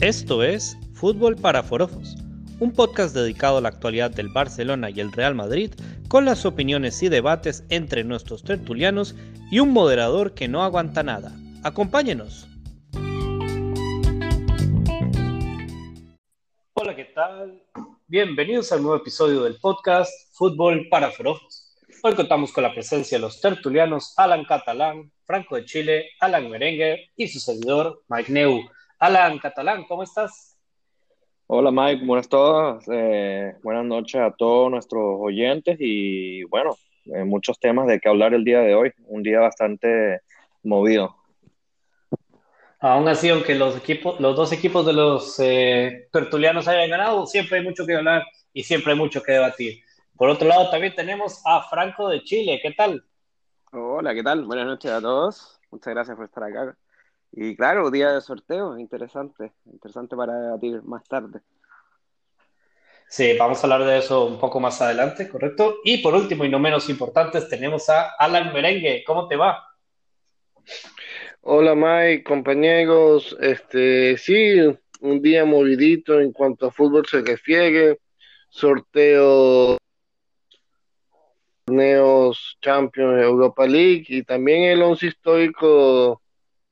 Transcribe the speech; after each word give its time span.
Esto 0.00 0.44
es 0.44 0.78
Fútbol 0.94 1.34
para 1.34 1.64
Forofos, 1.64 2.14
un 2.60 2.72
podcast 2.72 3.16
dedicado 3.16 3.58
a 3.58 3.60
la 3.60 3.70
actualidad 3.70 4.12
del 4.12 4.28
Barcelona 4.28 4.90
y 4.90 5.00
el 5.00 5.10
Real 5.10 5.34
Madrid, 5.34 5.72
con 6.06 6.24
las 6.24 6.46
opiniones 6.46 7.02
y 7.02 7.08
debates 7.08 7.64
entre 7.68 8.04
nuestros 8.04 8.44
tertulianos 8.44 9.16
y 9.50 9.58
un 9.58 9.72
moderador 9.72 10.34
que 10.34 10.46
no 10.46 10.62
aguanta 10.62 11.02
nada. 11.02 11.32
Acompáñenos. 11.64 12.46
Hola, 16.74 16.94
¿qué 16.94 17.06
tal? 17.12 17.60
Bienvenidos 18.06 18.70
al 18.70 18.82
nuevo 18.82 18.98
episodio 18.98 19.42
del 19.42 19.56
podcast 19.56 20.12
Fútbol 20.32 20.86
para 20.88 21.10
Forofos. 21.10 21.74
Hoy 22.04 22.14
contamos 22.14 22.52
con 22.52 22.62
la 22.62 22.72
presencia 22.72 23.18
de 23.18 23.22
los 23.22 23.40
tertulianos 23.40 24.14
Alan 24.16 24.44
Catalán, 24.44 25.10
Franco 25.24 25.56
de 25.56 25.64
Chile, 25.64 26.10
Alan 26.20 26.48
Merengue 26.48 27.10
y 27.16 27.26
su 27.26 27.40
servidor 27.40 28.04
Mike 28.08 28.30
Neu. 28.30 28.62
Alan 28.98 29.38
Catalán, 29.38 29.84
¿cómo 29.84 30.02
estás? 30.02 30.58
Hola 31.46 31.70
Mike, 31.70 32.04
buenas 32.04 32.28
todas, 32.28 32.84
eh, 32.92 33.54
buenas 33.62 33.84
noches 33.84 34.20
a 34.20 34.32
todos 34.32 34.70
nuestros 34.70 35.18
oyentes 35.20 35.76
y 35.78 36.42
bueno, 36.44 36.76
eh, 37.04 37.24
muchos 37.24 37.60
temas 37.60 37.86
de 37.86 38.00
qué 38.00 38.08
hablar 38.08 38.34
el 38.34 38.44
día 38.44 38.60
de 38.60 38.74
hoy, 38.74 38.92
un 39.06 39.22
día 39.22 39.38
bastante 39.40 40.20
movido. 40.64 41.16
Aún 42.80 43.08
así, 43.08 43.28
aunque 43.30 43.54
los 43.54 43.76
equipos, 43.76 44.20
los 44.20 44.34
dos 44.36 44.52
equipos 44.52 44.84
de 44.84 44.92
los 44.92 45.38
eh, 45.38 46.08
tertulianos 46.12 46.66
hayan 46.66 46.90
ganado, 46.90 47.24
siempre 47.26 47.58
hay 47.58 47.64
mucho 47.64 47.86
que 47.86 47.94
hablar 47.94 48.24
y 48.52 48.64
siempre 48.64 48.92
hay 48.92 48.98
mucho 48.98 49.22
que 49.22 49.32
debatir. 49.32 49.80
Por 50.16 50.28
otro 50.28 50.48
lado, 50.48 50.70
también 50.70 50.94
tenemos 50.96 51.40
a 51.46 51.62
Franco 51.62 52.08
de 52.08 52.22
Chile. 52.24 52.58
¿Qué 52.60 52.72
tal? 52.72 53.04
Hola, 53.70 54.12
¿qué 54.12 54.22
tal? 54.24 54.44
Buenas 54.44 54.66
noches 54.66 54.90
a 54.90 55.00
todos. 55.00 55.60
Muchas 55.70 55.94
gracias 55.94 56.16
por 56.16 56.26
estar 56.26 56.42
acá. 56.42 56.76
Y 57.32 57.56
claro, 57.56 57.90
día 57.90 58.12
de 58.12 58.20
sorteo, 58.20 58.78
interesante, 58.78 59.52
interesante 59.66 60.16
para 60.16 60.34
debatir 60.34 60.82
más 60.82 61.04
tarde. 61.04 61.40
Sí, 63.08 63.36
vamos 63.38 63.58
a 63.58 63.62
hablar 63.66 63.84
de 63.84 63.98
eso 63.98 64.26
un 64.26 64.38
poco 64.38 64.60
más 64.60 64.82
adelante, 64.82 65.28
¿correcto? 65.28 65.76
Y 65.84 65.98
por 65.98 66.14
último 66.14 66.44
y 66.44 66.50
no 66.50 66.58
menos 66.58 66.88
importante, 66.88 67.40
tenemos 67.42 67.88
a 67.88 68.10
Alan 68.18 68.52
Merengue. 68.52 69.02
¿Cómo 69.06 69.26
te 69.26 69.36
va? 69.36 69.64
Hola 71.40 71.74
Mike, 71.74 72.24
compañeros. 72.24 73.36
Este, 73.40 74.18
sí, 74.18 74.60
un 75.00 75.22
día 75.22 75.44
movidito 75.44 76.20
en 76.20 76.32
cuanto 76.32 76.66
a 76.66 76.70
fútbol 76.70 77.06
se 77.06 77.22
refiere. 77.22 77.98
Sorteo 78.50 79.78
torneos 81.68 82.58
Champions 82.60 83.22
Europa 83.22 83.66
League 83.66 84.06
y 84.08 84.22
también 84.22 84.64
el 84.64 84.82
once 84.82 85.06
histórico 85.06 86.22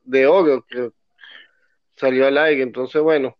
de 0.07 0.27
oro 0.27 0.65
que 0.67 0.91
salió 1.97 2.27
al 2.27 2.39
aire. 2.39 2.63
Entonces, 2.63 3.03
bueno, 3.03 3.37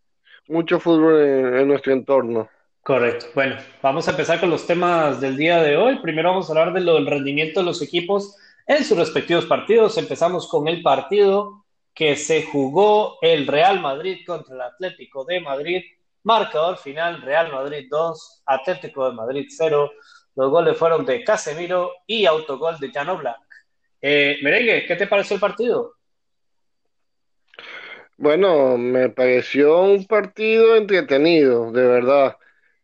mucho 0.49 0.81
fútbol 0.81 1.21
en, 1.23 1.69
nuestro 1.69 1.93
entorno. 1.93 2.49
Correcto. 2.83 3.27
Bueno, 3.35 3.57
vamos 3.83 4.07
a 4.07 4.13
empezar 4.13 4.39
con 4.39 4.51
los 4.51 4.67
temas 4.67 5.21
del 5.21 5.37
día 5.37 5.63
de 5.63 5.77
hoy. 5.77 5.99
Primero 6.01 6.31
vamos 6.31 6.49
a 6.49 6.53
hablar 6.53 6.73
de 6.73 6.81
lo, 6.81 6.95
del 6.95 7.07
rendimiento 7.07 7.61
de 7.61 7.67
los 7.67 7.83
equipos 7.83 8.37
en 8.67 8.85
sus 8.85 8.97
respectivos 8.97 9.47
partidos. 9.47 9.99
Empezamos 9.99 10.49
con 10.49 10.69
el 10.69 10.83
partido 10.83 11.65
que 11.95 12.15
se 12.15 12.43
jugó 12.45 13.19
el 13.23 13.47
Real 13.47 13.81
Madrid 13.81 14.19
contra 14.27 14.55
el 14.55 14.61
Atlético 14.61 15.25
de 15.25 15.41
Madrid. 15.41 15.83
Marcador 16.23 16.77
final, 16.77 17.23
Real 17.23 17.51
Madrid 17.51 17.87
2, 17.91 18.43
Atlético 18.47 19.09
de 19.09 19.17
Madrid 19.17 19.47
0. 19.49 19.91
Los 20.35 20.51
goles 20.51 20.77
fueron 20.77 21.07
de 21.07 21.25
Casemiro 21.25 21.93
y 22.07 22.27
autogol 22.27 22.79
de 22.79 22.91
Jan 22.93 23.09
Oblak. 23.09 23.39
Eh, 24.01 24.39
Merengue, 24.43 24.85
¿qué 24.87 24.95
te 24.97 25.07
pareció 25.07 25.35
el 25.35 25.41
partido? 25.41 25.96
Bueno, 28.19 28.79
me 28.79 29.11
pareció 29.11 29.83
un 29.83 30.07
partido 30.07 30.77
entretenido, 30.77 31.71
de 31.73 31.87
verdad. 31.87 32.37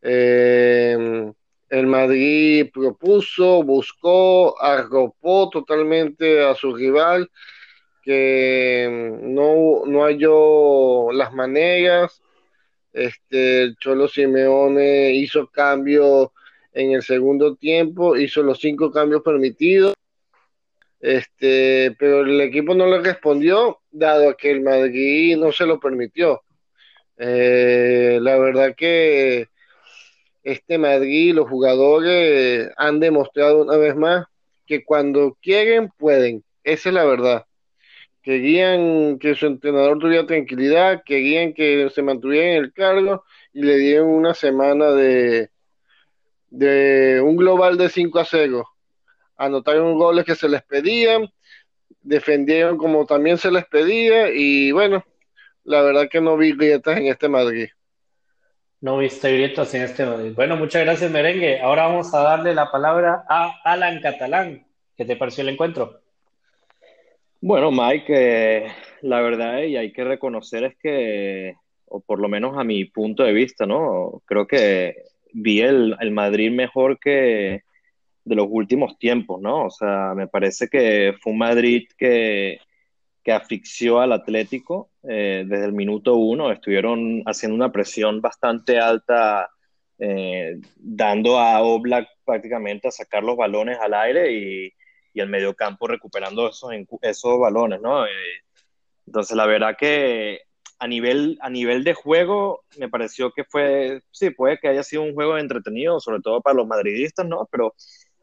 Eh, 0.02 1.32
el 1.70 1.87
Madrid 1.87 2.70
propuso, 2.72 3.62
buscó, 3.62 4.60
arropó 4.60 5.48
totalmente 5.50 6.43
a 6.44 6.54
su 6.54 6.75
rival, 6.75 7.31
que 8.03 8.88
no, 9.22 9.87
no 9.87 10.04
halló 10.04 11.12
las 11.12 11.32
maneras. 11.32 12.20
Este, 12.93 13.75
Cholo 13.81 14.09
Simeone 14.09 15.12
hizo 15.12 15.47
cambios 15.49 16.28
en 16.75 16.93
el 16.93 17.03
segundo 17.03 17.56
tiempo, 17.56 18.16
hizo 18.16 18.43
los 18.43 18.60
cinco 18.60 18.91
cambios 18.91 19.22
permitidos 19.22 19.94
este, 21.02 21.96
pero 21.98 22.20
el 22.20 22.40
equipo 22.40 22.74
no 22.74 22.86
le 22.86 23.00
respondió, 23.00 23.80
dado 23.90 24.36
que 24.36 24.52
el 24.52 24.62
Madrid 24.62 25.36
no 25.36 25.50
se 25.52 25.66
lo 25.66 25.80
permitió. 25.80 26.42
Eh, 27.18 28.18
la 28.22 28.38
verdad 28.38 28.74
que 28.76 29.48
este 30.44 30.78
Madrid, 30.78 31.34
los 31.34 31.48
jugadores 31.48 32.70
han 32.76 33.00
demostrado 33.00 33.62
una 33.62 33.76
vez 33.76 33.96
más 33.96 34.26
que 34.66 34.84
cuando 34.84 35.36
quieren, 35.42 35.90
pueden. 35.98 36.44
Esa 36.64 36.90
es 36.90 36.94
la 36.94 37.04
verdad. 37.04 37.46
Querían 38.22 39.19
que 39.19 39.34
su 39.34 39.46
entrenador 39.46 39.98
tuviera 39.98 40.26
tranquilidad, 40.26 41.02
querían 41.04 41.52
que 41.54 41.90
se 41.90 42.02
mantuviera 42.02 42.52
en 42.52 42.64
el 42.64 42.72
cargo 42.72 43.24
y 43.52 43.62
le 43.62 43.76
dieron 43.78 44.08
una 44.08 44.34
semana 44.34 44.92
de, 44.92 45.50
de 46.50 47.20
un 47.20 47.36
global 47.36 47.76
de 47.76 47.88
5 47.88 48.20
a 48.20 48.24
0 48.24 48.72
anotaron 49.42 49.98
goles 49.98 50.25
que 50.25 50.36
se 50.36 50.48
les 50.48 50.62
pedían, 50.62 51.28
defendieron 52.03 52.76
como 52.78 53.06
también 53.06 53.38
se 53.38 53.50
les 53.50 53.64
pedía 53.66 54.30
y 54.32 54.72
bueno, 54.72 55.04
la 55.64 55.82
verdad 55.82 56.08
que 56.08 56.20
no 56.20 56.36
vi 56.36 56.53
grietas 56.53 56.97
en 56.97 57.06
este 57.06 57.28
Madrid. 57.28 57.69
No 58.81 58.98
viste 58.98 59.32
grietas 59.32 59.72
en 59.75 59.82
este 59.82 60.04
Madrid. 60.04 60.32
Bueno, 60.34 60.56
muchas 60.56 60.82
gracias 60.82 61.10
Merengue. 61.10 61.60
Ahora 61.60 61.86
vamos 61.86 62.12
a 62.14 62.22
darle 62.22 62.54
la 62.54 62.70
palabra 62.70 63.25
a 63.28 63.60
Alan 63.64 64.00
Catalán. 64.00 64.66
¿Qué 64.97 65.04
te 65.04 65.16
pareció 65.16 65.42
el 65.42 65.50
encuentro? 65.50 66.00
Bueno, 67.41 67.70
Mike, 67.70 68.06
eh, 68.08 68.72
la 69.02 69.20
verdad 69.20 69.62
y 69.62 69.76
hay 69.76 69.92
que 69.92 70.04
reconocer 70.04 70.64
es 70.64 70.76
que, 70.76 71.54
o 71.86 72.00
por 72.00 72.20
lo 72.20 72.28
menos 72.28 72.56
a 72.56 72.64
mi 72.64 72.84
punto 72.84 73.25
de 73.25 73.32
vista, 73.32 73.66
¿no? 73.66 74.22
Creo 74.26 74.47
que 74.47 74.94
vi 75.32 75.60
el, 75.60 75.97
el 76.00 76.10
Madrid 76.12 76.50
mejor 76.50 76.98
que, 76.98 77.62
de 78.25 78.37
los 78.37 78.47
últimos 78.50 78.99
tiempos, 78.99 79.41
¿no? 79.41 79.66
O 79.66 79.71
sea, 79.71 80.15
me 80.15 80.28
parece 80.28 80.69
que 80.69 81.15
fue 81.21 81.33
un 81.33 81.38
Madrid 81.38 81.88
que, 81.97 82.60
que 83.22 83.33
asfixió 83.33 84.00
al 84.00 84.12
Atlético 84.12 84.91
eh, 85.03 85.44
desde 85.47 85.65
el 85.65 85.72
minuto 85.72 86.15
uno, 86.16 86.53
estuvieron 86.53 87.22
haciendo 87.27 87.56
una 87.56 87.72
presión 87.72 88.21
bastante 88.21 88.78
alta, 88.78 89.50
eh, 89.99 90.61
dando 90.77 91.38
a 91.38 91.61
Oblak 91.62 92.09
prácticamente 92.25 92.88
a 92.88 92.93
sacar 92.93 93.22
los 93.22 93.37
balones 93.37 93.78
al 93.81 93.94
aire 93.94 94.32
y, 94.32 94.72
y 95.15 95.21
el 95.21 95.28
mediocampo 95.28 95.87
recuperando 95.87 96.49
esos, 96.49 96.71
esos 97.03 97.38
balones, 97.38 97.81
¿no? 97.81 98.06
Eh, 98.06 98.11
entonces, 99.06 99.37
la 99.37 99.47
verdad 99.47 99.77
que 99.78 100.41
a 100.78 100.88
nivel, 100.88 101.38
a 101.41 101.50
nivel 101.50 101.84
de 101.84 101.94
juego, 101.94 102.65
me 102.77 102.88
pareció 102.88 103.31
que 103.32 103.44
fue, 103.44 104.03
sí, 104.11 104.31
puede 104.31 104.59
que 104.59 104.69
haya 104.69 104.82
sido 104.82 105.03
un 105.03 105.15
juego 105.15 105.38
entretenido, 105.38 106.00
sobre 106.00 106.21
todo 106.21 106.41
para 106.41 106.56
los 106.56 106.66
madridistas, 106.66 107.27
¿no? 107.27 107.49
Pero 107.53 107.75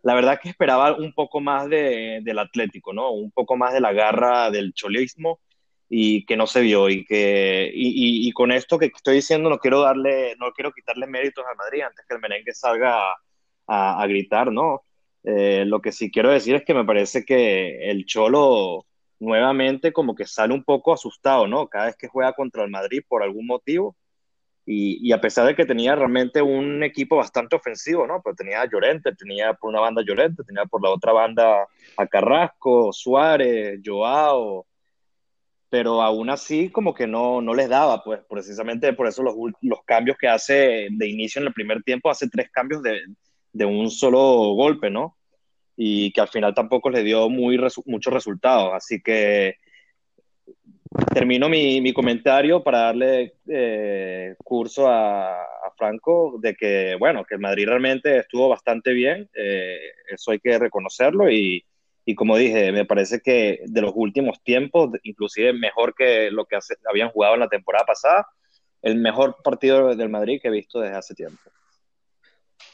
la 0.04 0.14
verdad 0.14 0.40
que 0.42 0.50
esperaba 0.50 0.96
un 0.96 1.14
poco 1.14 1.40
más 1.42 1.70
de, 1.70 2.20
del 2.24 2.40
Atlético, 2.40 2.94
¿no? 2.94 3.12
Un 3.12 3.32
poco 3.32 3.58
más 3.58 3.74
de 3.74 3.82
la 3.82 3.94
garra 3.94 4.50
del 4.52 4.74
cholismo 4.74 5.40
y 5.90 6.26
que 6.26 6.38
no 6.38 6.46
se 6.48 6.62
vio 6.62 6.88
y 6.90 7.04
que 7.04 7.72
y, 7.74 8.28
y, 8.28 8.32
con 8.32 8.52
esto 8.52 8.78
que 8.78 8.86
estoy 8.86 9.16
diciendo 9.16 9.50
no 9.50 9.58
quiero 9.58 9.82
darle 9.82 10.36
no 10.38 10.52
quiero 10.52 10.72
quitarle 10.72 11.08
méritos 11.08 11.44
al 11.50 11.58
Madrid 11.58 11.82
antes 11.82 12.06
que 12.08 12.14
el 12.14 12.22
merengue 12.22 12.54
salga 12.54 13.14
a, 13.68 14.02
a, 14.02 14.08
gritar 14.08 14.52
no 14.52 14.84
eh, 15.24 15.66
lo 15.66 15.82
que 15.82 15.92
sí 15.92 16.12
quiero 16.12 16.30
decir 16.32 16.56
es 16.56 16.64
que 16.64 16.76
me 16.76 16.86
parece 16.86 17.26
que 17.26 17.90
el 17.90 18.06
cholo 18.06 18.86
nuevamente 19.20 19.92
como 19.92 20.14
que 20.14 20.28
sale 20.28 20.53
un 20.53 20.64
poco 20.64 20.94
asustado 20.94 21.47
no 21.47 21.68
cada 21.68 21.88
vez 21.88 21.96
que 21.97 22.08
juega 22.08 22.34
contra 22.34 22.64
el 22.64 22.70
Madrid 22.70 23.02
por 23.08 23.23
algún 23.23 23.47
motivo 23.47 23.96
y, 24.72 25.12
a 25.12 25.20
pesar 25.20 25.48
de 25.48 25.56
que 25.56 25.66
tenía 25.66 25.96
realmente 25.96 26.44
un 26.44 26.84
equipo 26.84 27.16
bastante 27.16 27.56
ofensivo, 27.56 28.06
¿no? 28.06 28.22
Pues 28.22 28.36
tenía 28.36 28.62
a 28.62 28.70
Llorente, 28.70 29.16
tenía 29.16 29.56
por 29.56 29.72
una 29.72 29.80
banda 29.80 30.04
Llorente, 30.04 30.44
tenía 30.44 30.66
por 30.66 30.84
la 30.84 30.92
otra 30.92 31.12
banda 31.12 31.68
a 31.98 32.06
Carrasco, 32.06 32.94
Suárez, 32.94 33.80
Joao, 33.84 34.68
pero 35.70 36.04
aún 36.04 36.30
así 36.30 36.70
como 36.70 36.94
que 36.94 37.08
no, 37.08 37.42
no 37.42 37.56
les 37.56 37.68
daba, 37.68 38.04
pues 38.04 38.22
precisamente 38.30 38.94
por 38.94 39.08
eso 39.08 39.24
los, 39.24 39.34
los 39.62 39.84
cambios 39.86 40.18
que 40.20 40.28
hace 40.28 40.88
de 40.92 41.08
inicio 41.08 41.42
en 41.42 41.48
el 41.48 41.54
primer 41.54 41.82
tiempo, 41.82 42.12
hace 42.12 42.30
tres 42.30 42.52
cambios 42.52 42.84
de, 42.84 43.02
de 43.52 43.66
un 43.66 43.90
solo 43.90 44.20
golpe, 44.54 44.92
¿no? 44.92 45.18
Y 45.76 46.12
que 46.12 46.22
al 46.22 46.28
final 46.28 46.54
tampoco 46.54 46.92
les 46.92 47.04
dio 47.04 47.28
muy 47.28 47.60
muchos 47.88 48.14
resultados, 48.14 48.72
así 48.76 49.02
que 49.02 49.56
termino 51.14 51.50
mi, 51.50 51.82
mi, 51.82 51.94
comentario 51.94 52.64
para 52.64 52.80
darle 52.80 53.36
eh, 53.47 54.36
curso 54.44 54.88
a, 54.88 55.41
a, 55.44 55.72
Franco 55.78 56.38
de 56.41 56.56
que, 56.56 56.96
bueno, 57.00 57.24
que 57.24 57.36
el 57.36 57.41
Madrid 57.41 57.68
realmente 57.68 58.18
estuvo 58.18 58.50
bastante 58.50 58.91
bien, 58.91 59.30
eh, 59.34 59.78
eso 60.12 60.32
hay 60.32 60.40
que 60.40 60.58
reconocerlo 60.58 61.30
y, 61.30 61.64
y, 62.06 62.16
como 62.16 62.36
dije, 62.38 62.72
me 62.72 62.86
parece 62.86 63.22
que 63.22 63.62
de 63.66 63.82
los 63.82 63.91
últimos 63.96 64.41
tiempos, 64.44 64.90
inclusive 65.03 65.53
mejor 65.53 65.94
que 65.94 66.32
lo 66.32 66.46
que 66.46 66.56
hace, 66.56 66.76
habían 66.90 67.09
jugado 67.12 67.35
en 67.35 67.42
la 67.42 67.50
temporada 67.50 67.85
pasada, 67.85 68.28
el 68.82 68.96
mejor 68.96 69.38
partido 69.44 69.96
del 69.96 70.09
Madrid 70.09 70.40
que 70.42 70.47
he 70.47 70.52
visto 70.52 70.80
desde 70.80 70.97
hace 70.97 71.14
tiempo. 71.14 71.40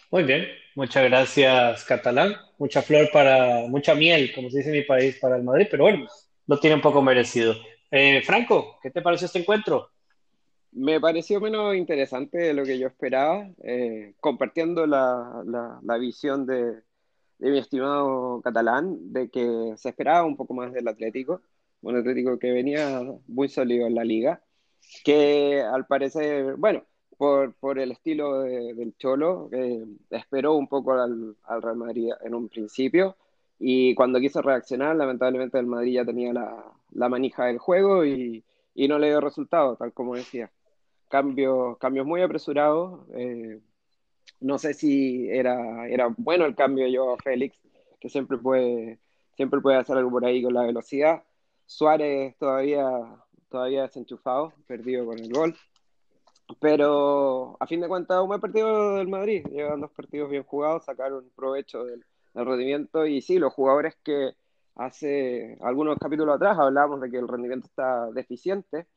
Muy 0.10 0.24
bien, 0.24 0.48
muchas 0.76 1.04
gracias 1.04 1.84
Catalán, 1.84 2.36
mucha 2.58 2.82
flor 2.82 3.10
para, 3.12 3.68
mucha 3.68 3.94
miel, 3.94 4.32
como 4.34 4.50
se 4.50 4.60
dice 4.60 4.70
en 4.70 4.78
mi 4.78 4.84
país, 4.84 5.18
para 5.20 5.36
el 5.36 5.44
Madrid, 5.44 5.68
pero 5.70 5.84
bueno, 5.84 6.08
lo 6.48 6.60
tiene 6.60 6.78
un 6.78 6.82
poco 6.82 7.02
merecido. 7.02 7.56
Eh, 7.92 8.22
Franco, 8.24 8.80
¿qué 8.82 8.90
te 8.92 9.02
pareció 9.02 9.26
este 9.26 9.40
encuentro? 9.40 9.90
Me 10.72 11.00
pareció 11.00 11.40
menos 11.40 11.76
interesante 11.76 12.38
de 12.38 12.54
lo 12.54 12.64
que 12.64 12.78
yo 12.78 12.88
esperaba, 12.88 13.50
eh, 13.64 14.14
compartiendo 14.20 14.86
la, 14.86 15.44
la, 15.82 15.98
visión 15.98 16.46
de, 16.46 16.82
mi 17.40 17.58
estimado 17.58 18.42
catalán, 18.42 19.14
de 19.14 19.30
que 19.30 19.74
se 19.78 19.90
esperaba 19.90 20.26
un 20.26 20.36
poco 20.36 20.54
más 20.54 20.74
del 20.74 20.88
Atlético, 20.88 21.42
un 21.82 21.96
Atlético 21.98 22.38
que 22.40 22.52
venía 22.52 23.02
muy 23.28 23.48
sólido 23.48 23.88
en 23.88 23.96
la 23.96 24.04
liga, 24.04 24.42
que 25.04 25.62
al 25.62 25.86
parecer, 25.86 26.56
bueno, 26.58 26.84
por, 27.18 27.54
por 27.56 27.80
el 27.80 27.92
estilo 27.92 28.42
del 28.42 28.96
Cholo, 28.98 29.50
eh, 29.54 29.86
esperó 30.10 30.56
un 30.56 30.68
poco 30.68 30.94
al, 30.94 31.38
al, 31.44 31.62
Real 31.62 31.78
Madrid 31.78 32.10
en 32.22 32.36
un 32.36 32.50
principio 32.50 33.16
y 33.60 33.96
cuando 33.96 34.20
quiso 34.20 34.42
reaccionar, 34.42 34.96
lamentablemente 34.96 35.58
el 35.60 35.68
Madrid 35.68 35.94
ya 35.94 36.06
tenía 36.06 36.34
la, 36.34 36.74
la 36.92 37.10
manija 37.10 37.46
del 37.46 37.58
juego 37.58 38.06
y, 38.06 38.44
y, 38.74 38.88
no 38.88 39.00
le 39.00 39.08
dio 39.08 39.22
resultado, 39.22 39.76
tal 39.78 39.94
como 39.94 40.16
decía. 40.16 40.52
Cambios, 41.10 41.78
cambios 41.78 42.06
muy 42.06 42.22
apresurados. 42.22 43.02
Eh, 43.16 43.62
no 44.42 44.58
sé 44.58 44.74
si 44.74 45.30
era, 45.30 45.88
era 45.88 46.14
bueno 46.18 46.46
el 46.46 46.56
cambio 46.56 46.88
yo 46.88 47.14
a 47.14 47.18
Félix, 47.18 47.58
que 48.00 48.10
siempre 48.10 48.38
puede, 48.38 49.00
siempre 49.36 49.62
puede 49.62 49.78
hacer 49.78 49.98
algo 49.98 50.12
por 50.12 50.26
ahí 50.26 50.44
con 50.44 50.54
la 50.54 50.64
velocidad. 50.64 51.24
Suárez 51.66 52.38
todavía, 52.38 52.86
todavía 53.50 53.84
desenchufado, 53.84 54.54
perdido 54.68 55.06
con 55.06 55.20
el 55.20 55.32
gol. 55.32 55.56
Pero 56.60 57.58
a 57.60 57.68
fin 57.68 57.82
de 57.82 57.88
cuentas, 57.88 58.22
un 58.22 58.28
buen 58.28 58.42
partido 58.42 58.98
del 58.98 59.08
Madrid. 59.08 59.46
Llevan 59.48 59.82
dos 59.82 59.92
partidos 59.92 60.30
bien 60.30 60.44
jugados, 60.44 60.86
sacaron 60.86 61.32
provecho 61.36 61.84
del, 61.86 62.06
rendimiento. 62.44 63.06
Y 63.06 63.22
sí, 63.22 63.40
los 63.40 63.54
jugadores 63.54 63.96
que 64.04 64.34
hace 64.76 65.58
algunos 65.62 65.98
capítulos 65.98 66.36
atrás 66.36 66.58
hablábamos 66.60 67.02
de 67.02 67.10
que 67.10 67.18
el 67.18 67.28
rendimiento 67.28 67.68
está 67.68 68.12
deficiente, 68.12 68.88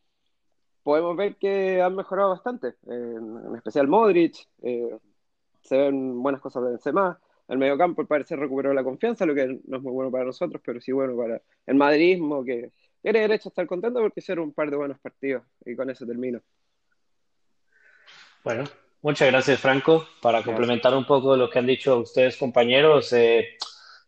podemos 0.82 1.17
ver 1.17 1.37
que 1.37 1.82
han 1.82 1.94
mejorado 1.94 2.31
bastante. 2.31 2.75
en, 2.87 3.55
especial 3.55 3.88
Modric, 3.88 4.49
eh, 4.62 4.96
se 5.62 5.76
ven 5.76 6.23
buenas 6.23 6.40
cosas 6.40 6.64
de 6.64 6.70
Benzema. 6.70 7.20
El 7.46 7.58
mediocampo 7.58 8.05
parece 8.06 8.37
recuperó 8.37 8.75
la 8.75 8.85
confianza, 8.85 9.25
lo 9.25 9.35
que 9.35 9.61
no 9.64 9.76
es 9.79 9.82
muy 9.82 9.93
bueno 9.93 10.11
para 10.11 10.25
nosotros, 10.25 10.61
pero 10.64 10.81
sí 10.81 10.93
bueno 10.93 11.17
para 11.17 11.40
el 11.67 11.75
madridismo, 11.76 12.44
que 12.44 12.73
tiene 13.02 13.20
derecho 13.20 13.49
a 13.49 13.50
estar 13.50 13.67
contento 13.67 14.00
porque 14.00 14.20
hicieron 14.20 14.44
un 14.44 14.52
par 14.52 14.70
de 14.70 14.76
buenos 14.76 14.99
partidos. 14.99 15.44
Y 15.64 15.76
con 15.76 15.88
eso 15.88 16.06
termino. 16.06 16.40
Bueno, 18.44 18.64
muchas 19.03 19.29
gracias, 19.29 19.61
Franco. 19.61 20.06
Para 20.21 20.43
complementar 20.43 20.95
un 20.95 21.05
poco 21.05 21.37
lo 21.37 21.49
que 21.50 21.59
han 21.59 21.67
dicho 21.67 21.99
ustedes, 21.99 22.37
compañeros, 22.37 23.12
eh, 23.12 23.56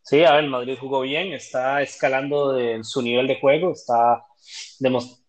sí, 0.02 0.24
a 0.24 0.34
ver, 0.34 0.48
Madrid 0.48 0.76
jugó 0.78 1.00
bien, 1.02 1.32
está 1.32 1.82
escalando 1.82 2.58
en 2.58 2.84
su 2.84 3.02
nivel 3.02 3.26
de 3.26 3.40
juego, 3.40 3.72
está 3.72 4.24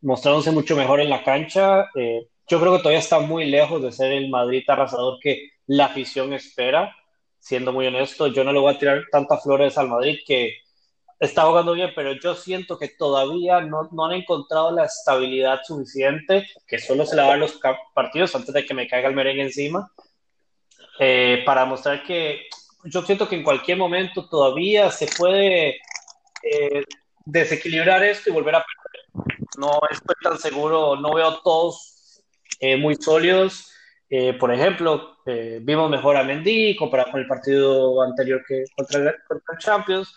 mostrándose 0.01 0.51
mucho 0.51 0.75
mejor 0.75 0.99
en 0.99 1.09
la 1.09 1.23
cancha. 1.23 1.89
Eh, 1.95 2.27
yo 2.47 2.59
creo 2.59 2.73
que 2.73 2.79
todavía 2.79 2.99
está 2.99 3.19
muy 3.19 3.45
lejos 3.45 3.81
de 3.81 3.91
ser 3.91 4.11
el 4.11 4.29
Madrid 4.29 4.63
arrasador 4.67 5.19
que 5.21 5.51
la 5.67 5.85
afición 5.85 6.33
espera. 6.33 6.95
Siendo 7.39 7.73
muy 7.73 7.87
honesto, 7.87 8.27
yo 8.27 8.43
no 8.43 8.53
le 8.53 8.59
voy 8.59 8.73
a 8.73 8.77
tirar 8.77 9.03
tantas 9.11 9.41
flores 9.43 9.77
al 9.77 9.87
Madrid 9.87 10.19
que 10.27 10.57
está 11.21 11.43
jugando 11.43 11.73
bien, 11.73 11.91
pero 11.95 12.13
yo 12.13 12.33
siento 12.33 12.79
que 12.79 12.87
todavía 12.89 13.61
no, 13.61 13.87
no, 13.91 14.05
han 14.05 14.13
encontrado 14.13 14.71
la 14.71 14.85
estabilidad 14.85 15.61
suficiente, 15.63 16.47
que 16.67 16.79
solo 16.79 17.05
se 17.05 17.15
le 17.15 17.21
va 17.21 17.35
a 17.35 17.37
los 17.37 17.59
partidos 17.93 18.35
antes 18.35 18.53
de 18.53 18.65
que 18.65 18.73
me 18.73 18.87
caiga 18.87 19.07
el 19.07 19.15
merengue 19.15 19.43
encima, 19.43 19.91
eh, 20.99 21.43
para 21.45 21.63
mostrar 21.65 22.01
que 22.03 22.47
yo 22.85 23.03
siento 23.03 23.29
que 23.29 23.35
en 23.35 23.43
cualquier 23.43 23.77
momento 23.77 24.27
todavía 24.27 24.89
se 24.89 25.07
puede 25.15 25.79
eh, 26.41 26.83
desequilibrar 27.23 28.03
esto 28.03 28.31
y 28.31 28.33
volver 28.33 28.55
a 28.55 28.65
perder. 28.65 29.37
No 29.59 29.79
estoy 29.91 30.15
tan 30.23 30.39
seguro, 30.39 30.95
no 30.95 31.13
veo 31.13 31.39
todos 31.43 32.23
eh, 32.59 32.77
muy 32.77 32.95
sólidos. 32.95 33.67
por 34.39 34.51
ejemplo, 34.51 35.17
vimos 35.61 35.89
mejor 35.89 36.17
a 36.17 36.23
Mendy 36.23 36.75
comparado 36.75 37.11
con 37.11 37.21
el 37.21 37.27
partido 37.27 38.01
anterior 38.01 38.43
que 38.45 38.65
contra 38.75 39.15
contra 39.27 39.53
el 39.53 39.59
Champions 39.59 40.13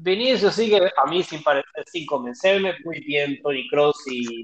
Vinicius 0.00 0.54
sigue 0.54 0.92
a 0.96 1.06
mí 1.06 1.22
sin, 1.22 1.42
parecer, 1.42 1.84
sin 1.86 2.06
convencerme, 2.06 2.76
muy 2.84 3.00
bien 3.00 3.40
Tony 3.42 3.68
Cross 3.68 4.04
y, 4.06 4.42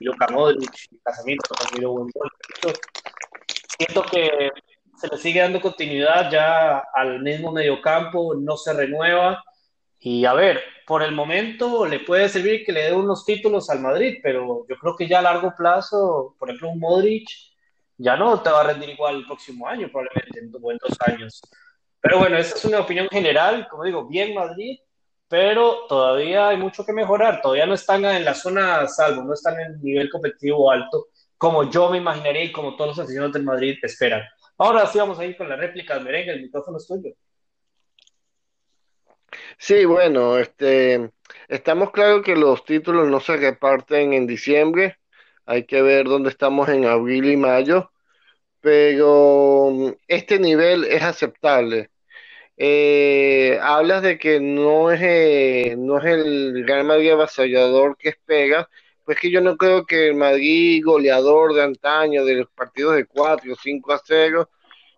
Luka 0.00 0.26
Modric, 0.32 0.72
y 0.90 0.98
Casamiento 0.98 1.54
también 1.54 1.88
buen 1.88 2.10
Siento 3.78 4.02
que 4.02 4.50
se 4.96 5.08
le 5.08 5.18
sigue 5.18 5.40
dando 5.40 5.60
continuidad 5.60 6.30
ya 6.30 6.78
al 6.94 7.22
mismo 7.22 7.52
mediocampo, 7.52 8.34
no 8.34 8.56
se 8.56 8.72
renueva. 8.72 9.42
Y 10.00 10.24
a 10.24 10.32
ver, 10.34 10.60
por 10.86 11.02
el 11.02 11.12
momento 11.12 11.86
le 11.86 12.00
puede 12.00 12.28
servir 12.28 12.64
que 12.64 12.72
le 12.72 12.84
dé 12.84 12.92
unos 12.92 13.24
títulos 13.24 13.70
al 13.70 13.80
Madrid, 13.80 14.18
pero 14.22 14.66
yo 14.68 14.76
creo 14.76 14.96
que 14.96 15.06
ya 15.06 15.20
a 15.20 15.22
largo 15.22 15.54
plazo, 15.56 16.34
por 16.38 16.48
ejemplo, 16.48 16.70
un 16.70 16.80
Modric 16.80 17.28
ya 17.98 18.16
no 18.16 18.42
te 18.42 18.50
va 18.50 18.62
a 18.62 18.64
rendir 18.64 18.90
igual 18.90 19.16
el 19.16 19.26
próximo 19.26 19.68
año, 19.68 19.88
probablemente 19.88 20.40
en, 20.40 20.46
en 20.46 20.50
dos 20.52 20.98
años. 21.06 21.40
Pero 22.00 22.18
bueno, 22.18 22.36
esa 22.36 22.56
es 22.56 22.64
una 22.64 22.80
opinión 22.80 23.08
general, 23.08 23.68
como 23.68 23.84
digo, 23.84 24.06
bien 24.06 24.34
Madrid, 24.34 24.78
pero 25.28 25.86
todavía 25.88 26.48
hay 26.48 26.56
mucho 26.56 26.84
que 26.84 26.92
mejorar, 26.92 27.40
todavía 27.40 27.66
no 27.66 27.74
están 27.74 28.04
en 28.04 28.24
la 28.24 28.34
zona 28.34 28.86
salvo, 28.86 29.22
no 29.22 29.34
están 29.34 29.58
en 29.60 29.72
el 29.72 29.82
nivel 29.82 30.10
competitivo 30.10 30.70
alto, 30.70 31.08
como 31.36 31.68
yo 31.70 31.90
me 31.90 31.98
imaginaría 31.98 32.44
y 32.44 32.52
como 32.52 32.76
todos 32.76 32.90
los 32.90 32.98
aficionados 33.00 33.34
del 33.34 33.42
Madrid 33.42 33.76
esperan. 33.82 34.22
Ahora 34.58 34.86
sí 34.86 34.98
vamos 34.98 35.18
a 35.18 35.24
ir 35.24 35.36
con 35.36 35.48
la 35.48 35.56
réplica 35.56 35.94
del 35.94 36.04
merengue, 36.04 36.32
el 36.32 36.42
micrófono 36.42 36.78
es 36.78 36.86
tuyo. 36.86 37.12
Sí, 39.58 39.84
bueno, 39.84 40.38
este, 40.38 41.10
estamos 41.48 41.90
claros 41.90 42.22
que 42.22 42.36
los 42.36 42.64
títulos 42.64 43.08
no 43.08 43.20
se 43.20 43.36
reparten 43.36 44.12
en 44.12 44.26
diciembre, 44.26 44.98
hay 45.44 45.64
que 45.64 45.82
ver 45.82 46.06
dónde 46.06 46.30
estamos 46.30 46.68
en 46.68 46.84
abril 46.86 47.26
y 47.26 47.36
mayo, 47.36 47.90
pero 48.60 49.96
este 50.08 50.38
nivel 50.38 50.84
es 50.84 51.02
aceptable 51.02 51.90
eh, 52.56 53.58
hablas 53.62 54.02
de 54.02 54.18
que 54.18 54.40
no 54.40 54.90
es, 54.90 55.00
eh, 55.02 55.74
no 55.76 55.98
es 55.98 56.04
el 56.06 56.66
Real 56.66 56.84
Madrid 56.84 57.12
avasallador 57.12 57.96
que 57.98 58.10
espera, 58.10 58.68
pues 59.04 59.18
que 59.20 59.30
yo 59.30 59.40
no 59.40 59.56
creo 59.56 59.84
que 59.84 60.08
el 60.08 60.14
Madrid 60.14 60.82
goleador 60.84 61.54
de 61.54 61.62
antaño, 61.62 62.24
de 62.24 62.34
los 62.36 62.50
partidos 62.50 62.96
de 62.96 63.06
4 63.06 63.52
o 63.52 63.56
5 63.56 63.92
a 63.92 64.00
0, 64.04 64.50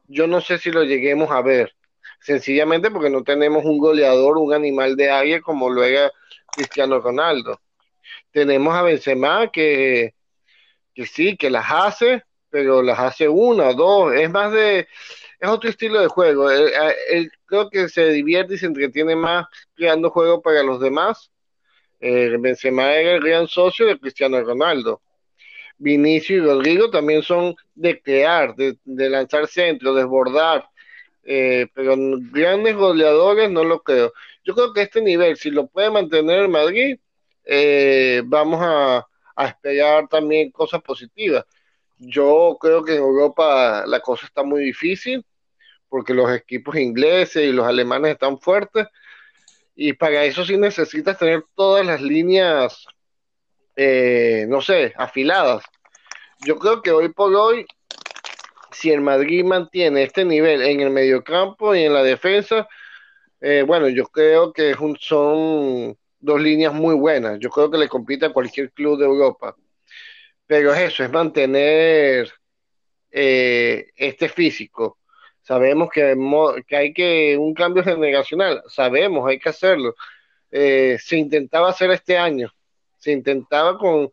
yo 0.07 0.27
no 0.27 0.41
sé 0.41 0.59
si 0.59 0.71
lo 0.71 0.85
lleguemos 0.85 1.31
a 1.31 1.43
ver, 1.43 1.75
sencillamente 2.21 2.91
porque 2.91 3.11
no 3.11 3.25
tenemos 3.25 3.65
un 3.65 3.79
goleador, 3.79 4.39
un 4.39 4.55
animal 4.55 4.97
de 4.97 5.11
área 5.11 5.41
como 5.41 5.69
lo 5.69 5.85
era 5.85 6.11
Cristiano 6.53 7.01
Ronaldo. 7.01 7.61
Tenemos 8.31 8.75
a 8.75 8.83
Benzema 8.83 9.51
que, 9.51 10.15
que 10.95 11.07
sí, 11.07 11.37
que 11.37 11.51
las 11.51 11.67
hace, 11.69 12.23
pero 12.51 12.83
las 12.83 12.99
hace 12.99 13.29
una, 13.29 13.73
dos, 13.75 14.15
es 14.15 14.31
más 14.31 14.53
de 14.53 14.89
es 15.41 15.49
otro 15.49 15.71
estilo 15.71 16.01
de 16.01 16.09
juego. 16.09 16.51
Él, 16.51 17.31
creo 17.47 17.71
que 17.71 17.89
se 17.89 18.11
divierte 18.11 18.55
y 18.55 18.59
se 18.59 18.67
entretiene 18.67 19.17
más 19.17 19.47
creando 19.75 20.11
juego 20.11 20.43
para 20.43 20.63
los 20.63 20.81
demás. 20.81 21.31
Eh, 22.01 22.37
Benzema 22.39 22.93
era 22.93 23.13
el 23.13 23.23
gran 23.23 23.49
socio 23.49 23.87
de 23.87 23.99
Cristiano 23.99 24.41
Ronaldo. 24.43 25.01
Vinicio 25.79 26.37
y 26.37 26.41
Rodrigo 26.41 26.91
también 26.91 27.23
son 27.23 27.55
de 27.75 28.01
crear, 28.01 28.55
de, 28.57 28.77
lanzar 28.85 29.47
centro, 29.47 29.95
desbordar, 29.95 30.69
eh, 31.23 31.69
pero 31.73 31.95
grandes 32.33 32.75
goleadores 32.75 33.49
no 33.51 33.63
lo 33.63 33.81
creo. 33.83 34.13
Yo 34.45 34.55
creo 34.55 34.73
que 34.73 34.83
este 34.83 35.01
nivel, 35.01 35.37
si 35.37 35.51
lo 35.51 35.69
puede 35.69 35.91
mantener 35.91 36.49
Madrid, 36.49 36.99
eh, 37.45 38.23
vamos 38.25 38.61
a, 38.61 39.07
a 39.37 39.47
esperar 39.47 40.09
también 40.09 40.51
cosas 40.51 40.83
positivas. 40.83 41.45
Yo 41.99 42.57
creo 42.61 42.85
que 42.85 42.93
en 42.95 42.99
Europa 42.99 43.85
la 43.87 44.01
cosa 44.01 44.27
está 44.27 44.43
muy 44.43 44.65
difícil 44.65 45.25
porque 45.89 46.15
los 46.15 46.31
equipos 46.33 46.77
ingleses 46.77 47.45
y 47.45 47.53
los 47.53 47.67
alemanes 47.67 48.13
están 48.13 48.39
fuertes 48.39 48.87
y 49.81 49.93
para 49.93 50.25
eso 50.25 50.45
sí 50.45 50.57
necesitas 50.57 51.17
tener 51.17 51.45
todas 51.55 51.87
las 51.87 52.03
líneas, 52.03 52.85
eh, 53.77 54.45
no 54.49 54.61
sé, 54.61 54.93
afiladas. 54.97 55.63
Yo 56.45 56.59
creo 56.59 56.83
que 56.83 56.91
hoy 56.91 57.11
por 57.11 57.33
hoy, 57.33 57.65
si 58.73 58.91
el 58.91 59.01
Madrid 59.01 59.45
mantiene 59.45 60.03
este 60.03 60.25
nivel 60.25 60.63
en 60.63 60.81
el 60.81 60.91
mediocampo 60.91 61.77
y 61.77 61.85
en 61.85 61.95
la 61.95 62.03
defensa, 62.03 62.69
eh, 63.41 63.63
bueno, 63.65 63.89
yo 63.89 64.07
creo 64.07 64.53
que 64.53 64.75
son 64.99 65.97
dos 66.19 66.41
líneas 66.41 66.75
muy 66.75 66.97
buenas. 66.97 67.39
Yo 67.39 67.49
creo 67.51 67.71
que 67.71 67.79
le 67.79 67.89
compite 67.89 68.27
a 68.27 68.33
cualquier 68.33 68.73
club 68.73 68.99
de 68.99 69.05
Europa. 69.05 69.55
Pero 70.45 70.73
es 70.75 70.93
eso, 70.93 71.05
es 71.05 71.11
mantener 71.13 72.33
eh, 73.13 73.91
este 73.95 74.29
físico. 74.29 74.98
Sabemos 75.49 75.89
que, 75.91 76.15
hay 76.77 76.93
que 76.93 77.39
un 77.39 77.55
cambio 77.55 77.83
generacional, 77.83 78.63
sabemos, 78.69 79.27
hay 79.27 79.39
que 79.39 79.49
hacerlo. 79.49 79.95
Eh, 80.51 80.99
se 81.01 81.17
intentaba 81.17 81.71
hacer 81.71 81.91
este 81.91 82.19
año, 82.19 82.53
se 82.99 83.13
intentaba 83.13 83.79
con, 83.79 84.11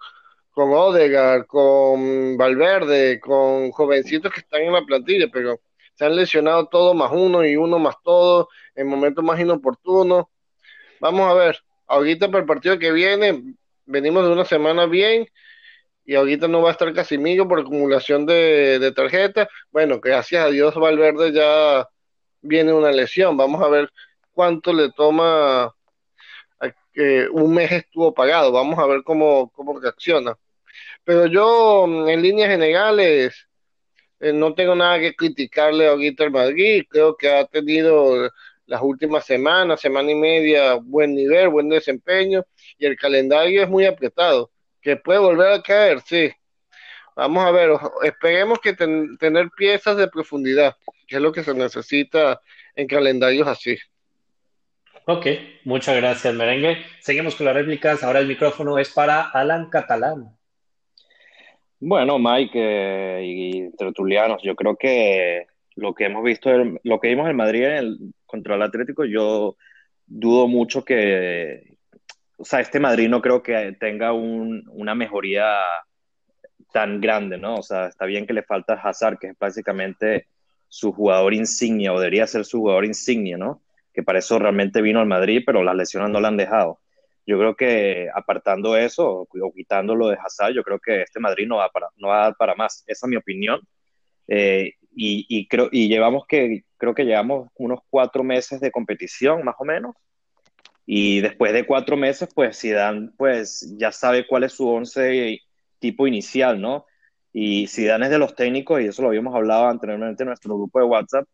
con 0.51 0.72
Odegaard, 0.72 1.46
con 1.46 2.38
Valverde, 2.38 3.20
con 3.20 3.70
jovencitos 3.72 4.32
que 4.32 4.39
están 4.39 4.62
en 4.62 4.72
la 4.72 4.86
plantilla, 4.86 5.27
pero 5.27 5.60
se 5.96 6.06
han 6.06 6.15
lesionado 6.15 6.68
todos 6.68 6.96
más 6.96 7.12
uno 7.12 7.44
y 7.46 7.58
uno 7.58 7.80
más 7.80 7.96
todo 8.01 8.48
en 8.74 8.88
momentos 8.88 9.22
más 9.22 9.38
inoportunos. 9.38 10.27
Vamos 11.01 11.30
a 11.30 11.34
ver, 11.34 11.60
ahorita 11.88 12.27
para 12.27 12.39
el 12.39 12.46
partido 12.46 12.80
que 12.80 12.94
viene, 12.94 13.44
venimos 13.86 14.24
de 14.24 14.32
una 14.32 14.46
semana 14.46 14.86
bien 14.86 15.27
y 16.05 16.15
ahorita 16.15 16.47
no 16.47 16.62
va 16.62 16.69
a 16.69 16.71
estar 16.74 16.93
Casimiro 16.93 17.47
por 17.47 17.59
acumulación 17.59 18.25
de, 18.25 18.79
de 18.79 18.91
tarjetas. 18.91 19.47
Bueno, 19.71 20.00
gracias 20.00 20.45
a 20.45 20.50
Dios 20.50 20.75
Valverde 20.75 21.31
ya 21.33 21.88
viene 22.41 22.74
una 22.74 22.91
lesión. 22.91 23.38
Vamos 23.38 23.62
a 23.62 23.69
ver 23.69 23.89
cuánto 24.31 24.74
le 24.74 24.91
toma. 24.91 25.74
que 26.93 27.27
un 27.31 27.53
mes 27.53 27.71
estuvo 27.71 28.13
pagado. 28.13 28.51
Vamos 28.51 28.79
a 28.79 28.85
ver 28.88 29.03
cómo, 29.03 29.51
cómo 29.51 29.79
reacciona. 29.79 30.38
Pero 31.03 31.27
yo, 31.27 31.85
mm, 31.88 32.09
en 32.09 32.21
líneas 32.21 32.50
generales, 32.50 33.47
eh, 34.19 34.33
no 34.33 34.53
tengo 34.55 34.75
nada 34.75 35.00
que 35.00 35.15
criticarle 35.15 35.88
ahorita 35.88 36.24
al 36.25 36.31
Madrid. 36.31 36.85
Creo 36.89 37.15
que 37.17 37.29
ha 37.29 37.45
tenido 37.45 38.31
las 38.67 38.81
últimas 38.81 39.25
semanas, 39.25 39.81
semana 39.81 40.12
y 40.12 40.15
media, 40.15 40.75
buen 40.75 41.15
nivel, 41.15 41.50
buen 41.50 41.69
desempeño 41.69 42.43
y 42.77 42.85
el 42.85 42.97
calendario 42.97 43.63
es 43.63 43.69
muy 43.69 43.85
apretado. 43.85 44.51
Que 44.86 44.98
puede 44.98 45.18
volver 45.18 45.51
a 45.51 45.63
caer, 45.63 46.00
sí. 46.01 46.32
Vamos 47.15 47.44
a 47.44 47.50
ver, 47.50 47.72
esperemos 48.04 48.60
que 48.60 48.74
tener 48.74 49.50
piezas 49.58 49.98
de 49.98 50.08
profundidad, 50.08 50.75
que 51.08 51.15
es 51.15 51.22
lo 51.24 51.32
que 51.32 51.44
se 51.44 51.56
necesita 51.56 52.39
en 52.75 52.86
calendarios 52.86 53.48
así. 53.48 53.80
Ok, 55.08 55.25
muchas 55.63 55.96
gracias, 55.96 56.36
Merengue. 56.36 56.86
Seguimos 57.00 57.34
con 57.34 57.48
las 57.48 57.56
réplicas. 57.56 58.04
Ahora 58.04 58.20
el 58.20 58.27
micrófono 58.27 58.77
es 58.77 58.92
para 58.92 59.24
Alan 59.24 59.72
Catalán. 59.72 60.38
Bueno, 61.80 62.20
Mike 62.20 62.51
eh, 62.54 63.22
y 63.25 63.72
tertulianos, 63.77 64.44
yo 64.44 64.56
creo 64.56 64.75
que 64.75 65.48
lo 65.77 65.96
que 65.96 66.06
hemos 66.06 66.24
visto, 66.24 66.51
lo 66.84 67.00
que 67.00 67.08
vimos 67.08 67.27
en 67.27 67.36
Madrid 67.38 67.63
contra 68.27 68.54
el 68.54 68.62
Atlético, 68.62 69.04
yo 69.04 69.58
dudo 70.06 70.48
mucho 70.48 70.86
que, 70.86 71.75
o 72.38 72.46
sea, 72.46 72.60
este 72.60 72.80
Madrid 72.80 73.10
no 73.10 73.22
creo 73.22 73.42
que 73.44 73.75
tenga 73.80 74.13
una 74.13 74.96
mejoría 74.96 75.58
tan 76.72 77.00
grande, 77.00 77.38
¿no? 77.38 77.56
O 77.56 77.63
sea, 77.63 77.88
está 77.88 78.06
bien 78.06 78.27
que 78.27 78.34
le 78.34 78.44
falta 78.44 78.74
Hazard, 78.74 79.18
que 79.20 79.27
es 79.27 79.39
básicamente 79.39 80.27
su 80.68 80.92
jugador 80.92 81.34
insignia, 81.34 81.94
o 81.94 82.00
debería 82.00 82.27
ser 82.27 82.46
su 82.46 82.60
jugador 82.60 82.86
insignia, 82.86 83.38
¿no? 83.38 83.62
que 83.96 84.04
para 84.04 84.20
eso 84.20 84.38
realmente 84.38 84.82
vino 84.82 85.00
al 85.00 85.08
Madrid, 85.08 85.42
pero 85.46 85.63
las 85.63 85.75
lesiones 85.75 86.12
no 86.12 86.20
le 86.20 86.27
han 86.27 86.38
dejado. 86.38 86.82
Yo 87.25 87.39
creo 87.39 87.56
que 87.56 88.10
apartando 88.13 88.77
eso 88.77 89.25
o 89.27 89.54
quitándolo 89.54 90.10
de 90.10 90.18
Hazard, 90.24 90.54
yo 90.54 90.63
creo 90.63 90.80
que 90.80 91.01
este 91.01 91.20
Madrid 91.20 91.48
no 91.48 91.56
va, 91.58 91.70
para, 91.70 91.88
no 91.96 92.10
va 92.10 92.18
a 92.20 92.24
dar 92.25 92.36
para 92.36 92.54
más. 92.54 92.84
Esa 92.86 93.08
es 93.08 93.10
mi 93.10 93.15
opinión. 93.15 93.62
Eh, 94.27 94.74
y, 94.98 95.48
creo, 95.48 95.70
y 95.72 95.88
llevamos 95.88 96.25
que, 96.27 96.63
creo 96.77 96.94
que 96.94 97.06
llevamos 97.06 97.50
unos 97.56 97.80
cuatro 97.89 98.24
meses 98.24 98.60
de 98.60 98.72
competición, 98.72 99.44
más 99.44 99.56
o 99.58 99.65
menos. 99.65 99.96
Y 100.86 101.22
después 101.22 101.54
de 101.54 101.65
cuatro 101.65 101.98
meses, 101.98 102.30
pues 102.34 102.60
Zidane 102.60 103.10
pues, 103.18 103.74
ya 103.77 103.92
sabe 103.92 104.27
cuál 104.27 104.44
es 104.44 104.54
su 104.54 104.68
once 104.68 105.39
tipo 105.80 106.08
inicial, 106.08 106.62
¿no? 106.62 106.86
Y 107.34 107.68
Zidane 107.68 108.06
es 108.06 108.12
de 108.12 108.20
los 108.20 108.36
técnicos, 108.36 108.82
y 108.82 108.86
eso 108.86 109.01
lo 109.01 109.10
habíamos 109.10 109.36
hablado 109.36 109.68
anteriormente 109.68 110.24
en 110.24 110.27
nuestro 110.27 110.56
grupo 110.56 110.80
de 110.80 110.86
WhatsApp, 110.86 111.27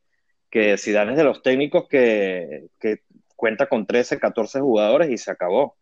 que 0.50 0.78
Zidane 0.78 1.12
es 1.12 1.18
de 1.18 1.24
los 1.24 1.42
técnicos 1.42 1.88
que, 1.88 2.68
cuenta 3.36 3.68
con 3.68 3.86
13, 3.86 4.20
14 4.20 4.60
jugadores 4.62 5.10
y 5.10 5.18
se 5.18 5.32
acabó. 5.32 5.76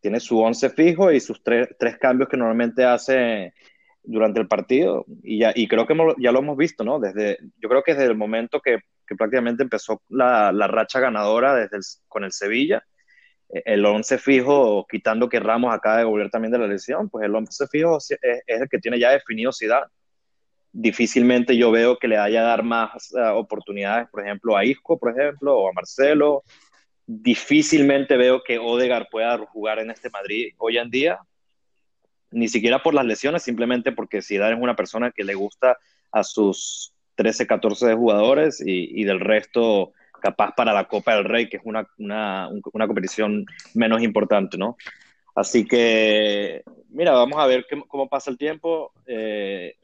Tiene 0.00 0.20
su 0.20 0.38
11 0.38 0.70
fijo 0.70 1.12
y 1.12 1.20
sus 1.20 1.42
tres, 1.42 1.68
cambios 2.00 2.28
que 2.28 2.36
normalmente 2.36 2.84
hace 2.84 3.52
durante 4.02 4.40
el 4.40 4.48
partido. 4.48 5.04
Y, 5.22 5.40
ya, 5.40 5.52
y 5.54 5.68
creo 5.68 5.86
que 5.86 5.96
ya 6.18 6.32
lo 6.32 6.38
hemos 6.38 6.56
visto, 6.56 6.84
¿no? 6.84 6.98
Desde, 7.00 7.38
yo 7.58 7.68
creo 7.68 7.82
que 7.82 7.94
desde 7.94 8.06
el 8.06 8.16
momento 8.16 8.60
que, 8.60 8.78
prácticamente 9.16 9.62
empezó 9.62 10.02
la, 10.08 10.52
racha 10.52 11.00
ganadora 11.00 11.54
desde 11.54 11.78
con 12.08 12.24
el 12.24 12.32
Sevilla, 12.32 12.84
eh, 13.48 13.62
el 13.66 13.84
11 13.84 14.18
fijo, 14.18 14.86
quitando 14.90 15.28
que 15.28 15.40
Ramos 15.40 15.74
acaba 15.74 15.98
de 15.98 16.04
volver 16.04 16.30
también 16.30 16.52
de 16.52 16.58
la 16.58 16.66
lesión, 16.66 17.08
pues 17.08 17.24
el 17.24 17.34
11 17.34 17.66
fijo 17.68 17.98
es, 17.98 18.10
es 18.10 18.60
el 18.60 18.68
que 18.68 18.78
tiene 18.78 18.98
ya 18.98 19.10
definido 19.10 19.52
Zidane 19.52 19.86
difícilmente 20.72 21.56
yo 21.56 21.70
veo 21.70 21.98
que 21.98 22.08
le 22.08 22.18
haya 22.18 22.42
dar 22.42 22.62
más 22.62 23.12
eh, 23.14 23.20
oportunidades, 23.34 24.08
por 24.10 24.24
ejemplo, 24.24 24.56
a 24.56 24.64
Isco, 24.64 24.98
por 24.98 25.18
ejemplo, 25.18 25.56
o 25.56 25.68
a 25.68 25.72
Marcelo. 25.72 26.44
Difícilmente 27.06 28.16
veo 28.16 28.42
que 28.42 28.58
Odegar 28.58 29.08
pueda 29.10 29.38
jugar 29.38 29.78
en 29.78 29.90
este 29.90 30.10
Madrid 30.10 30.54
hoy 30.58 30.78
en 30.78 30.90
día, 30.90 31.18
ni 32.30 32.48
siquiera 32.48 32.82
por 32.82 32.94
las 32.94 33.06
lesiones, 33.06 33.42
simplemente 33.42 33.92
porque 33.92 34.22
Zidane 34.22 34.54
es 34.54 34.62
una 34.62 34.76
persona 34.76 35.10
que 35.10 35.24
le 35.24 35.34
gusta 35.34 35.78
a 36.12 36.22
sus 36.22 36.94
13, 37.18 37.48
14 37.48 37.94
jugadores 37.94 38.62
y, 38.64 39.02
del 39.02 39.18
resto 39.18 39.92
capaz 40.22 40.52
para 40.56 40.72
la 40.72 40.84
Copa 40.84 41.16
del 41.16 41.24
Rey, 41.24 41.48
que 41.48 41.56
es 41.56 41.62
una, 41.64 41.84
una, 41.98 42.48
una 42.72 42.86
competición 42.86 43.44
menos 43.74 44.02
importante, 44.04 44.56
¿no? 44.56 44.76
Así 45.34 45.66
que, 45.66 46.62
mira, 46.90 47.10
vamos 47.12 47.40
a 47.40 47.46
ver 47.46 47.66
cómo 47.88 48.08
pasa 48.08 48.30
el 48.30 48.38
tiempo. 48.38 48.92
Eh, 49.04 49.74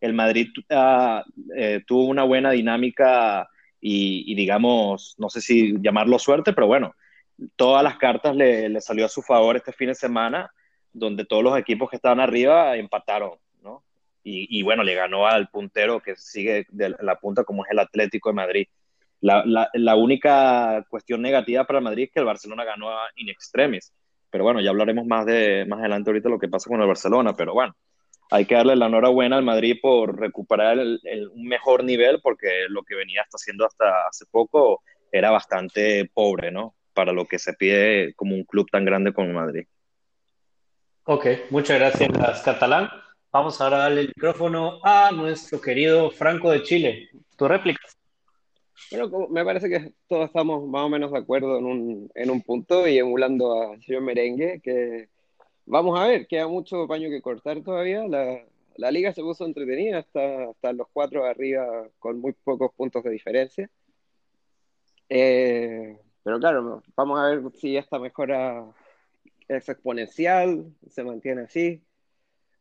el 0.00 0.12
Madrid 0.12 0.50
eh, 0.68 1.82
tuvo 1.84 2.04
una 2.06 2.22
buena 2.22 2.52
dinámica 2.52 3.48
y, 3.80 4.32
digamos, 4.36 5.16
no 5.18 5.28
sé 5.28 5.40
si 5.40 5.74
llamarlo 5.80 6.20
suerte, 6.20 6.52
pero 6.52 6.68
bueno, 6.68 6.94
todas 7.56 7.82
las 7.82 7.98
cartas 7.98 8.36
le, 8.36 8.80
salió 8.80 9.06
a 9.06 9.08
su 9.08 9.20
favor 9.20 9.56
este 9.56 9.72
fin 9.72 9.88
de 9.88 9.96
semana, 9.96 10.48
donde 10.92 11.24
todos 11.24 11.42
los 11.42 11.58
equipos 11.58 11.90
que 11.90 11.96
estaban 11.96 12.20
arriba 12.20 12.76
empataron, 12.76 13.32
¿no? 14.24 14.30
Y, 14.32 14.62
bueno, 14.62 14.82
le 14.82 14.94
ganó 14.94 15.26
al 15.26 15.48
puntero 15.48 16.00
que 16.00 16.16
sigue 16.16 16.66
de 16.70 16.94
la 17.00 17.16
punta 17.16 17.44
como 17.44 17.64
es 17.64 17.70
el 17.70 17.78
Atlético 17.78 18.30
de 18.30 18.34
Madrid. 18.34 18.66
La, 19.20 19.96
única 19.96 20.84
cuestión 20.88 21.22
negativa 21.22 21.64
para 21.64 21.78
el 21.78 21.84
Madrid 21.84 22.04
es 22.04 22.10
que 22.10 22.20
el 22.20 22.26
Barcelona 22.26 22.64
ganó 22.64 22.90
in 23.16 23.28
extremis. 23.28 23.92
Pero 24.30 24.44
bueno, 24.44 24.60
ya 24.60 24.70
hablaremos 24.70 25.06
más, 25.06 25.26
de, 25.26 25.64
más 25.66 25.80
adelante 25.80 26.10
ahorita 26.10 26.28
lo 26.28 26.38
que 26.38 26.48
pasa 26.48 26.68
con 26.68 26.80
el 26.80 26.86
Barcelona. 26.86 27.34
Pero 27.34 27.54
bueno, 27.54 27.74
hay 28.30 28.46
que 28.46 28.54
darle 28.54 28.76
la 28.76 28.86
enhorabuena 28.86 29.36
al 29.36 29.44
Madrid 29.44 29.78
por 29.80 30.18
recuperar 30.18 30.78
un 30.78 31.44
mejor 31.44 31.84
nivel, 31.84 32.20
porque 32.22 32.66
lo 32.68 32.82
que 32.82 32.96
venía 32.96 33.22
hasta 33.22 33.36
haciendo 33.36 33.66
hasta 33.66 34.08
hace 34.08 34.24
poco 34.30 34.82
era 35.12 35.30
bastante 35.30 36.10
pobre, 36.12 36.50
¿no? 36.50 36.74
Para 36.92 37.12
lo 37.12 37.26
que 37.26 37.38
se 37.38 37.52
pide 37.52 38.14
como 38.14 38.34
un 38.34 38.44
club 38.44 38.68
tan 38.70 38.84
grande 38.84 39.12
como 39.12 39.28
el 39.28 39.34
Madrid. 39.34 39.66
Ok, 41.04 41.26
muchas 41.50 41.78
gracias, 41.78 42.42
Catalán. 42.42 43.03
Vamos 43.34 43.60
ahora 43.60 43.78
a 43.78 43.80
darle 43.80 44.02
el 44.02 44.08
micrófono 44.08 44.78
a 44.84 45.10
nuestro 45.10 45.60
querido 45.60 46.08
Franco 46.12 46.52
de 46.52 46.62
Chile. 46.62 47.10
Tu 47.36 47.48
réplica. 47.48 47.80
Bueno, 48.92 49.26
me 49.28 49.44
parece 49.44 49.68
que 49.68 49.92
todos 50.06 50.26
estamos 50.26 50.64
más 50.68 50.82
o 50.82 50.88
menos 50.88 51.10
de 51.10 51.18
acuerdo 51.18 51.58
en 51.58 51.64
un, 51.64 52.10
en 52.14 52.30
un 52.30 52.40
punto 52.42 52.86
y 52.86 52.96
emulando 52.96 53.60
a 53.60 53.80
señor 53.80 54.02
Merengue, 54.02 54.60
que 54.62 55.08
Vamos 55.66 55.98
a 55.98 56.06
ver, 56.06 56.28
queda 56.28 56.46
mucho 56.46 56.86
paño 56.86 57.10
que 57.10 57.20
cortar 57.20 57.60
todavía. 57.62 58.06
La, 58.06 58.44
la 58.76 58.90
liga 58.92 59.12
se 59.12 59.22
puso 59.22 59.44
entretenida, 59.46 59.98
hasta, 59.98 60.50
hasta 60.50 60.72
los 60.72 60.86
cuatro 60.92 61.24
arriba 61.24 61.88
con 61.98 62.20
muy 62.20 62.34
pocos 62.34 62.72
puntos 62.76 63.02
de 63.02 63.10
diferencia. 63.10 63.68
Eh, 65.08 65.98
pero 66.22 66.38
claro, 66.38 66.84
vamos 66.94 67.18
a 67.18 67.30
ver 67.30 67.42
si 67.54 67.76
esta 67.76 67.98
mejora 67.98 68.64
es 69.48 69.68
exponencial, 69.68 70.72
se 70.88 71.02
mantiene 71.02 71.42
así. 71.42 71.82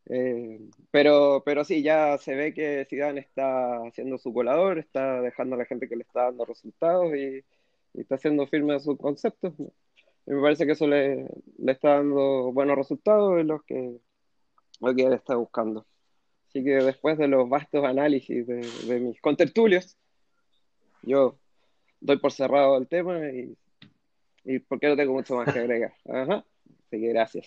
Eh, 0.10 0.60
pero, 0.92 1.44
pero 1.46 1.64
sí, 1.64 1.82
ya 1.82 2.18
se 2.18 2.36
ve 2.36 2.54
que 2.54 2.86
Zidane 2.90 3.22
está 3.22 3.78
haciendo 3.88 4.18
su 4.18 4.34
colador, 4.34 4.80
está 4.80 5.22
dejando 5.22 5.56
a 5.56 5.60
la 5.60 5.66
gente 5.66 5.88
que 5.88 5.96
le 5.96 6.04
está 6.04 6.24
dando 6.24 6.46
resultados 6.46 7.16
y, 7.16 7.44
y 7.94 8.02
está 8.02 8.16
haciendo 8.16 8.46
firme 8.48 8.80
sus 8.80 8.98
conceptos 8.98 9.54
me 10.26 10.42
parece 10.42 10.66
que 10.66 10.74
eso 10.74 10.88
le, 10.88 11.28
está 11.68 11.96
dando 11.96 12.52
buenos 12.54 12.78
resultados 12.78 13.40
en 13.40 13.48
los 13.48 13.64
que, 13.64 13.98
lo 14.80 14.96
que 14.96 15.04
él 15.04 15.14
está 15.14 15.36
buscando. 15.36 15.86
Así 16.48 16.64
que 16.64 16.76
después 16.76 17.18
de 17.18 17.28
los 17.28 17.50
vastos 17.50 17.84
análisis 17.84 18.46
de, 18.48 19.00
mis 19.00 19.20
contertulios, 19.20 19.98
yo 21.02 21.38
doy 22.00 22.18
por 22.18 22.32
cerrado 22.32 22.78
el 22.78 22.88
tema 22.88 23.20
y, 23.30 23.58
y 24.46 24.60
porque 24.60 24.88
no 24.88 24.96
tengo 24.96 25.14
mucho 25.14 25.36
más 25.36 25.52
que 25.52 25.60
agregar. 25.60 25.94
Ajá. 26.10 26.46
Así 26.88 27.02
que 27.02 27.08
gracias. 27.10 27.46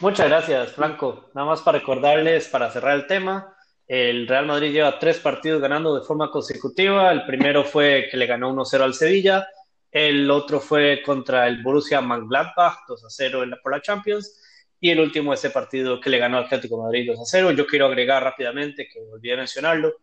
Muchas 0.00 0.30
gracias, 0.30 0.72
Franco. 0.72 1.28
Nada 1.34 1.46
más 1.46 1.60
para 1.60 1.78
recordarles, 1.78 2.48
para 2.48 2.70
cerrar 2.70 2.96
el 2.96 3.06
tema, 3.06 3.54
el 3.86 4.26
Real 4.26 4.46
Madrid 4.46 4.72
lleva 4.72 4.98
tres 4.98 5.18
partidos 5.18 5.60
ganando 5.60 5.94
de 5.94 6.06
forma 6.06 6.30
consecutiva. 6.30 7.12
El 7.12 7.26
primero 7.26 7.64
fue 7.64 8.08
que 8.10 8.16
le 8.16 8.24
ganó 8.24 8.50
1-0 8.50 8.80
al 8.80 8.94
Sevilla. 8.94 9.46
El 9.90 10.30
otro 10.30 10.58
fue 10.58 11.02
contra 11.04 11.46
el 11.46 11.62
Borussia 11.62 12.00
Mönchengladbach 12.00 12.78
2 12.88 13.04
a 13.04 13.10
0 13.10 13.42
en 13.42 13.50
la, 13.50 13.56
por 13.62 13.78
Champions. 13.82 14.40
Y 14.80 14.88
el 14.88 15.00
último, 15.00 15.34
ese 15.34 15.50
partido 15.50 16.00
que 16.00 16.08
le 16.08 16.16
ganó 16.16 16.38
al 16.38 16.44
Atlético 16.44 16.78
de 16.78 16.82
Madrid 16.84 17.06
2 17.08 17.20
a 17.20 17.24
0. 17.26 17.50
Yo 17.50 17.66
quiero 17.66 17.84
agregar 17.84 18.22
rápidamente, 18.22 18.88
que 18.88 19.00
olvidé 19.00 19.36
mencionarlo, 19.36 19.96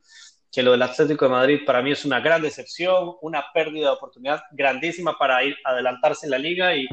que 0.51 0.61
lo 0.61 0.73
del 0.73 0.83
Atlético 0.83 1.25
de 1.25 1.31
Madrid 1.31 1.61
para 1.65 1.81
mí 1.81 1.93
es 1.93 2.05
una 2.05 2.19
gran 2.19 2.43
decepción, 2.43 3.15
una 3.23 3.45
pérdida 3.51 3.87
de 3.87 3.95
oportunidad 3.95 4.43
grandísima 4.51 5.17
para 5.17 5.43
ir 5.43 5.55
adelantarse 5.63 6.27
en 6.27 6.31
la 6.31 6.37
liga 6.37 6.75
y 6.75 6.87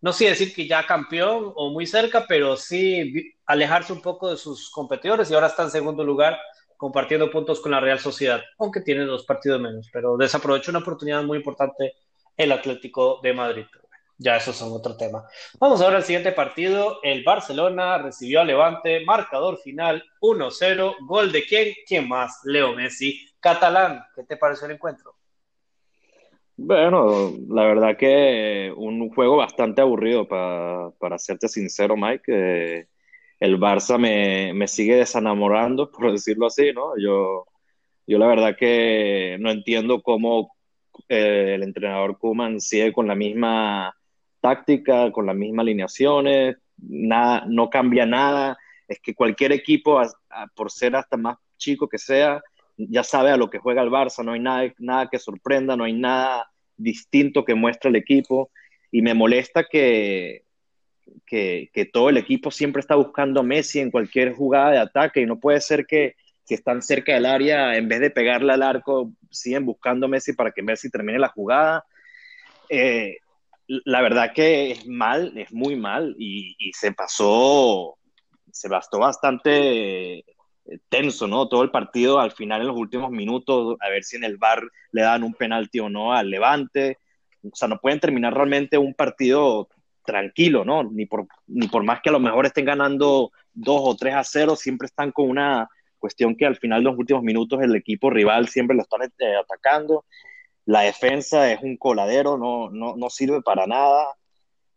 no 0.00 0.12
sé 0.12 0.26
decir 0.26 0.54
que 0.54 0.66
ya 0.66 0.86
campeón 0.86 1.52
o 1.54 1.70
muy 1.70 1.86
cerca, 1.86 2.26
pero 2.28 2.56
sí 2.56 3.34
alejarse 3.46 3.92
un 3.92 4.02
poco 4.02 4.30
de 4.30 4.36
sus 4.36 4.70
competidores 4.70 5.30
y 5.30 5.34
ahora 5.34 5.48
está 5.48 5.64
en 5.64 5.70
segundo 5.70 6.04
lugar 6.04 6.38
compartiendo 6.76 7.30
puntos 7.30 7.60
con 7.60 7.72
la 7.72 7.80
Real 7.80 7.98
Sociedad, 7.98 8.40
aunque 8.58 8.80
tiene 8.80 9.04
dos 9.04 9.24
partidos 9.24 9.60
menos, 9.60 9.88
pero 9.92 10.16
desaprovechó 10.16 10.70
una 10.70 10.78
oportunidad 10.80 11.22
muy 11.24 11.38
importante 11.38 11.94
el 12.36 12.52
Atlético 12.52 13.18
de 13.22 13.32
Madrid. 13.32 13.64
Ya 14.16 14.36
eso 14.36 14.50
es 14.50 14.60
otro 14.62 14.96
tema. 14.96 15.24
Vamos 15.60 15.80
ahora 15.80 15.98
al 15.98 16.04
siguiente 16.04 16.32
partido. 16.32 16.98
El 17.04 17.22
Barcelona 17.22 17.98
recibió 17.98 18.40
a 18.40 18.44
Levante, 18.44 19.04
marcador 19.04 19.58
final 19.58 20.04
1-0. 20.20 20.96
¿Gol 21.06 21.30
de 21.30 21.44
quién? 21.44 21.74
¿Quién 21.86 22.08
más? 22.08 22.40
Leo 22.42 22.74
Messi. 22.74 23.28
Catalán, 23.38 24.04
¿qué 24.16 24.24
te 24.24 24.36
pareció 24.36 24.66
el 24.66 24.72
encuentro? 24.72 25.17
Bueno, 26.60 27.32
la 27.48 27.64
verdad 27.66 27.96
que 27.96 28.72
un 28.76 29.10
juego 29.10 29.36
bastante 29.36 29.80
aburrido, 29.80 30.26
para, 30.26 30.90
para 30.98 31.16
serte 31.18 31.48
sincero, 31.48 31.96
Mike. 31.96 32.24
Eh, 32.26 32.88
el 33.38 33.60
Barça 33.60 33.96
me, 33.96 34.52
me, 34.54 34.66
sigue 34.66 34.96
desenamorando, 34.96 35.90
por 35.92 36.10
decirlo 36.10 36.46
así, 36.46 36.72
¿no? 36.72 36.98
Yo, 36.98 37.46
yo 38.08 38.18
la 38.18 38.26
verdad 38.26 38.56
que 38.58 39.36
no 39.40 39.50
entiendo 39.52 40.02
cómo 40.02 40.56
eh, 41.08 41.54
el 41.54 41.62
entrenador 41.62 42.18
Kuman 42.18 42.60
sigue 42.60 42.92
con 42.92 43.06
la 43.06 43.14
misma 43.14 43.94
táctica, 44.40 45.12
con 45.12 45.26
las 45.26 45.36
mismas 45.36 45.62
alineaciones, 45.62 46.56
nada, 46.78 47.44
no 47.46 47.70
cambia 47.70 48.04
nada. 48.04 48.58
Es 48.88 48.98
que 49.00 49.14
cualquier 49.14 49.52
equipo, 49.52 50.00
por 50.56 50.72
ser 50.72 50.96
hasta 50.96 51.16
más 51.16 51.38
chico 51.56 51.88
que 51.88 51.98
sea, 51.98 52.42
ya 52.78 53.02
sabe 53.02 53.30
a 53.30 53.36
lo 53.36 53.50
que 53.50 53.58
juega 53.58 53.82
el 53.82 53.90
Barça, 53.90 54.24
no 54.24 54.32
hay 54.32 54.40
nada, 54.40 54.72
nada 54.78 55.08
que 55.10 55.18
sorprenda, 55.18 55.76
no 55.76 55.84
hay 55.84 55.92
nada 55.92 56.50
distinto 56.76 57.44
que 57.44 57.54
muestre 57.54 57.90
el 57.90 57.96
equipo. 57.96 58.50
Y 58.90 59.02
me 59.02 59.12
molesta 59.12 59.64
que, 59.64 60.44
que, 61.26 61.90
todo 61.92 62.08
el 62.08 62.16
equipo 62.16 62.50
siempre 62.50 62.80
está 62.80 62.94
buscando 62.94 63.40
a 63.40 63.42
Messi 63.42 63.80
en 63.80 63.90
cualquier 63.90 64.34
jugada 64.34 64.70
de 64.70 64.78
ataque 64.78 65.20
y 65.20 65.26
no 65.26 65.38
puede 65.38 65.60
ser 65.60 65.86
que 65.86 66.14
si 66.44 66.54
están 66.54 66.80
cerca 66.80 67.12
del 67.12 67.26
área, 67.26 67.76
en 67.76 67.88
vez 67.88 68.00
de 68.00 68.10
pegarle 68.10 68.54
al 68.54 68.62
arco, 68.62 69.12
siguen 69.30 69.66
buscando 69.66 70.06
a 70.06 70.08
Messi 70.08 70.32
para 70.32 70.50
que 70.50 70.62
Messi 70.62 70.88
termine 70.88 71.18
la 71.18 71.28
jugada. 71.28 71.84
Eh, 72.70 73.18
la 73.66 74.00
verdad 74.00 74.32
que 74.34 74.70
es 74.70 74.86
mal, 74.86 75.36
es 75.36 75.52
muy 75.52 75.76
mal 75.76 76.16
y, 76.18 76.56
se 76.72 76.92
pasó, 76.92 77.98
se 78.50 78.68
bastó 78.68 78.98
bastante 78.98 80.24
tenso, 80.88 81.26
¿no? 81.26 81.48
Todo 81.48 81.62
el 81.62 81.70
partido 81.70 82.18
al 82.18 82.32
final 82.32 82.60
en 82.60 82.68
los 82.68 82.76
últimos 82.76 83.10
minutos, 83.10 83.76
a 83.80 83.88
ver 83.88 84.04
si 84.04 84.16
en 84.16 84.24
el 84.24 84.36
bar 84.36 84.62
le 84.92 85.02
dan 85.02 85.24
un 85.24 85.34
penalti 85.34 85.80
o 85.80 85.88
no 85.88 86.12
al 86.12 86.30
Levante. 86.30 86.98
O 87.42 87.54
sea, 87.54 87.68
no 87.68 87.78
pueden 87.78 88.00
terminar 88.00 88.34
realmente 88.34 88.78
un 88.78 88.94
partido 88.94 89.68
tranquilo, 90.04 90.64
¿no? 90.64 90.84
Ni 90.84 91.06
por, 91.06 91.26
ni 91.46 91.68
por 91.68 91.84
más 91.84 92.00
que 92.00 92.08
a 92.08 92.12
lo 92.12 92.20
mejor 92.20 92.46
estén 92.46 92.64
ganando 92.64 93.32
2 93.54 93.80
o 93.84 93.96
3 93.96 94.14
a 94.14 94.24
0, 94.24 94.56
siempre 94.56 94.86
están 94.86 95.12
con 95.12 95.28
una 95.28 95.68
cuestión 95.98 96.36
que 96.36 96.46
al 96.46 96.56
final 96.56 96.82
de 96.82 96.90
los 96.90 96.98
últimos 96.98 97.22
minutos 97.22 97.60
el 97.60 97.74
equipo 97.74 98.10
rival 98.10 98.48
siempre 98.48 98.76
lo 98.76 98.82
están 98.82 99.02
eh, 99.02 99.36
atacando 99.36 100.04
la 100.68 100.82
defensa 100.82 101.50
es 101.50 101.62
un 101.62 101.78
coladero, 101.78 102.36
no, 102.36 102.68
no, 102.68 102.94
no 102.94 103.08
sirve 103.08 103.40
para 103.40 103.66
nada. 103.66 104.06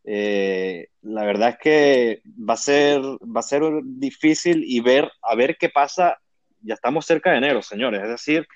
Eh, 0.04 0.88
la 1.02 1.26
verdad 1.26 1.50
es 1.50 1.58
que 1.58 2.22
va 2.28 2.56
a 2.56 2.58
ser, 2.58 3.02
va 3.02 3.40
a 3.40 3.44
ser 3.44 3.64
difícil 3.84 4.64
y 4.66 4.80
ver, 4.80 5.12
a 5.22 5.36
ver 5.36 5.58
qué 5.58 5.70
pasa. 5.70 6.18
Ya 6.62 6.76
estamos 6.76 7.06
cerca 7.06 7.32
de 7.32 7.38
enero, 7.38 7.62
señores. 7.62 8.02
Es 8.04 8.10
decir, 8.10 8.48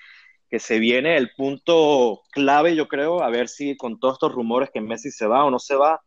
que 0.50 0.58
se 0.58 0.78
viene 0.78 1.16
el 1.16 1.30
punto 1.36 2.22
clave, 2.30 2.76
yo 2.76 2.88
creo, 2.88 3.22
a 3.22 3.30
ver 3.30 3.48
si 3.48 3.76
con 3.76 3.98
todos 3.98 4.14
estos 4.14 4.32
rumores 4.32 4.70
que 4.72 4.80
Messi 4.80 5.10
se 5.10 5.26
va 5.26 5.44
o 5.44 5.50
no 5.50 5.58
se 5.58 5.74
va, 5.74 6.00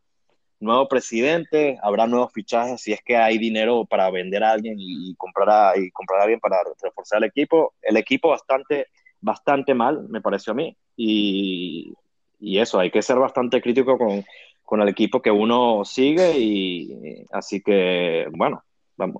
nuevo 0.60 0.88
presidente, 0.88 1.78
habrá 1.82 2.06
nuevos 2.06 2.32
fichajes, 2.32 2.82
si 2.82 2.92
es 2.92 3.00
que 3.02 3.16
hay 3.16 3.38
dinero 3.38 3.86
para 3.86 4.10
vender 4.10 4.44
a 4.44 4.52
alguien 4.52 4.76
y, 4.78 5.14
comprar, 5.16 5.50
a, 5.50 5.78
y 5.78 5.90
comprar 5.90 6.20
a 6.20 6.22
alguien 6.24 6.40
para 6.40 6.58
reforzar 6.82 7.18
el 7.18 7.24
equipo. 7.24 7.74
El 7.82 7.96
equipo 7.96 8.28
bastante, 8.28 8.88
bastante 9.20 9.74
mal, 9.74 10.06
me 10.08 10.20
pareció 10.20 10.52
a 10.52 10.56
mí 10.56 10.76
y, 10.96 11.94
eso, 12.40 12.78
hay 12.78 12.90
que 12.90 13.02
ser 13.02 13.18
bastante 13.18 13.60
crítico 13.60 13.98
con, 13.98 14.24
con, 14.70 14.80
el 14.82 14.88
equipo 14.88 15.20
que 15.20 15.30
uno 15.30 15.84
sigue 15.84 16.38
y 16.38 17.26
así 17.32 17.60
que, 17.60 18.26
bueno, 18.30 18.64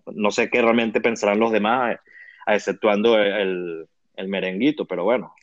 no 0.06 0.30
sé 0.30 0.48
qué 0.50 0.62
realmente 0.62 1.00
pensarán 1.00 1.40
los 1.40 1.52
demás, 1.52 1.98
exceptuando 2.46 3.18
el, 3.18 3.86
el 4.16 4.28
merenguito, 4.28 4.84
pero 4.86 5.04
bueno. 5.04 5.34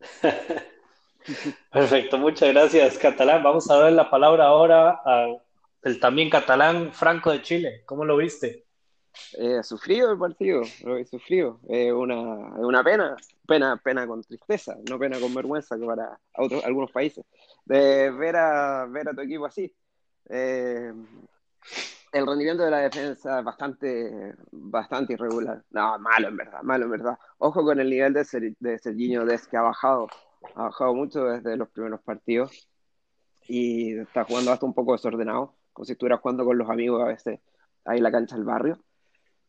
Perfecto, 1.70 2.18
muchas 2.18 2.52
gracias, 2.52 2.98
Catalán. 2.98 3.42
Vamos 3.42 3.70
a 3.70 3.76
dar 3.76 3.92
la 3.92 4.10
palabra 4.10 4.46
ahora 4.46 5.00
al 5.04 5.40
también 6.00 6.30
catalán 6.30 6.92
Franco 6.92 7.30
de 7.32 7.42
Chile. 7.42 7.82
¿Cómo 7.86 8.04
lo 8.04 8.16
viste? 8.16 8.61
Eh, 9.38 9.62
sufrido 9.62 10.12
el 10.12 10.18
partido, 10.18 10.62
lo 10.84 10.96
he 10.96 11.04
sufrido. 11.04 11.60
Es 11.68 11.92
una, 11.92 12.16
una 12.16 12.82
pena, 12.84 13.16
pena, 13.46 13.76
pena 13.76 14.06
con 14.06 14.22
tristeza, 14.22 14.76
no 14.88 14.98
pena 14.98 15.18
con 15.20 15.34
vergüenza 15.34 15.78
que 15.78 15.86
para 15.86 16.18
otros, 16.36 16.64
algunos 16.64 16.90
países, 16.90 17.24
de 17.64 18.10
ver 18.10 18.36
a, 18.36 18.86
ver 18.86 19.08
a 19.08 19.14
tu 19.14 19.20
equipo 19.22 19.46
así. 19.46 19.74
Eh, 20.28 20.92
el 22.12 22.26
rendimiento 22.26 22.62
de 22.62 22.70
la 22.70 22.80
defensa 22.80 23.38
es 23.38 23.44
bastante, 23.44 24.34
bastante 24.50 25.14
irregular. 25.14 25.64
No, 25.70 25.98
malo 25.98 26.28
en 26.28 26.36
verdad, 26.36 26.62
malo 26.62 26.84
en 26.84 26.90
verdad. 26.90 27.18
Ojo 27.38 27.64
con 27.64 27.80
el 27.80 27.88
nivel 27.88 28.12
de, 28.12 28.24
Ser, 28.24 28.54
de 28.60 28.78
Serginho 28.78 29.24
Des 29.24 29.46
que 29.48 29.56
ha 29.56 29.62
bajado, 29.62 30.08
ha 30.54 30.64
bajado 30.64 30.94
mucho 30.94 31.24
desde 31.24 31.56
los 31.56 31.70
primeros 31.70 32.02
partidos 32.02 32.68
y 33.48 33.98
está 33.98 34.24
jugando 34.24 34.52
hasta 34.52 34.66
un 34.66 34.74
poco 34.74 34.92
desordenado, 34.92 35.54
como 35.72 35.86
si 35.86 35.92
estuviera 35.92 36.18
jugando 36.18 36.44
con 36.44 36.58
los 36.58 36.68
amigos 36.68 37.02
a 37.02 37.06
veces 37.06 37.40
ahí 37.84 37.98
en 37.98 38.04
la 38.04 38.12
cancha 38.12 38.36
del 38.36 38.44
barrio. 38.44 38.78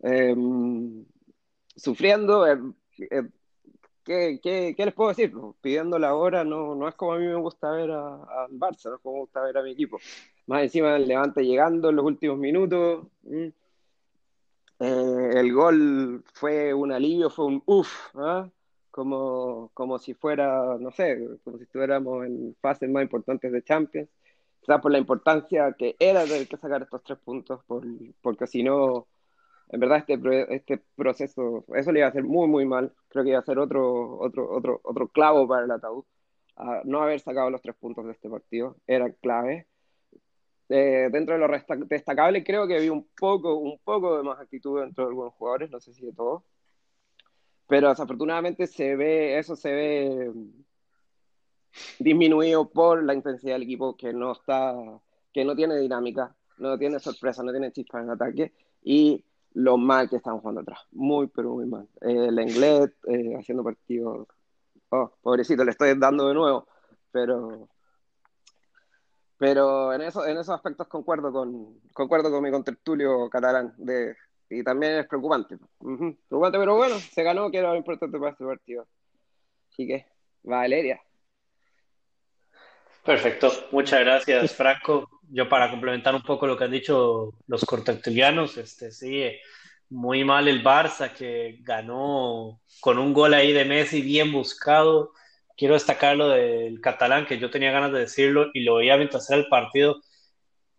Em, 0.04 1.06
sufriendo. 1.76 2.46
Eh, 2.46 2.60
eh, 3.10 3.24
¿qué, 4.04 4.40
qué, 4.44 4.74
qué, 4.76 4.86
les 4.86 4.94
puedo 4.94 5.10
decir? 5.10 5.34
Pidiendo 5.62 5.98
la 5.98 6.14
hora 6.16 6.44
no, 6.44 6.76
no 6.76 6.88
es 6.88 6.96
como 6.96 7.14
a 7.14 7.18
mí 7.18 7.26
me 7.26 7.36
gusta 7.36 7.72
ver 7.72 7.90
al 7.92 8.52
Barça, 8.52 8.90
no 8.90 8.96
es 8.96 9.02
como 9.02 9.16
me 9.16 9.22
gusta 9.22 9.42
ver 9.42 9.58
a 9.58 9.64
mi 9.64 9.72
equipo. 9.72 10.00
Más 10.48 10.64
encima 10.64 10.94
del 10.94 11.08
Levante 11.08 11.44
llegando 11.46 11.90
en 11.90 11.96
los 11.96 12.06
últimos 12.06 12.38
minutos. 12.38 13.08
Eh, 14.80 15.32
el 15.36 15.54
gol 15.54 16.24
fue 16.34 16.74
un 16.74 16.92
alivio, 16.92 17.30
fue 17.30 17.46
un 17.46 17.64
uff, 17.66 18.10
¿ah? 18.16 18.50
como, 18.92 19.72
como 19.74 19.98
si 20.00 20.14
fuera, 20.14 20.78
no 20.80 20.92
sé, 20.92 21.40
como 21.44 21.58
si 21.58 21.64
estuviéramos 21.64 22.26
en 22.26 22.56
fases 22.62 22.90
más 22.90 23.04
importantes 23.04 23.52
de 23.52 23.64
Champions. 23.64 24.10
Quizás 24.60 24.82
por 24.82 24.92
la 24.92 24.98
importancia 24.98 25.74
que 25.78 25.96
era 26.00 26.24
tener 26.26 26.48
que 26.48 26.58
sacar 26.58 26.82
estos 26.84 27.04
tres 27.04 27.20
puntos, 27.20 27.64
por, 27.66 27.84
porque 28.22 28.48
si 28.48 28.64
no 28.64 29.08
en 29.74 29.80
verdad 29.80 30.06
este, 30.08 30.56
este 30.56 30.78
proceso, 30.96 31.66
eso 31.76 31.92
le 31.92 32.00
iba 32.00 32.06
a 32.06 32.10
hacer 32.12 32.24
muy, 32.24 32.48
muy 32.48 32.64
mal. 32.64 32.94
Creo 33.08 33.24
que 33.24 33.32
iba 33.32 33.40
a 33.40 33.44
ser 33.44 33.58
otro, 33.58 34.20
otro, 34.20 34.48
otro, 34.52 34.80
otro 34.84 35.08
clavo 35.08 35.48
para 35.48 35.66
el 35.66 35.72
ataúd. 35.72 36.06
no 36.84 37.02
haber 37.02 37.20
sacado 37.20 37.50
los 37.50 37.60
tres 37.60 37.76
puntos 37.78 38.06
de 38.06 38.12
este 38.12 38.30
partido 38.30 38.78
era 38.86 39.12
clave. 39.14 39.68
Eh, 40.70 41.10
dentro 41.12 41.34
de 41.34 41.40
lo 41.40 41.48
destacable, 41.88 42.44
creo 42.44 42.68
que 42.68 42.80
vi 42.80 42.90
un 42.90 43.08
poco, 43.20 43.56
un 43.56 43.80
poco 43.84 44.16
de 44.16 44.24
más 44.24 44.40
actitud 44.40 44.80
dentro 44.80 45.06
de 45.06 45.10
algunos 45.10 45.34
jugadores, 45.34 45.72
no 45.72 45.80
sé 45.80 45.92
si 45.92 46.06
de 46.06 46.14
todos. 46.14 46.44
Pero 47.68 47.90
desafortunadamente 47.90 48.68
se 48.68 48.96
ve, 48.96 49.40
eso 49.40 49.56
se 49.56 49.72
ve 49.72 50.32
disminuido 51.98 52.70
por 52.70 53.04
la 53.04 53.16
intensidad 53.16 53.54
del 53.54 53.64
equipo 53.64 53.98
que 53.98 54.14
no 54.14 54.34
está, 54.34 54.76
que 55.34 55.44
no 55.44 55.56
tiene 55.56 55.78
dinámica, 55.80 56.36
no 56.60 56.78
tiene 56.78 57.00
sorpresa, 57.00 57.42
no 57.42 57.52
tiene 57.52 57.72
chispa 57.72 58.02
en 58.02 58.12
ataque 58.12 58.54
y 58.84 59.26
lo 59.54 59.78
mal 59.78 60.10
que 60.10 60.18
están 60.18 60.40
jugando 60.40 60.62
atrás. 60.62 60.80
Muy, 60.92 61.28
pero 61.28 61.52
muy 61.54 61.66
mal. 61.66 61.88
el 62.02 62.40
inglés 62.40 62.92
eh, 63.08 63.36
haciendo 63.38 63.64
partidos. 63.64 64.28
Oh, 64.90 65.12
pobrecito, 65.22 65.64
le 65.64 65.72
estoy 65.72 65.98
dando 65.98 66.28
de 66.28 66.34
nuevo. 66.34 66.68
Pero. 67.12 67.70
Pero 69.38 69.94
en, 69.94 70.02
eso, 70.02 70.26
en 70.26 70.38
esos 70.38 70.56
aspectos 70.56 70.88
concuerdo 70.88 71.32
con, 71.32 71.80
concuerdo 71.92 72.32
con 72.32 72.44
mi 72.44 72.52
contertulio 72.52 73.30
catalán. 73.30 73.74
Y 74.50 74.64
también 74.64 75.00
es 75.00 75.08
preocupante. 75.08 75.58
Preocupante, 75.80 76.60
pero 76.60 76.76
bueno, 76.76 76.96
se 76.96 77.24
ganó, 77.24 77.52
que 77.52 77.58
era 77.58 77.72
lo 77.72 77.78
importante 77.78 78.18
para 78.18 78.32
este 78.32 78.46
partido. 78.46 78.88
Así 79.72 79.88
que, 79.88 80.06
Valeria. 80.44 81.02
Perfecto, 83.04 83.52
muchas 83.72 84.00
gracias, 84.00 84.56
Franco. 84.56 85.13
Yo 85.30 85.50
para 85.50 85.70
complementar 85.70 86.14
un 86.16 86.22
poco 86.22 86.48
lo 86.48 86.58
que 86.58 86.66
han 86.66 86.72
dicho 86.72 87.34
los 87.48 87.66
cortactilianos, 87.66 88.58
este 88.58 88.92
sí, 88.92 89.24
muy 89.90 90.24
mal 90.24 90.48
el 90.48 90.64
Barça 90.64 91.14
que 91.14 91.60
ganó 91.62 92.62
con 92.80 92.98
un 92.98 93.14
gol 93.14 93.34
ahí 93.34 93.54
de 93.54 93.66
Messi 93.66 94.02
bien 94.02 94.32
buscado. 94.32 95.14
Quiero 95.56 95.76
destacar 95.76 96.18
lo 96.18 96.30
del 96.30 96.82
catalán, 96.82 97.26
que 97.26 97.40
yo 97.40 97.50
tenía 97.50 97.72
ganas 97.72 97.92
de 97.92 98.00
decirlo 98.00 98.50
y 98.54 98.64
lo 98.64 98.76
veía 98.76 98.98
mientras 98.98 99.30
era 99.30 99.40
el 99.40 99.48
partido, 99.48 100.02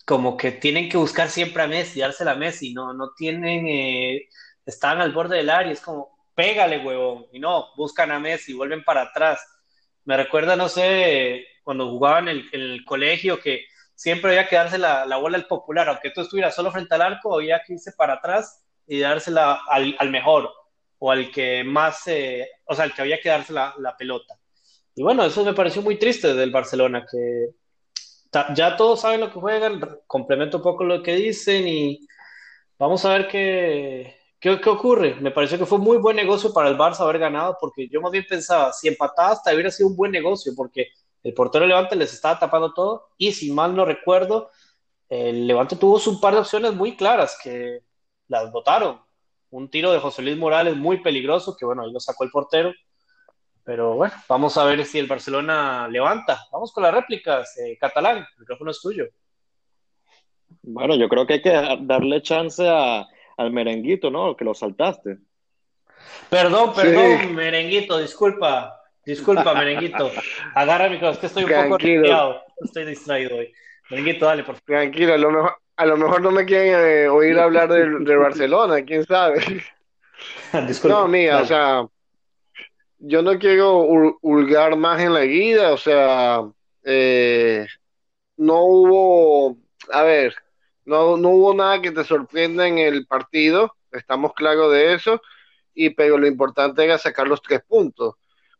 como 0.04 0.36
que 0.36 0.52
tienen 0.52 0.88
que 0.88 0.96
buscar 0.96 1.30
siempre 1.30 1.62
a 1.62 1.66
Messi, 1.68 2.00
dársela 2.00 2.32
a 2.32 2.36
Messi, 2.36 2.74
no, 2.74 2.92
no 2.92 3.12
tienen, 3.16 3.66
eh, 3.66 4.28
están 4.66 5.00
al 5.00 5.12
borde 5.12 5.36
del 5.38 5.50
área, 5.50 5.72
es 5.72 5.80
como, 5.80 6.10
pégale, 6.34 6.84
huevón, 6.84 7.26
y 7.32 7.38
no, 7.38 7.68
buscan 7.76 8.10
a 8.10 8.18
Messi, 8.18 8.52
vuelven 8.52 8.84
para 8.84 9.02
atrás. 9.02 9.40
Me 10.04 10.16
recuerda, 10.16 10.56
no 10.56 10.68
sé, 10.68 11.46
cuando 11.62 11.88
jugaban 11.88 12.28
en 12.28 12.44
el, 12.52 12.84
colegio, 12.84 13.40
que 13.40 13.64
siempre 13.94 14.30
había 14.30 14.48
que 14.48 14.56
darse 14.56 14.78
la, 14.78 15.06
la 15.06 15.16
bola 15.16 15.36
al 15.36 15.46
popular, 15.46 15.88
aunque 15.88 16.10
tú 16.10 16.20
estuvieras 16.20 16.54
solo 16.54 16.70
frente 16.70 16.94
al 16.94 17.02
arco, 17.02 17.34
había 17.34 17.62
que 17.64 17.74
irse 17.74 17.92
para 17.92 18.14
atrás 18.14 18.64
y 18.86 19.00
dársela 19.00 19.60
al, 19.68 19.96
al 19.98 20.10
mejor 20.10 20.50
o 20.98 21.10
al 21.10 21.30
que 21.30 21.64
más, 21.64 22.06
eh, 22.06 22.48
o 22.64 22.74
sea, 22.74 22.84
al 22.84 22.94
que 22.94 23.02
había 23.02 23.20
que 23.20 23.28
darse 23.28 23.52
la, 23.52 23.74
la, 23.78 23.96
pelota. 23.96 24.34
Y 24.94 25.02
bueno, 25.02 25.24
eso 25.24 25.44
me 25.44 25.52
pareció 25.52 25.82
muy 25.82 25.98
triste 25.98 26.34
del 26.34 26.50
Barcelona, 26.50 27.04
que 27.10 27.50
ya 28.54 28.76
todos 28.76 29.00
saben 29.00 29.20
lo 29.20 29.32
que 29.32 29.38
juegan, 29.38 29.80
complemento 30.06 30.56
un 30.58 30.62
poco 30.62 30.84
lo 30.84 31.02
que 31.02 31.14
dicen 31.14 31.68
y 31.68 32.00
vamos 32.78 33.04
a 33.04 33.10
ver 33.10 33.28
qué, 33.28 34.16
qué, 34.40 34.60
qué, 34.60 34.70
ocurre. 34.70 35.14
Me 35.16 35.30
pareció 35.30 35.58
que 35.58 35.66
fue 35.66 35.78
muy 35.78 35.98
buen 35.98 36.16
negocio 36.16 36.52
para 36.52 36.68
el 36.68 36.76
Barça 36.76 37.00
haber 37.00 37.18
ganado, 37.18 37.56
porque 37.60 37.88
yo 37.88 38.00
más 38.00 38.10
bien 38.10 38.24
pensaba, 38.28 38.72
si 38.72 38.88
empataba 38.88 39.32
hasta 39.32 39.52
hubiera 39.52 39.70
sido 39.70 39.88
un 39.88 39.96
buen 39.96 40.10
negocio, 40.10 40.52
porque 40.56 40.88
el 41.24 41.34
portero 41.34 41.66
Levante 41.66 41.96
les 41.96 42.12
estaba 42.12 42.38
tapando 42.38 42.72
todo 42.72 43.08
y 43.16 43.32
si 43.32 43.50
mal 43.50 43.74
no 43.74 43.84
recuerdo, 43.84 44.50
el 45.08 45.46
Levante 45.46 45.74
tuvo 45.74 46.00
un 46.10 46.20
par 46.20 46.34
de 46.34 46.40
opciones 46.40 46.74
muy 46.74 46.96
claras 46.96 47.38
que 47.42 47.80
las 48.28 48.52
votaron. 48.52 49.00
Un 49.50 49.70
tiro 49.70 49.92
de 49.92 50.00
José 50.00 50.22
Luis 50.22 50.36
Morales 50.36 50.76
muy 50.76 51.00
peligroso, 51.00 51.56
que 51.56 51.64
bueno, 51.64 51.82
ahí 51.82 51.92
lo 51.92 52.00
sacó 52.00 52.24
el 52.24 52.30
portero. 52.30 52.72
Pero 53.64 53.94
bueno, 53.94 54.12
vamos 54.28 54.58
a 54.58 54.64
ver 54.64 54.84
si 54.84 54.98
el 54.98 55.06
Barcelona 55.06 55.88
levanta. 55.88 56.46
Vamos 56.52 56.72
con 56.72 56.82
las 56.82 56.92
réplicas. 56.92 57.56
Eh, 57.58 57.78
Catalán, 57.78 58.18
el 58.18 58.26
micrófono 58.40 58.70
es 58.70 58.80
tuyo. 58.80 59.06
Bueno, 60.62 60.94
yo 60.96 61.08
creo 61.08 61.26
que 61.26 61.34
hay 61.34 61.42
que 61.42 61.78
darle 61.80 62.20
chance 62.20 62.68
a, 62.68 63.06
al 63.38 63.50
merenguito, 63.50 64.10
¿no? 64.10 64.36
Que 64.36 64.44
lo 64.44 64.52
saltaste. 64.52 65.18
Perdón, 66.28 66.74
perdón, 66.74 67.20
sí. 67.20 67.26
merenguito, 67.28 67.98
disculpa. 67.98 68.83
Disculpa, 69.06 69.54
merenguito. 69.54 70.10
Agarra 70.54 70.88
mi 70.88 70.96
es 70.96 71.18
que 71.18 71.26
estoy 71.26 71.44
un 71.44 71.50
Tranquilo. 71.50 72.42
poco 72.42 72.64
Estoy 72.64 72.84
distraído 72.86 73.36
hoy. 73.36 73.52
Merenguito, 73.90 74.26
dale, 74.26 74.44
por 74.44 74.54
favor. 74.54 74.64
Tranquilo, 74.66 75.14
a 75.14 75.18
lo 75.18 75.30
mejor, 75.30 75.56
a 75.76 75.86
lo 75.86 75.96
mejor 75.96 76.22
no 76.22 76.30
me 76.30 76.44
quieren 76.44 76.74
eh, 76.74 77.08
oír 77.08 77.38
hablar 77.38 77.68
de, 77.68 78.04
de, 78.04 78.16
Barcelona, 78.16 78.82
quién 78.82 79.04
sabe. 79.04 79.40
Disculpa, 80.66 81.00
no, 81.00 81.08
mira, 81.08 81.34
dale. 81.34 81.44
o 81.44 81.46
sea, 81.46 81.86
yo 82.98 83.22
no 83.22 83.38
quiero 83.38 83.80
hurgar 84.22 84.76
más 84.76 85.00
en 85.00 85.12
la 85.12 85.24
guía, 85.24 85.72
o 85.72 85.76
sea, 85.76 86.40
eh, 86.84 87.66
no 88.36 88.62
hubo, 88.62 89.58
a 89.90 90.02
ver, 90.02 90.34
no, 90.84 91.16
no 91.16 91.30
hubo 91.30 91.54
nada 91.54 91.82
que 91.82 91.90
te 91.90 92.04
sorprenda 92.04 92.66
en 92.66 92.78
el 92.78 93.06
partido, 93.06 93.74
estamos 93.92 94.32
claros 94.34 94.72
de 94.72 94.94
eso, 94.94 95.20
y 95.74 95.90
pero 95.90 96.16
lo 96.16 96.26
importante 96.26 96.84
era 96.84 96.96
sacar 96.98 97.26
los 97.26 97.42
tres 97.42 97.62
puntos. 97.66 98.14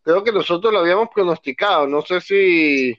Creo 0.05 0.23
que 0.23 0.33
nosotros 0.33 0.73
lo 0.73 0.81
habíamos 0.81 1.09
pronosticado, 1.15 1.87
no 1.87 2.03
sé 2.03 2.21
si 2.21 2.95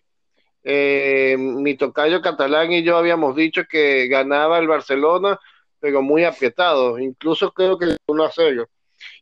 eh, 0.63 1.35
mi 1.37 1.75
tocayo 1.75 2.19
catalán 2.19 2.71
y 2.71 2.81
yo 2.81 2.97
habíamos 2.97 3.35
dicho 3.35 3.65
que 3.69 4.07
ganaba 4.07 4.57
el 4.57 4.67
Barcelona, 4.67 5.39
pero 5.79 6.01
muy 6.01 6.23
apretado, 6.23 6.97
incluso 6.97 7.51
creo 7.51 7.77
que 7.77 7.95
1 8.07 8.23
a 8.23 8.31
0. 8.31 8.67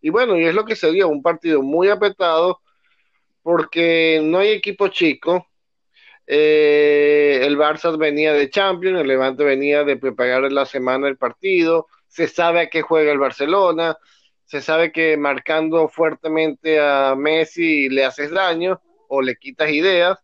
Y 0.01 0.09
bueno, 0.09 0.37
y 0.37 0.45
es 0.45 0.55
lo 0.55 0.63
que 0.63 0.77
se 0.77 0.91
dio, 0.91 1.09
un 1.09 1.21
partido 1.21 1.61
muy 1.61 1.89
apretado, 1.89 2.61
porque 3.41 4.21
no 4.23 4.39
hay 4.39 4.51
equipo 4.51 4.87
chico. 4.87 5.47
Eh, 6.25 7.41
el 7.43 7.57
Barça 7.57 7.97
venía 7.97 8.31
de 8.31 8.49
Champions, 8.49 9.01
el 9.01 9.07
Levante 9.07 9.43
venía 9.43 9.83
de 9.83 9.97
preparar 9.97 10.49
la 10.53 10.65
semana 10.65 11.09
el 11.09 11.17
partido, 11.17 11.87
se 12.07 12.29
sabe 12.29 12.61
a 12.61 12.69
qué 12.69 12.81
juega 12.81 13.11
el 13.11 13.19
Barcelona, 13.19 13.97
se 14.45 14.61
sabe 14.61 14.91
que 14.91 15.17
marcando 15.17 15.87
fuertemente 15.87 16.79
a 16.79 17.15
Messi 17.15 17.89
le 17.89 18.05
haces 18.05 18.31
daño 18.31 18.81
o 19.07 19.21
le 19.21 19.35
quitas 19.35 19.71
ideas. 19.71 20.19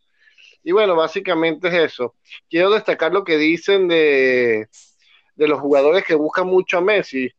Y 0.62 0.72
bueno, 0.72 0.94
básicamente 0.96 1.68
es 1.68 1.74
eso. 1.74 2.16
Quiero 2.48 2.70
destacar 2.70 3.12
lo 3.12 3.24
que 3.24 3.38
dicen 3.38 3.88
de, 3.88 4.68
de 5.34 5.48
los 5.48 5.60
jugadores 5.60 6.04
que 6.04 6.14
buscan 6.14 6.46
mucho 6.46 6.78
a 6.78 6.82
Messi. 6.82 7.30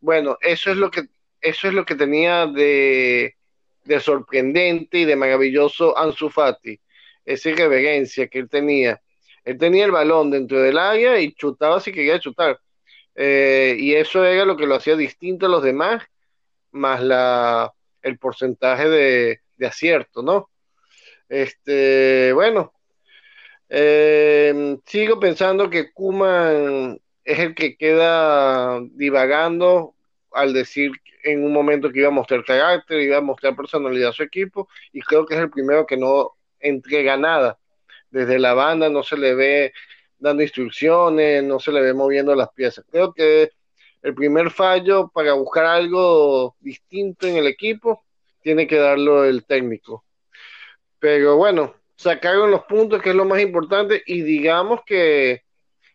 Bueno, 0.00 0.36
eso 0.40 0.70
es 0.70 0.76
lo 0.76 0.90
que 0.90 1.04
eso 1.40 1.68
es 1.68 1.74
lo 1.74 1.84
que 1.84 1.94
tenía 1.94 2.46
de, 2.46 3.36
de 3.84 4.00
sorprendente 4.00 4.98
y 4.98 5.04
de 5.04 5.16
maravilloso 5.16 5.96
Ansu 5.96 6.28
Fati, 6.28 6.80
esa 7.24 7.50
irreverencia 7.50 8.26
que 8.28 8.40
él 8.40 8.48
tenía. 8.48 9.00
Él 9.44 9.58
tenía 9.58 9.84
el 9.84 9.92
balón 9.92 10.30
dentro 10.30 10.60
del 10.60 10.76
área 10.78 11.20
y 11.20 11.32
chutaba 11.32 11.80
si 11.80 11.92
quería 11.92 12.18
chutar. 12.18 12.58
Eh, 13.14 13.76
y 13.78 13.94
eso 13.94 14.24
era 14.24 14.44
lo 14.44 14.56
que 14.56 14.66
lo 14.66 14.74
hacía 14.74 14.96
distinto 14.96 15.46
a 15.46 15.48
los 15.48 15.62
demás, 15.62 16.02
más 16.76 17.02
la, 17.02 17.72
el 18.02 18.18
porcentaje 18.18 18.88
de, 18.88 19.40
de 19.56 19.66
acierto, 19.66 20.22
¿no? 20.22 20.50
Este, 21.28 22.32
bueno, 22.32 22.72
eh, 23.68 24.78
sigo 24.86 25.18
pensando 25.18 25.68
que 25.68 25.92
Kuman 25.92 27.00
es 27.24 27.38
el 27.40 27.54
que 27.54 27.76
queda 27.76 28.80
divagando 28.92 29.94
al 30.32 30.52
decir 30.52 30.92
en 31.24 31.44
un 31.44 31.52
momento 31.52 31.90
que 31.90 32.00
iba 32.00 32.08
a 32.08 32.12
mostrar 32.12 32.44
carácter, 32.44 33.00
iba 33.00 33.16
a 33.16 33.20
mostrar 33.20 33.56
personalidad 33.56 34.10
a 34.10 34.12
su 34.12 34.22
equipo, 34.22 34.68
y 34.92 35.00
creo 35.00 35.26
que 35.26 35.34
es 35.34 35.40
el 35.40 35.50
primero 35.50 35.86
que 35.86 35.96
no 35.96 36.36
entrega 36.60 37.16
nada. 37.16 37.58
Desde 38.10 38.38
la 38.38 38.54
banda 38.54 38.88
no 38.88 39.02
se 39.02 39.16
le 39.16 39.34
ve 39.34 39.72
dando 40.18 40.42
instrucciones, 40.42 41.42
no 41.42 41.58
se 41.58 41.72
le 41.72 41.80
ve 41.80 41.94
moviendo 41.94 42.34
las 42.34 42.50
piezas. 42.52 42.84
Creo 42.90 43.12
que 43.12 43.50
el 44.02 44.14
primer 44.14 44.50
fallo 44.50 45.08
para 45.08 45.32
buscar 45.34 45.64
algo 45.64 46.56
distinto 46.60 47.26
en 47.26 47.36
el 47.36 47.46
equipo 47.46 48.04
tiene 48.42 48.66
que 48.66 48.76
darlo 48.76 49.24
el 49.24 49.44
técnico. 49.44 50.04
Pero 50.98 51.36
bueno, 51.36 51.74
sacaron 51.96 52.50
los 52.50 52.64
puntos, 52.64 53.02
que 53.02 53.10
es 53.10 53.16
lo 53.16 53.24
más 53.24 53.40
importante, 53.40 54.02
y 54.06 54.22
digamos 54.22 54.80
que 54.86 55.42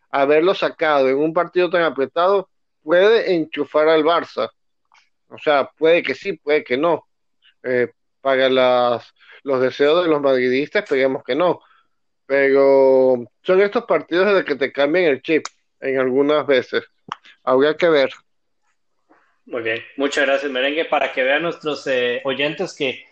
haberlo 0.10 0.54
sacado 0.54 1.10
en 1.10 1.18
un 1.18 1.34
partido 1.34 1.70
tan 1.70 1.84
apretado 1.84 2.50
puede 2.84 3.34
enchufar 3.34 3.88
al 3.88 4.04
Barça. 4.04 4.50
O 5.30 5.38
sea, 5.38 5.70
puede 5.78 6.04
que 6.04 6.14
sí, 6.14 6.34
puede 6.34 6.64
que 6.64 6.78
no. 6.78 7.08
Eh, 7.64 7.88
para 8.20 8.50
los 9.44 9.62
deseos 9.62 10.04
de 10.04 10.10
los 10.10 10.22
madridistas, 10.22 10.84
esperemos 10.84 11.24
que 11.24 11.36
no. 11.36 11.62
Pero 12.26 13.26
son 13.42 13.62
estos 13.62 13.86
partidos 13.86 14.34
de 14.36 14.44
que 14.44 14.56
te 14.56 14.72
cambian 14.72 15.06
el 15.06 15.22
chip 15.22 15.46
en 15.80 16.00
algunas 16.00 16.46
veces. 16.46 16.84
Habría 17.44 17.76
que 17.76 17.90
ver. 17.90 18.12
Muy 19.46 19.64
bien, 19.64 19.80
muchas 19.98 20.26
gracias, 20.26 20.52
Merengue. 20.52 20.86
Para 20.86 21.12
que 21.12 21.24
vean 21.24 21.42
nuestros 21.42 21.86
eh, 21.88 22.22
oyentes 22.24 22.76
que 22.76 23.04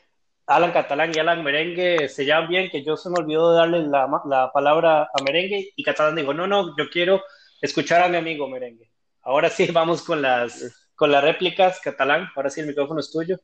Alan 0.46 0.72
Catalán 0.72 1.12
y 1.14 1.20
Alan 1.20 1.44
Merengue 1.44 2.08
se 2.08 2.26
llaman 2.26 2.50
bien, 2.50 2.70
que 2.70 2.84
yo 2.84 2.96
se 2.96 3.10
me 3.10 3.18
olvidó 3.20 3.52
de 3.52 3.58
darle 3.58 3.82
la, 3.84 4.08
la 4.26 4.52
palabra 4.52 5.04
a 5.04 5.24
Merengue 5.24 5.72
y 5.76 5.84
Catalán 5.84 6.16
dijo, 6.16 6.34
no, 6.34 6.48
no, 6.48 6.76
yo 6.78 6.90
quiero 6.90 7.22
escuchar 7.62 8.04
a 8.04 8.10
mi 8.10 8.18
amigo 8.18 8.48
Merengue. 8.48 8.90
Ahora 9.22 9.50
sí, 9.50 9.68
vamos 9.74 10.04
con 10.04 10.22
las, 10.22 10.90
con 10.96 11.12
las 11.12 11.24
réplicas, 11.24 11.80
Catalán. 11.82 12.30
Ahora 12.36 12.50
sí, 12.50 12.62
el 12.62 12.68
micrófono 12.68 13.00
es 13.00 13.12
tuyo. 13.12 13.38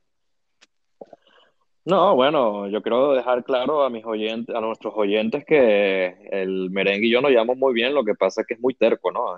No, 1.86 2.16
bueno, 2.16 2.68
yo 2.68 2.82
quiero 2.82 3.14
dejar 3.14 3.44
claro 3.44 3.84
a 3.84 3.92
mis 3.92 4.04
oyentes, 4.04 4.56
a 4.56 4.60
nuestros 4.60 4.94
oyentes 4.96 5.46
que 5.46 6.18
el 6.32 6.72
merengue 6.72 7.06
y 7.06 7.12
yo 7.12 7.22
nos 7.22 7.30
llevamos 7.30 7.58
muy 7.58 7.76
bien, 7.76 7.94
lo 7.94 8.04
que 8.04 8.16
pasa 8.16 8.42
es 8.42 8.48
que 8.48 8.56
es 8.56 8.60
muy 8.60 8.74
terco, 8.74 9.12
¿no? 9.12 9.38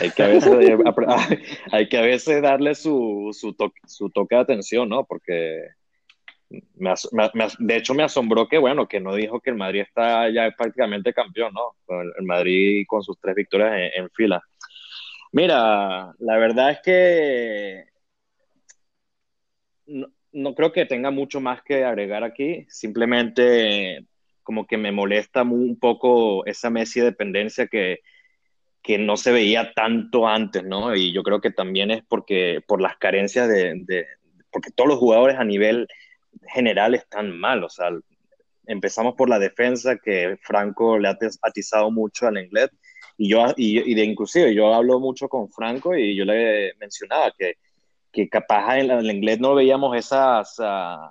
Hay 0.00 0.10
que 0.10 0.22
a 0.22 0.26
veces, 0.26 0.52
hay 1.72 1.88
que 1.88 1.98
a 1.98 2.02
veces 2.02 2.42
darle 2.42 2.74
su, 2.74 3.30
su, 3.32 3.52
toque, 3.54 4.34
de 4.34 4.40
atención, 4.40 4.88
¿no? 4.88 5.04
Porque 5.04 5.68
de 6.48 7.76
hecho 7.76 7.94
me 7.94 8.02
asombró 8.02 8.48
que, 8.48 8.58
bueno, 8.58 8.88
que 8.88 9.00
no 9.00 9.14
dijo 9.14 9.40
que 9.40 9.50
el 9.50 9.56
Madrid 9.56 9.82
está 9.82 10.28
ya 10.30 10.50
prácticamente 10.50 11.14
campeón, 11.14 11.54
¿no? 11.54 11.76
El, 12.18 12.24
Madrid 12.24 12.84
con 12.88 13.02
sus 13.02 13.18
tres 13.20 13.36
victorias 13.36 13.72
en, 13.72 14.04
en 14.04 14.10
fila. 14.10 14.42
Mira, 15.32 16.12
la 16.18 16.36
verdad 16.38 16.72
es 16.72 16.78
que 16.82 17.84
no, 19.86 20.08
no, 20.32 20.54
creo 20.54 20.72
que 20.72 20.86
tenga 20.86 21.10
mucho 21.10 21.40
más 21.40 21.62
que 21.62 21.84
agregar 21.84 22.24
aquí. 22.24 22.66
Simplemente 22.68 24.06
como 24.42 24.66
que 24.66 24.76
me 24.76 24.92
molesta 24.92 25.42
un 25.42 25.78
poco 25.78 26.44
esa 26.46 26.70
Messi 26.70 27.00
dependencia 27.00 27.66
que, 27.66 28.00
que 28.84 28.98
no 28.98 29.16
se 29.16 29.32
veía 29.32 29.72
tanto 29.72 30.28
antes, 30.28 30.62
¿no? 30.62 30.94
Y 30.94 31.10
yo 31.10 31.22
creo 31.22 31.40
que 31.40 31.50
también 31.50 31.90
es 31.90 32.04
porque 32.06 32.60
por 32.68 32.82
las 32.82 32.98
carencias 32.98 33.48
de, 33.48 33.72
de 33.82 34.06
porque 34.52 34.70
todos 34.70 34.88
los 34.88 34.98
jugadores 34.98 35.38
a 35.38 35.44
nivel 35.44 35.88
general 36.48 36.94
están 36.94 37.36
mal, 37.36 37.64
o 37.64 37.70
sea, 37.70 37.88
empezamos 38.66 39.14
por 39.14 39.30
la 39.30 39.38
defensa 39.38 39.96
que 39.96 40.36
Franco 40.42 40.98
le 40.98 41.08
ha 41.08 41.18
atizado 41.42 41.90
mucho 41.90 42.26
al 42.26 42.36
inglés 42.36 42.70
y 43.16 43.30
yo, 43.30 43.46
y, 43.56 43.90
y, 43.90 43.94
de 43.94 44.04
inclusive, 44.04 44.54
yo 44.54 44.74
hablo 44.74 45.00
mucho 45.00 45.28
con 45.28 45.50
Franco 45.50 45.96
y 45.96 46.14
yo 46.14 46.26
le 46.26 46.74
mencionaba 46.74 47.32
que, 47.38 47.54
que 48.12 48.28
capaz 48.28 48.80
en 48.80 48.90
el 48.90 49.10
inglés 49.10 49.40
no 49.40 49.54
veíamos 49.54 49.96
esas, 49.96 50.58
uh, 50.58 51.08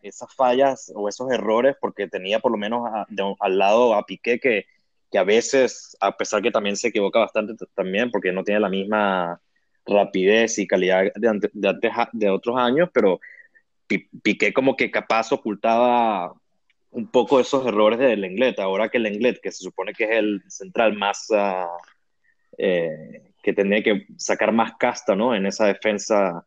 esas 0.00 0.34
fallas 0.34 0.90
o 0.94 1.06
esos 1.06 1.30
errores 1.30 1.76
porque 1.78 2.08
tenía 2.08 2.38
por 2.38 2.52
lo 2.52 2.56
menos 2.56 2.88
a, 2.90 3.04
de, 3.10 3.34
al 3.40 3.58
lado 3.58 3.94
a 3.94 4.06
Piqué 4.06 4.40
que, 4.40 4.64
que 5.10 5.18
a 5.18 5.24
veces, 5.24 5.96
a 6.00 6.16
pesar 6.16 6.42
que 6.42 6.50
también 6.50 6.76
se 6.76 6.88
equivoca 6.88 7.20
bastante 7.20 7.54
también 7.74 8.10
porque 8.10 8.32
no 8.32 8.44
tiene 8.44 8.60
la 8.60 8.68
misma 8.68 9.40
rapidez 9.86 10.58
y 10.58 10.66
calidad 10.66 11.04
de, 11.14 11.50
de, 11.52 11.90
de 12.12 12.30
otros 12.30 12.56
años, 12.56 12.88
pero 12.92 13.20
Piqué 14.22 14.52
como 14.52 14.76
que 14.76 14.90
capaz 14.90 15.32
ocultaba 15.32 16.32
un 16.90 17.08
poco 17.08 17.40
esos 17.40 17.66
errores 17.66 17.98
del 17.98 18.20
Lenglet. 18.20 18.58
Ahora 18.60 18.88
que 18.88 19.00
Lenglet, 19.00 19.40
que 19.40 19.50
se 19.50 19.64
supone 19.64 19.92
que 19.92 20.04
es 20.04 20.10
el 20.10 20.42
central 20.48 20.96
más 20.96 21.26
uh, 21.30 21.66
eh, 22.58 23.32
que 23.42 23.52
tendría 23.52 23.82
que 23.82 24.06
sacar 24.16 24.52
más 24.52 24.74
casta 24.78 25.16
¿no? 25.16 25.34
en 25.34 25.46
esa 25.46 25.66
defensa 25.66 26.46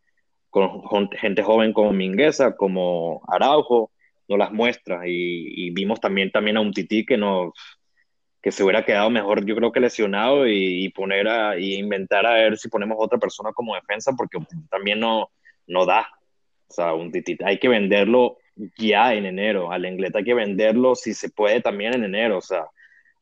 con, 0.49 1.09
gente 1.11 1.43
joven 1.43 1.73
como 1.73 1.91
Mingueza, 1.91 2.55
como 2.55 3.21
Araujo, 3.27 3.91
no 4.29 4.37
las 4.37 4.51
muestra. 4.51 5.01
Y, 5.05 5.71
vimos 5.71 5.99
también, 5.99 6.31
también 6.31 6.57
a 6.57 6.61
un 6.61 6.71
Tití 6.71 7.05
que, 7.05 7.17
no, 7.17 7.53
que 8.43 8.51
se 8.51 8.61
hubiera 8.61 8.83
quedado 8.83 9.09
mejor, 9.09 9.45
yo 9.45 9.55
creo 9.55 9.71
que 9.71 9.79
lesionado, 9.79 10.45
y, 10.45 10.89
poner 10.89 11.29
a 11.29 11.57
y 11.57 11.75
inventar 11.75 12.25
a 12.25 12.33
ver 12.33 12.57
si 12.57 12.67
ponemos 12.67 12.97
otra 12.99 13.17
persona 13.17 13.53
como 13.53 13.73
defensa, 13.73 14.11
porque 14.17 14.37
también 14.69 14.99
no, 14.99 15.31
no 15.65 15.85
da. 15.85 16.09
O 16.67 16.73
sea, 16.73 16.93
un 16.93 17.09
Tití 17.09 17.37
hay 17.45 17.57
que 17.57 17.69
venderlo 17.69 18.37
ya 18.77 19.13
en 19.13 19.25
enero. 19.25 19.71
Al 19.71 19.85
Inglés 19.85 20.11
hay 20.13 20.25
que 20.25 20.33
venderlo 20.33 20.93
si 20.93 21.13
se 21.13 21.29
puede 21.29 21.61
también 21.61 21.95
en 21.95 22.03
enero. 22.03 22.39
O 22.39 22.41
sea, 22.41 22.65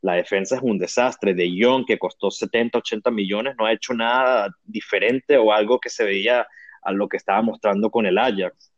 la 0.01 0.13
defensa 0.13 0.55
es 0.55 0.63
un 0.63 0.79
desastre. 0.79 1.35
De 1.35 1.55
Young, 1.55 1.85
que 1.85 1.99
costó 1.99 2.31
70, 2.31 2.79
80 2.79 3.11
millones, 3.11 3.55
no 3.59 3.67
ha 3.67 3.73
hecho 3.73 3.93
nada 3.93 4.49
diferente 4.63 5.37
o 5.37 5.53
algo 5.53 5.79
que 5.79 5.89
se 5.89 6.03
veía 6.03 6.47
a 6.81 6.91
lo 6.91 7.07
que 7.07 7.17
estaba 7.17 7.43
mostrando 7.43 7.91
con 7.91 8.07
el 8.07 8.17
Ajax. 8.17 8.73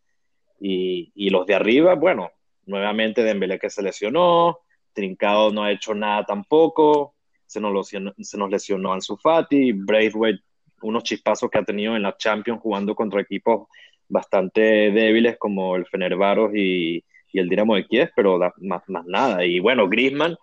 Y, 0.60 1.10
y 1.16 1.30
los 1.30 1.46
de 1.46 1.56
arriba, 1.56 1.96
bueno, 1.96 2.32
nuevamente 2.66 3.24
Dembélé 3.24 3.60
que 3.60 3.70
se 3.70 3.82
lesionó, 3.82 4.60
Trincado 4.94 5.52
no 5.52 5.64
ha 5.64 5.72
hecho 5.72 5.94
nada 5.94 6.26
tampoco, 6.26 7.16
se 7.46 7.60
nos, 7.60 7.88
se 7.90 8.38
nos 8.38 8.50
lesionó 8.50 8.94
Ansu 8.94 9.18
Fati, 9.18 9.72
Braithwaite, 9.74 10.44
unos 10.82 11.04
chispazos 11.04 11.50
que 11.50 11.58
ha 11.58 11.64
tenido 11.64 11.96
en 11.96 12.04
la 12.04 12.16
Champions 12.18 12.62
jugando 12.62 12.96
contra 12.96 13.22
equipos 13.22 13.68
bastante 14.08 14.62
débiles 14.92 15.38
como 15.38 15.76
el 15.76 15.86
Fenerbaros 15.86 16.52
y, 16.56 17.04
el 17.34 17.50
Dinamo 17.50 17.74
de 17.76 17.88
Kiev, 17.88 18.12
pero 18.16 18.38
más, 18.58 18.88
más 18.88 19.06
nada. 19.08 19.44
Y 19.44 19.60
bueno, 19.60 19.90
Griezmann 19.90 20.38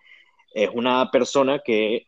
es 0.53 0.71
una 0.75 1.09
persona 1.13 1.61
que 1.65 2.05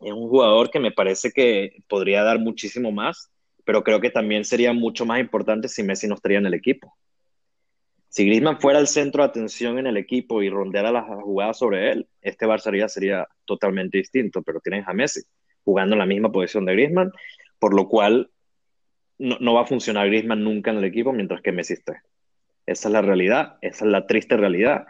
es 0.00 0.12
un 0.12 0.28
jugador 0.28 0.70
que 0.70 0.78
me 0.78 0.92
parece 0.92 1.32
que 1.32 1.82
podría 1.88 2.22
dar 2.22 2.38
muchísimo 2.38 2.92
más, 2.92 3.28
pero 3.64 3.82
creo 3.82 4.00
que 4.00 4.10
también 4.10 4.44
sería 4.44 4.72
mucho 4.72 5.04
más 5.04 5.18
importante 5.18 5.68
si 5.68 5.82
Messi 5.82 6.06
no 6.06 6.14
estaría 6.14 6.38
en 6.38 6.46
el 6.46 6.54
equipo. 6.54 6.94
Si 8.08 8.24
Griezmann 8.24 8.60
fuera 8.60 8.78
el 8.78 8.86
centro 8.86 9.22
de 9.22 9.28
atención 9.28 9.78
en 9.78 9.86
el 9.86 9.96
equipo 9.96 10.42
y 10.42 10.48
rondeara 10.48 10.90
las 10.90 11.04
jugadas 11.22 11.58
sobre 11.58 11.92
él, 11.92 12.08
este 12.22 12.46
Barça 12.46 12.88
sería 12.88 13.28
totalmente 13.44 13.98
distinto, 13.98 14.42
pero 14.42 14.60
tienes 14.60 14.88
a 14.88 14.94
Messi 14.94 15.20
jugando 15.64 15.94
en 15.94 15.98
la 15.98 16.06
misma 16.06 16.32
posición 16.32 16.64
de 16.64 16.72
Griezmann, 16.72 17.12
por 17.58 17.74
lo 17.74 17.88
cual 17.88 18.30
no, 19.18 19.36
no 19.40 19.54
va 19.54 19.62
a 19.62 19.66
funcionar 19.66 20.06
Griezmann 20.06 20.42
nunca 20.42 20.70
en 20.70 20.78
el 20.78 20.84
equipo 20.84 21.12
mientras 21.12 21.42
que 21.42 21.52
Messi 21.52 21.74
esté. 21.74 22.00
Esa 22.68 22.88
es 22.88 22.92
la 22.92 23.02
realidad, 23.02 23.56
esa 23.62 23.84
es 23.86 23.90
la 23.90 24.06
triste 24.06 24.36
realidad. 24.36 24.86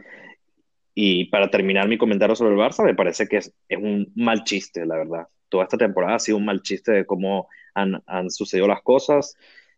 Y 0.94 1.26
para 1.26 1.48
terminar 1.48 1.86
mi 1.86 1.96
comentario 1.96 2.34
sobre 2.34 2.54
el 2.54 2.58
Barça, 2.58 2.84
me 2.84 2.96
parece 2.96 3.28
que 3.28 3.36
es, 3.36 3.54
un 3.70 4.10
mal 4.16 4.42
chiste, 4.42 4.84
la 4.84 4.96
verdad. 4.96 5.28
Toda 5.48 5.62
esta 5.62 5.78
temporada 5.78 6.16
ha 6.16 6.18
sido 6.18 6.38
un 6.38 6.44
mal 6.44 6.60
chiste 6.60 6.90
de 6.90 7.06
cómo 7.06 7.48
han, 7.72 8.30
sucedido 8.30 8.66
las 8.66 8.82
cosas 8.82 9.36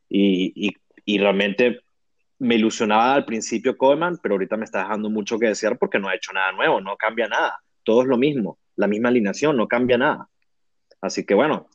y, 0.09 0.75
realmente 1.07 1.81
me 2.41 2.55
ilusionaba 2.57 3.15
al 3.15 3.27
principio 3.27 3.77
Koeman, 3.77 4.19
pero 4.23 4.35
ahorita 4.35 4.57
me 4.57 4.65
está 4.65 4.81
dejando 4.81 5.11
mucho 5.11 5.39
que 5.39 5.47
desear 5.47 5.79
porque 5.79 5.99
no 5.99 6.09
ha 6.09 6.15
hecho 6.15 6.33
nada 6.33 6.51
nuevo, 6.53 6.81
no 6.81 6.97
cambia 6.97 7.29
nada. 7.29 7.61
Todo 7.85 8.03
es 8.03 8.09
lo 8.09 8.17
mismo, 8.17 8.59
la 8.77 8.87
misma 8.87 9.11
alineación, 9.11 9.57
no 9.57 9.69
cambia 9.69 9.99
nada. 9.99 10.29
Así 11.03 11.25
que 11.25 11.35
bueno, 11.35 11.69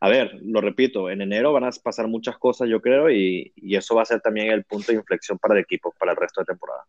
a 0.00 0.08
ver, 0.08 0.38
lo 0.42 0.60
repito, 0.60 1.10
en 1.10 1.22
enero 1.22 1.52
van 1.52 1.64
a 1.64 1.70
pasar 1.82 2.06
muchas 2.06 2.36
cosas, 2.38 2.68
yo 2.68 2.80
creo, 2.82 3.10
y, 3.10 3.52
y, 3.56 3.76
eso 3.76 3.94
va 3.94 4.02
a 4.02 4.06
ser 4.06 4.20
también 4.20 4.50
el 4.50 4.64
punto 4.64 4.92
de 4.92 4.98
inflexión 4.98 5.38
para 5.38 5.54
el 5.54 5.60
equipo 5.60 5.92
para 5.98 6.12
el 6.12 6.18
resto 6.18 6.42
de 6.42 6.46
temporada. 6.46 6.84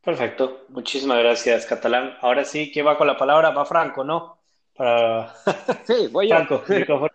Perfecto, 0.00 0.66
muchísimas 0.68 1.18
gracias, 1.18 1.66
Catalán. 1.66 2.16
Ahora 2.20 2.44
sí, 2.44 2.70
¿quién 2.72 2.86
va 2.86 2.96
con 2.96 3.08
la 3.08 3.16
palabra? 3.16 3.50
Va 3.50 3.64
Franco, 3.64 4.04
¿no? 4.04 4.38
Sí, 5.84 6.08
voy 6.12 6.28
yo. 6.28 6.36
Franco, 6.36 7.08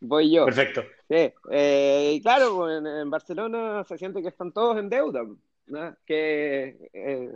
voy 0.00 0.32
yo. 0.32 0.44
Perfecto. 0.44 0.82
Sí, 1.08 1.32
eh, 1.50 2.20
claro, 2.22 2.56
pues, 2.56 2.82
en, 2.84 3.10
Barcelona 3.10 3.84
se 3.84 3.98
siente 3.98 4.22
que 4.22 4.28
están 4.28 4.52
todos 4.52 4.78
en 4.78 4.88
deuda, 4.88 5.22
¿no? 5.66 5.96
que 6.06 6.90
eh, 6.92 7.32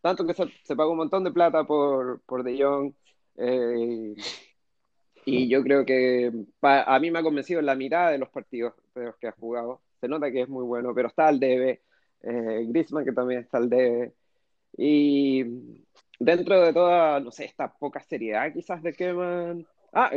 tanto 0.00 0.26
que 0.26 0.34
se, 0.34 0.44
se, 0.62 0.76
pagó 0.76 0.92
un 0.92 0.98
montón 0.98 1.24
de 1.24 1.32
plata 1.32 1.64
por, 1.64 2.20
por 2.22 2.42
De 2.42 2.62
Jong, 2.62 2.92
eh, 3.36 4.14
y 5.24 5.48
yo 5.48 5.62
creo 5.62 5.84
que 5.84 6.32
a 6.62 6.98
mí 7.00 7.10
me 7.10 7.18
ha 7.18 7.22
convencido 7.22 7.60
en 7.60 7.66
la 7.66 7.74
mitad 7.74 8.10
de 8.12 8.18
los 8.18 8.28
partidos 8.28 8.74
de 8.94 9.06
los 9.06 9.16
que 9.16 9.26
ha 9.26 9.32
jugado. 9.32 9.82
Se 10.00 10.08
nota 10.08 10.30
que 10.30 10.42
es 10.42 10.48
muy 10.48 10.64
bueno, 10.64 10.94
pero 10.94 11.08
está 11.08 11.26
al 11.26 11.40
debe 11.40 11.82
eh, 12.22 12.64
Griezmann, 12.68 13.04
que 13.04 13.12
también 13.12 13.40
está 13.40 13.58
al 13.58 13.68
de 13.68 14.12
Y 14.76 15.44
dentro 16.18 16.60
de 16.60 16.72
toda, 16.72 17.20
no 17.20 17.32
sé, 17.32 17.44
esta 17.46 17.72
poca 17.72 18.00
seriedad 18.00 18.52
quizás 18.52 18.82
de 18.82 18.92
Keman. 18.92 19.66
Ah, 19.92 20.10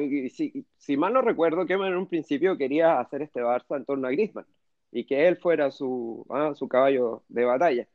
si, 0.77 0.97
mal 0.97 1.13
no 1.13 1.21
recuerdo, 1.21 1.65
Keman 1.65 1.89
en 1.93 1.97
un 1.97 2.08
principio 2.08 2.58
quería 2.58 2.99
hacer 2.99 3.21
este 3.21 3.41
Barça 3.41 3.77
en 3.77 3.86
torno 3.86 4.08
a 4.08 4.12
Griezmann 4.12 4.45
y 4.91 5.05
que 5.05 5.27
él 5.27 5.38
fuera 5.38 5.71
su, 5.71 6.25
ah, 6.29 6.53
su 6.55 6.67
caballo 6.67 7.23
de 7.29 7.45
batalla. 7.45 7.88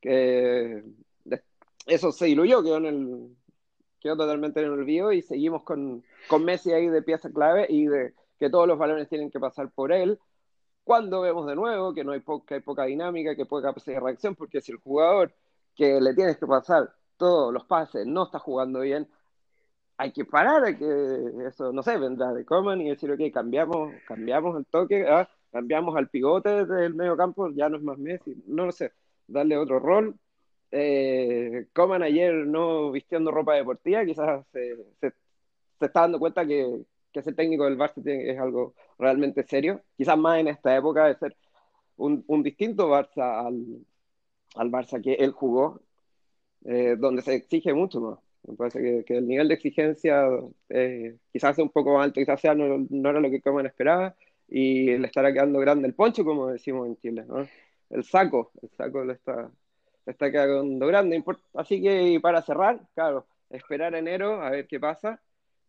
Que 0.00 0.84
eso 1.86 2.12
se 2.12 2.26
diluyó, 2.26 2.62
quedó, 2.62 2.76
en 2.78 2.86
el, 2.86 3.36
quedó 4.00 4.16
totalmente 4.16 4.60
en 4.60 4.66
el 4.66 4.72
olvido 4.72 5.12
y 5.12 5.22
seguimos 5.22 5.62
con, 5.64 6.04
con 6.28 6.44
Messi 6.44 6.72
ahí 6.72 6.88
de 6.88 7.02
pieza 7.02 7.30
clave 7.30 7.66
y 7.68 7.86
de 7.86 8.14
que 8.38 8.50
todos 8.50 8.68
los 8.68 8.78
balones 8.78 9.08
tienen 9.08 9.30
que 9.30 9.40
pasar 9.40 9.70
por 9.70 9.92
él 9.92 10.18
cuando 10.84 11.22
vemos 11.22 11.46
de 11.46 11.56
nuevo 11.56 11.94
que 11.94 12.04
no 12.04 12.12
hay, 12.12 12.20
poca, 12.20 12.54
hay 12.54 12.60
poca 12.60 12.84
dinámica, 12.84 13.34
que 13.34 13.46
poca 13.46 13.74
reacción, 13.86 14.34
porque 14.36 14.60
si 14.60 14.72
el 14.72 14.78
jugador 14.78 15.34
que 15.74 16.00
le 16.00 16.14
tienes 16.14 16.36
que 16.36 16.46
pasar 16.46 16.94
todos 17.16 17.52
los 17.52 17.64
pases 17.64 18.06
no 18.06 18.24
está 18.24 18.38
jugando 18.38 18.80
bien, 18.80 19.08
hay 19.96 20.12
que 20.12 20.24
parar, 20.24 20.64
hay 20.64 20.76
que, 20.76 21.46
eso, 21.46 21.72
no 21.72 21.82
sé, 21.82 21.96
vendrá 21.98 22.32
de 22.32 22.44
Coman 22.44 22.80
y 22.80 22.90
decir, 22.90 23.10
ok, 23.12 23.20
cambiamos, 23.32 23.92
cambiamos 24.06 24.56
el 24.56 24.66
toque, 24.66 25.06
¿ah? 25.08 25.28
cambiamos 25.52 25.96
al 25.96 26.08
pivote 26.08 26.66
del 26.66 26.94
medio 26.94 27.16
campo, 27.16 27.50
ya 27.50 27.68
no 27.68 27.76
es 27.76 27.82
más 27.82 27.98
Messi, 27.98 28.34
no 28.46 28.66
lo 28.66 28.72
sé, 28.72 28.92
darle 29.26 29.56
otro 29.56 29.78
rol. 29.78 30.18
Eh, 30.70 31.68
Coman 31.72 32.02
ayer 32.02 32.34
no 32.34 32.90
vistiendo 32.90 33.30
ropa 33.30 33.54
deportiva, 33.54 34.04
quizás 34.04 34.44
se, 34.52 34.76
se, 35.00 35.12
está 35.80 36.00
dando 36.02 36.18
cuenta 36.18 36.46
que, 36.46 36.84
que 37.12 37.22
ser 37.22 37.36
técnico 37.36 37.64
del 37.64 37.78
Barça 37.78 38.02
es 38.06 38.38
algo 38.38 38.74
realmente 38.98 39.44
serio, 39.44 39.82
quizás 39.96 40.18
más 40.18 40.40
en 40.40 40.48
esta 40.48 40.76
época 40.76 41.06
de 41.06 41.16
ser 41.16 41.36
un, 41.96 42.24
un 42.26 42.42
distinto 42.42 42.88
Barça 42.90 43.46
al, 43.46 43.86
al, 44.56 44.70
Barça 44.70 45.00
que 45.02 45.14
él 45.14 45.32
jugó, 45.32 45.80
eh, 46.64 46.96
donde 46.98 47.22
se 47.22 47.34
exige 47.34 47.72
mucho 47.74 48.00
más. 48.00 48.23
Me 48.46 48.56
parece 48.56 49.04
que, 49.04 49.16
el 49.16 49.26
nivel 49.26 49.48
de 49.48 49.54
exigencia 49.54 50.26
eh, 50.68 51.16
quizás 51.32 51.56
sea 51.56 51.64
un 51.64 51.70
poco 51.70 52.00
alto, 52.00 52.20
quizás 52.20 52.40
sea 52.40 52.54
no, 52.54 53.10
era 53.10 53.20
lo 53.20 53.30
que 53.30 53.40
Coman 53.40 53.66
esperaba, 53.66 54.14
y 54.48 54.96
le 54.98 55.06
estará 55.06 55.32
quedando 55.32 55.58
grande 55.60 55.88
el 55.88 55.94
poncho, 55.94 56.24
como 56.24 56.48
decimos 56.48 56.86
en 56.86 56.96
Chile, 56.98 57.24
¿no? 57.26 57.46
El 57.90 58.04
saco, 58.04 58.52
el 58.62 58.70
saco 58.70 59.04
le 59.04 59.14
está, 59.14 59.50
está 60.06 60.30
quedando 60.30 60.86
grande. 60.86 61.22
Así 61.54 61.82
que 61.82 62.18
para 62.20 62.42
cerrar, 62.42 62.80
claro, 62.94 63.26
esperar 63.50 63.94
enero 63.94 64.42
a 64.42 64.50
ver 64.50 64.66
qué 64.66 64.80
pasa 64.80 65.20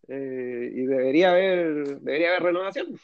eh, 0.07 0.71
y 0.73 0.85
debería 0.85 1.31
haber, 1.31 1.99
debería 1.99 2.29
haber 2.29 2.43
renovación. 2.43 2.99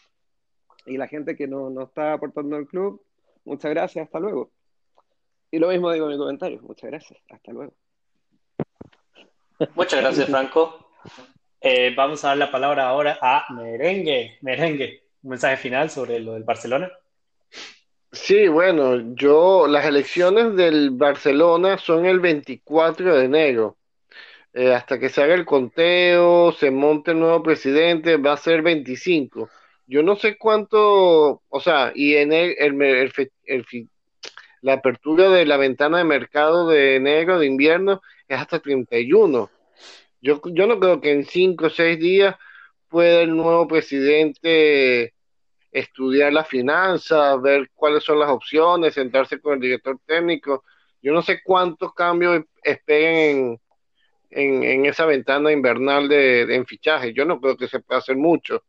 Y 0.85 0.97
la 0.97 1.07
gente 1.07 1.35
que 1.35 1.47
no, 1.47 1.69
no 1.69 1.83
está 1.83 2.13
aportando 2.13 2.55
al 2.55 2.67
club, 2.67 3.01
muchas 3.45 3.71
gracias, 3.71 4.05
hasta 4.05 4.19
luego. 4.19 4.51
Y 5.51 5.59
lo 5.59 5.69
mismo 5.69 5.91
digo 5.91 6.05
en 6.07 6.13
mi 6.13 6.17
comentario, 6.17 6.61
muchas 6.61 6.89
gracias, 6.89 7.19
hasta 7.29 7.51
luego. 7.51 7.73
Muchas 9.75 10.01
gracias, 10.01 10.29
Franco. 10.29 10.91
Eh, 11.59 11.93
vamos 11.95 12.23
a 12.23 12.29
dar 12.29 12.37
la 12.37 12.51
palabra 12.51 12.87
ahora 12.87 13.19
a 13.21 13.45
Merengue. 13.53 14.37
Merengue, 14.41 15.03
un 15.23 15.31
mensaje 15.31 15.57
final 15.57 15.89
sobre 15.89 16.19
lo 16.19 16.33
del 16.33 16.43
Barcelona. 16.43 16.91
Sí, 18.11 18.47
bueno, 18.47 19.15
yo, 19.15 19.67
las 19.67 19.85
elecciones 19.85 20.55
del 20.55 20.91
Barcelona 20.91 21.77
son 21.77 22.05
el 22.05 22.19
24 22.19 23.15
de 23.15 23.25
enero. 23.25 23.77
Eh, 24.53 24.73
hasta 24.73 24.99
que 24.99 25.07
se 25.07 25.23
haga 25.23 25.33
el 25.33 25.45
conteo, 25.45 26.51
se 26.51 26.71
monte 26.71 27.11
el 27.11 27.19
nuevo 27.19 27.41
presidente, 27.41 28.17
va 28.17 28.33
a 28.33 28.37
ser 28.37 28.61
25. 28.61 29.49
Yo 29.87 30.03
no 30.03 30.15
sé 30.17 30.37
cuánto, 30.37 31.41
o 31.47 31.59
sea, 31.61 31.91
y 31.95 32.15
en 32.15 32.33
el, 32.33 32.55
el, 32.59 33.89
la 34.61 34.73
apertura 34.73 35.29
de 35.29 35.45
la 35.45 35.57
ventana 35.57 35.99
de 35.99 36.03
mercado 36.03 36.67
de 36.67 36.95
enero, 36.95 37.39
de 37.39 37.47
invierno, 37.47 38.01
es 38.31 38.39
hasta 38.39 38.59
31. 38.59 39.49
Yo, 40.21 40.41
yo 40.45 40.67
no 40.67 40.79
creo 40.79 41.01
que 41.01 41.11
en 41.11 41.25
5 41.25 41.65
o 41.65 41.69
6 41.69 41.99
días 41.99 42.35
pueda 42.87 43.21
el 43.21 43.35
nuevo 43.35 43.67
presidente 43.67 45.13
estudiar 45.71 46.31
la 46.31 46.43
finanza, 46.43 47.35
ver 47.37 47.69
cuáles 47.73 48.03
son 48.03 48.19
las 48.19 48.29
opciones, 48.29 48.93
sentarse 48.93 49.39
con 49.41 49.55
el 49.55 49.59
director 49.59 49.99
técnico. 50.05 50.63
Yo 51.01 51.13
no 51.13 51.21
sé 51.21 51.41
cuántos 51.43 51.93
cambios 51.93 52.43
esperen 52.63 53.59
en, 54.29 54.63
en, 54.63 54.85
esa 54.85 55.05
ventana 55.05 55.51
invernal 55.51 56.07
de, 56.07 56.55
en 56.55 56.65
fichaje. 56.65 57.13
Yo 57.13 57.25
no 57.25 57.39
creo 57.41 57.57
que 57.57 57.67
se 57.67 57.79
pueda 57.79 57.99
hacer 57.99 58.15
mucho, 58.15 58.63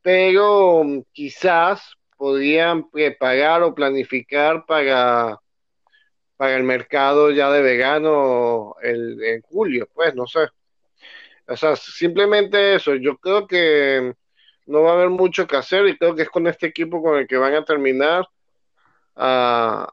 pero 0.00 0.82
mm, 0.84 1.02
quizás 1.12 1.94
podrían 2.16 2.88
preparar 2.90 3.62
o 3.62 3.74
planificar 3.74 4.64
para, 4.66 5.41
para 6.42 6.56
el 6.56 6.64
mercado 6.64 7.30
ya 7.30 7.52
de 7.52 7.62
vegano 7.62 8.74
el, 8.82 9.22
en 9.22 9.42
julio, 9.42 9.88
pues 9.94 10.12
no 10.16 10.26
sé. 10.26 10.48
O 11.46 11.56
sea, 11.56 11.76
simplemente 11.76 12.74
eso. 12.74 12.96
Yo 12.96 13.16
creo 13.18 13.46
que 13.46 14.12
no 14.66 14.82
va 14.82 14.90
a 14.90 14.94
haber 14.94 15.10
mucho 15.10 15.46
que 15.46 15.54
hacer 15.54 15.86
y 15.86 15.96
creo 15.96 16.16
que 16.16 16.22
es 16.22 16.30
con 16.30 16.48
este 16.48 16.66
equipo 16.66 17.00
con 17.00 17.16
el 17.16 17.28
que 17.28 17.36
van 17.36 17.54
a 17.54 17.64
terminar 17.64 18.26
a, 19.14 19.88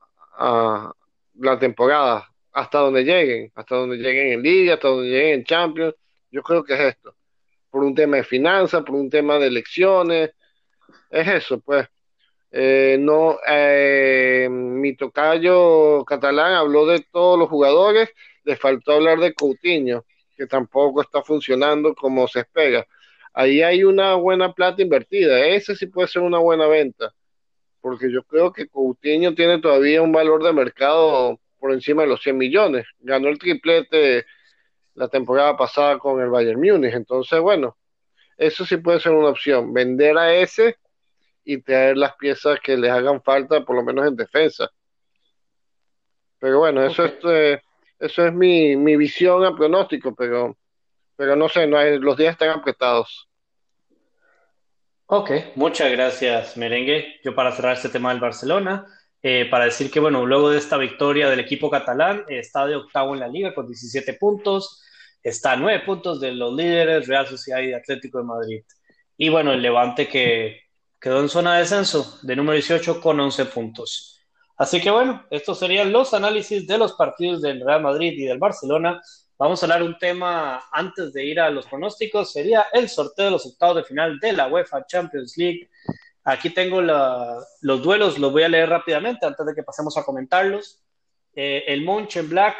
la 1.35 1.59
temporada, 1.59 2.27
hasta 2.51 2.79
donde 2.79 3.03
lleguen, 3.03 3.51
hasta 3.53 3.75
donde 3.75 3.97
lleguen 3.97 4.33
en 4.33 4.41
Liga, 4.41 4.73
hasta 4.73 4.87
donde 4.87 5.07
lleguen 5.07 5.33
en 5.41 5.43
Champions. 5.43 5.93
Yo 6.31 6.41
creo 6.41 6.63
que 6.63 6.73
es 6.73 6.79
esto. 6.95 7.13
Por 7.69 7.83
un 7.83 7.93
tema 7.93 8.17
de 8.17 8.23
finanzas, 8.23 8.81
por 8.81 8.95
un 8.95 9.11
tema 9.11 9.37
de 9.37 9.45
elecciones. 9.45 10.31
Es 11.11 11.27
eso, 11.27 11.59
pues. 11.59 11.87
Eh, 12.51 12.97
no, 12.99 13.37
eh, 13.47 14.47
mi 14.49 14.95
tocayo 14.95 16.03
catalán 16.05 16.53
habló 16.53 16.87
de 16.87 17.05
todos 17.11 17.37
los 17.37 17.49
jugadores, 17.49 18.09
le 18.43 18.55
faltó 18.55 18.93
hablar 18.93 19.19
de 19.19 19.33
Coutinho, 19.33 20.05
que 20.35 20.47
tampoco 20.47 21.01
está 21.01 21.21
funcionando 21.21 21.93
como 21.93 22.27
se 22.27 22.39
espera. 22.41 22.87
Ahí 23.33 23.61
hay 23.61 23.83
una 23.83 24.15
buena 24.15 24.53
plata 24.53 24.81
invertida, 24.81 25.45
ese 25.45 25.75
sí 25.75 25.87
puede 25.87 26.07
ser 26.07 26.23
una 26.23 26.39
buena 26.39 26.67
venta, 26.67 27.13
porque 27.81 28.11
yo 28.11 28.23
creo 28.23 28.51
que 28.51 28.67
Coutinho 28.67 29.35
tiene 29.35 29.59
todavía 29.61 30.01
un 30.01 30.11
valor 30.11 30.43
de 30.43 30.53
mercado 30.53 31.39
por 31.59 31.71
encima 31.73 32.03
de 32.03 32.09
los 32.09 32.21
100 32.23 32.37
millones. 32.37 32.87
Ganó 32.99 33.29
el 33.29 33.37
triplete 33.39 34.25
la 34.95 35.07
temporada 35.07 35.55
pasada 35.57 35.99
con 35.99 36.21
el 36.21 36.29
Bayern 36.29 36.59
Múnich, 36.59 36.93
entonces 36.93 37.39
bueno, 37.39 37.77
eso 38.37 38.65
sí 38.65 38.77
puede 38.77 38.99
ser 38.99 39.13
una 39.13 39.29
opción, 39.29 39.73
vender 39.73 40.17
a 40.17 40.33
ese 40.33 40.77
y 41.43 41.61
traer 41.61 41.97
las 41.97 42.15
piezas 42.15 42.59
que 42.59 42.77
les 42.77 42.91
hagan 42.91 43.21
falta, 43.23 43.63
por 43.63 43.75
lo 43.75 43.83
menos 43.83 44.07
en 44.07 44.15
defensa. 44.15 44.69
Pero 46.39 46.59
bueno, 46.59 46.83
eso 46.83 47.05
es, 47.05 47.13
eh, 47.23 47.61
eso 47.99 48.25
es 48.25 48.33
mi, 48.33 48.75
mi 48.75 48.95
visión 48.95 49.43
a 49.45 49.55
pronóstico, 49.55 50.15
pero, 50.15 50.57
pero 51.15 51.35
no 51.35 51.49
sé, 51.49 51.67
no 51.67 51.77
hay, 51.77 51.99
los 51.99 52.17
días 52.17 52.31
están 52.31 52.49
apretados. 52.49 53.29
Ok, 55.07 55.31
muchas 55.55 55.91
gracias, 55.91 56.55
Merengue. 56.55 57.19
Yo 57.23 57.33
para 57.33 57.51
cerrar 57.51 57.73
este 57.73 57.89
tema 57.89 58.11
del 58.11 58.21
Barcelona, 58.21 58.85
eh, 59.21 59.47
para 59.49 59.65
decir 59.65 59.89
que, 59.91 59.99
bueno, 59.99 60.25
luego 60.25 60.51
de 60.51 60.59
esta 60.59 60.77
victoria 60.77 61.29
del 61.29 61.39
equipo 61.39 61.69
catalán, 61.69 62.23
está 62.29 62.67
de 62.67 62.75
octavo 62.75 63.15
en 63.15 63.19
la 63.19 63.27
liga 63.27 63.53
con 63.55 63.67
17 63.67 64.13
puntos, 64.13 64.83
está 65.23 65.53
a 65.53 65.55
9 65.57 65.81
puntos 65.85 66.21
de 66.21 66.31
los 66.31 66.53
líderes 66.53 67.07
Real 67.07 67.27
Sociedad 67.27 67.61
y 67.61 67.73
Atlético 67.73 68.19
de 68.19 68.23
Madrid. 68.23 68.63
Y 69.17 69.29
bueno, 69.29 69.51
el 69.51 69.61
Levante 69.61 70.07
que 70.07 70.68
quedó 70.99 71.21
en 71.21 71.29
zona 71.29 71.53
de 71.53 71.59
descenso 71.61 72.19
de 72.21 72.35
número 72.35 72.53
18 72.53 73.01
con 73.01 73.19
11 73.19 73.45
puntos. 73.45 74.19
Así 74.57 74.81
que 74.81 74.91
bueno, 74.91 75.25
estos 75.29 75.57
serían 75.57 75.91
los 75.91 76.13
análisis 76.13 76.67
de 76.67 76.77
los 76.77 76.93
partidos 76.93 77.41
del 77.41 77.65
Real 77.65 77.81
Madrid 77.81 78.13
y 78.17 78.25
del 78.25 78.39
Barcelona. 78.39 79.01
Vamos 79.37 79.63
a 79.63 79.65
hablar 79.65 79.83
un 79.83 79.97
tema 79.97 80.65
antes 80.71 81.13
de 81.13 81.23
ir 81.23 81.39
a 81.39 81.49
los 81.49 81.65
pronósticos, 81.67 82.33
sería 82.33 82.65
el 82.73 82.89
sorteo 82.89 83.25
de 83.25 83.31
los 83.31 83.45
octavos 83.45 83.77
de 83.77 83.83
final 83.85 84.19
de 84.19 84.33
la 84.33 84.47
UEFA 84.47 84.85
Champions 84.85 85.37
League. 85.37 85.69
Aquí 86.25 86.49
tengo 86.49 86.81
los 86.81 87.81
duelos, 87.81 88.19
los 88.19 88.33
voy 88.33 88.43
a 88.43 88.49
leer 88.49 88.67
rápidamente 88.67 89.25
antes 89.25 89.45
de 89.45 89.55
que 89.55 89.63
pasemos 89.63 89.97
a 89.97 90.03
comentarlos. 90.03 90.83
Eh, 91.33 91.63
el 91.67 91.85
Black 92.27 92.57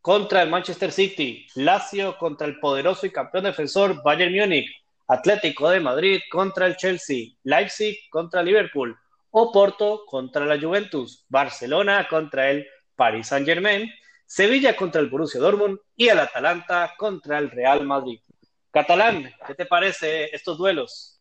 contra 0.00 0.42
el 0.42 0.50
Manchester 0.50 0.92
City, 0.92 1.48
Lazio 1.56 2.16
contra 2.16 2.46
el 2.46 2.60
poderoso 2.60 3.06
y 3.06 3.10
campeón 3.10 3.44
defensor 3.44 4.02
Bayern 4.04 4.32
Múnich, 4.32 4.70
Atlético 5.06 5.68
de 5.70 5.80
Madrid 5.80 6.20
contra 6.30 6.66
el 6.66 6.76
Chelsea, 6.76 7.32
Leipzig 7.42 7.96
contra 8.10 8.42
Liverpool, 8.42 8.96
Oporto 9.30 10.04
contra 10.06 10.46
la 10.46 10.60
Juventus, 10.60 11.24
Barcelona 11.28 12.06
contra 12.08 12.50
el 12.50 12.66
Paris 12.94 13.26
Saint-Germain, 13.26 13.90
Sevilla 14.24 14.76
contra 14.76 15.00
el 15.00 15.08
Borussia 15.08 15.40
Dortmund 15.40 15.78
y 15.96 16.08
el 16.08 16.20
Atalanta 16.20 16.94
contra 16.96 17.38
el 17.38 17.50
Real 17.50 17.84
Madrid. 17.84 18.20
Catalán, 18.70 19.30
¿qué 19.46 19.54
te 19.54 19.66
parece 19.66 20.34
estos 20.34 20.56
duelos? 20.56 21.20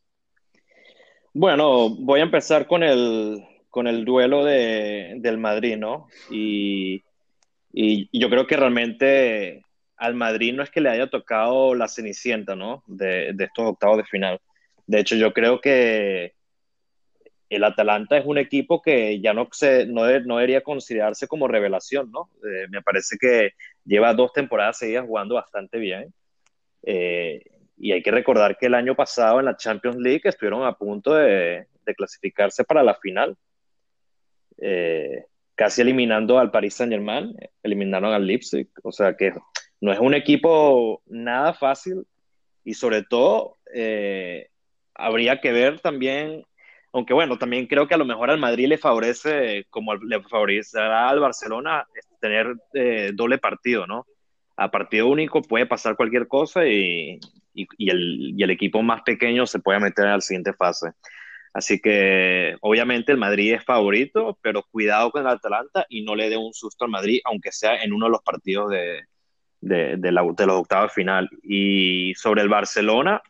Bueno, 1.34 1.90
voy 1.90 2.20
a 2.20 2.24
empezar 2.24 2.68
con 2.68 2.84
el, 2.84 3.44
con 3.70 3.88
el 3.88 4.06
duelo 4.06 4.46
de, 4.46 5.16
del 5.18 5.38
Madrid, 5.40 5.78
¿no? 5.78 6.08
Y, 6.30 7.04
y 7.72 8.08
yo 8.18 8.30
creo 8.30 8.46
que 8.46 8.56
realmente 8.56 9.64
al 10.04 10.16
Madrid 10.16 10.54
no 10.54 10.64
es 10.64 10.70
que 10.70 10.82
le 10.82 10.90
haya 10.90 11.08
tocado 11.08 11.76
la 11.76 11.88
cenicienta, 11.88 12.58
¿no? 12.58 12.84
De, 12.88 13.30
estos 13.30 13.66
octavos 13.66 13.98
de 13.98 14.04
final. 14.04 14.42
De 14.86 15.00
hecho, 15.00 15.16
yo 15.16 15.32
creo 15.32 15.62
que 15.62 16.34
el 17.50 17.64
Atalanta 17.64 18.18
es 18.18 18.26
un 18.26 18.38
equipo 18.38 18.82
que 18.82 19.22
ya 19.22 19.34
no, 19.34 19.48
se, 19.54 19.86
no, 19.86 20.04
debería 20.04 20.62
considerarse 20.62 21.26
como 21.30 21.48
revelación, 21.48 22.12
¿no? 22.12 22.30
Eh, 22.44 22.68
me 22.70 22.82
parece 22.82 23.18
que 23.18 23.52
lleva 23.86 24.14
dos 24.14 24.34
temporadas 24.34 24.78
seguidas 24.78 25.06
jugando 25.06 25.36
bastante 25.36 25.78
bien. 25.78 26.14
Eh, 26.82 27.42
y 27.78 27.94
hay 27.94 28.04
que 28.04 28.12
recordar 28.12 28.58
que 28.58 28.66
el 28.66 28.74
año 28.74 28.96
pasado 28.96 29.40
en 29.40 29.46
la 29.46 29.56
Champions 29.56 29.96
League 29.96 30.24
estuvieron 30.26 30.66
a 30.66 30.78
punto 30.78 31.14
de, 31.14 31.66
clasificarse 31.96 32.66
para 32.66 32.84
la 32.84 32.96
final. 32.96 33.38
Eh, 34.58 35.28
casi 35.56 35.82
eliminando 35.82 36.40
al 36.40 36.52
Paris 36.52 36.74
Saint 36.74 36.92
Germain, 36.92 37.34
eliminaron 37.62 38.12
al 38.12 38.28
Leipzig, 38.28 38.68
o 38.84 38.92
sea 38.92 39.16
que 39.16 39.32
no 39.84 39.92
es 39.92 40.00
un 40.00 40.14
equipo 40.14 41.02
nada 41.08 41.54
fácil 41.54 42.08
y 42.64 42.74
sobre 42.74 43.04
todo 43.04 43.58
eh, 43.76 44.48
habría 44.96 45.42
que 45.42 45.52
ver 45.52 45.82
también, 45.82 46.46
aunque 46.94 47.14
bueno, 47.14 47.38
también 47.38 47.68
creo 47.68 47.86
que 47.86 47.94
a 47.94 47.98
lo 47.98 48.06
mejor 48.06 48.30
al 48.32 48.40
Madrid 48.40 48.68
le 48.70 48.78
favorece, 48.78 49.66
como 49.70 49.96
le 49.96 50.24
favorecerá 50.24 51.10
al 51.10 51.20
Barcelona, 51.20 51.86
tener 52.22 52.56
eh, 52.74 53.12
doble 53.14 53.40
partido, 53.40 53.86
¿no? 53.86 54.06
A 54.56 54.72
partido 54.72 55.08
único 55.08 55.42
puede 55.42 55.66
pasar 55.66 55.98
cualquier 55.98 56.30
cosa 56.30 56.66
y, 56.66 57.20
el, 57.54 58.36
y 58.38 58.42
el 58.42 58.52
equipo 58.52 58.82
más 58.84 59.02
pequeño 59.02 59.46
se 59.46 59.60
puede 59.60 59.82
meter 59.82 60.08
a 60.08 60.16
la 60.16 60.22
siguiente 60.22 60.54
fase. 60.54 60.92
Así 61.54 61.82
que 61.82 62.56
obviamente 62.62 63.12
el 63.12 63.18
Madrid 63.18 63.56
es 63.56 63.66
favorito, 63.66 64.40
pero 64.42 64.64
cuidado 64.64 65.12
con 65.12 65.24
el 65.24 65.28
Atalanta 65.28 65.86
y 65.90 66.04
no 66.06 66.16
le 66.16 66.30
dé 66.30 66.38
un 66.38 66.54
susto 66.54 66.86
al 66.86 66.92
Madrid, 66.92 67.20
aunque 67.26 67.52
sea 67.52 67.84
en 67.84 67.92
uno 67.92 68.06
de 68.06 68.12
los 68.12 68.22
partidos 68.22 68.70
de, 68.72 69.02
de, 69.64 70.12
los 70.12 70.60
octavos 70.60 70.94
final. 70.94 71.30
Y 71.42 72.14
sobre 72.16 72.42
el 72.42 72.50
Barcelona, 72.50 73.22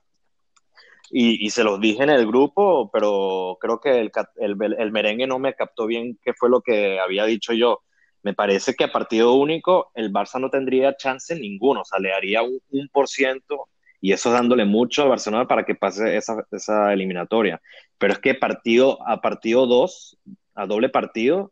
y, 1.09 1.49
se 1.51 1.63
los 1.63 1.79
dije 1.79 2.03
en 2.03 2.09
el 2.09 2.25
grupo, 2.25 2.89
pero 2.91 3.57
creo 3.61 3.79
que 3.79 3.99
el, 3.99 4.11
el, 4.37 4.91
merengue 4.91 5.27
no 5.27 5.37
me 5.37 5.53
captó 5.53 5.85
bien 5.85 6.17
qué 6.23 6.33
fue 6.33 6.49
lo 6.49 6.61
que 6.61 6.99
había 6.99 7.25
dicho 7.25 7.53
yo. 7.53 7.81
Me 8.23 8.33
parece 8.33 8.73
que 8.73 8.85
a 8.85 8.91
partido 8.91 9.33
único 9.33 9.91
el 9.93 10.11
Barça 10.11 10.39
no 10.39 10.49
tendría 10.49 10.95
chance 10.95 11.35
ninguno, 11.35 11.81
o 11.81 11.85
sea, 11.85 11.99
le 11.99 12.13
haría 12.13 12.41
un, 12.41 12.59
por 12.91 13.07
ciento 13.07 13.67
y 14.01 14.11
eso 14.11 14.31
dándole 14.31 14.65
mucho 14.65 15.03
a 15.03 15.07
Barcelona 15.07 15.47
para 15.47 15.65
que 15.65 15.75
pase 15.75 16.17
esa, 16.17 16.43
esa 16.51 16.91
eliminatoria. 16.93 17.61
Pero 17.97 18.13
es 18.13 18.19
que 18.19 18.33
partido 18.33 18.97
a 19.07 19.21
partido 19.21 19.67
2, 19.67 20.17
a 20.55 20.65
doble 20.65 20.89
partido, 20.89 21.51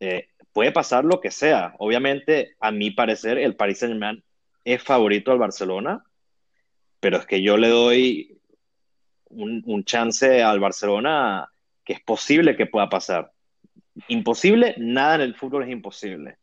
eh, 0.00 0.28
puede 0.56 0.72
pasar 0.72 1.04
lo 1.04 1.20
que 1.20 1.30
sea. 1.30 1.74
Obviamente, 1.76 2.56
a 2.60 2.70
mi 2.70 2.90
parecer, 2.90 3.36
el 3.36 3.56
Paris 3.56 3.80
Saint-Germain 3.80 4.24
es 4.64 4.82
favorito 4.82 5.30
al 5.30 5.38
Barcelona, 5.38 6.02
pero 6.98 7.18
es 7.18 7.26
que 7.26 7.42
yo 7.42 7.58
le 7.58 7.68
doy 7.68 8.40
un, 9.28 9.84
chance 9.84 10.42
al 10.42 10.58
Barcelona 10.58 11.46
que 11.84 11.92
es 11.92 12.00
posible 12.00 12.56
que 12.56 12.64
pueda 12.64 12.88
pasar. 12.88 13.32
Imposible, 14.08 14.74
nada 14.78 15.16
en 15.16 15.20
el 15.20 15.34
fútbol 15.34 15.64
es 15.64 15.68
imposible. 15.68 16.38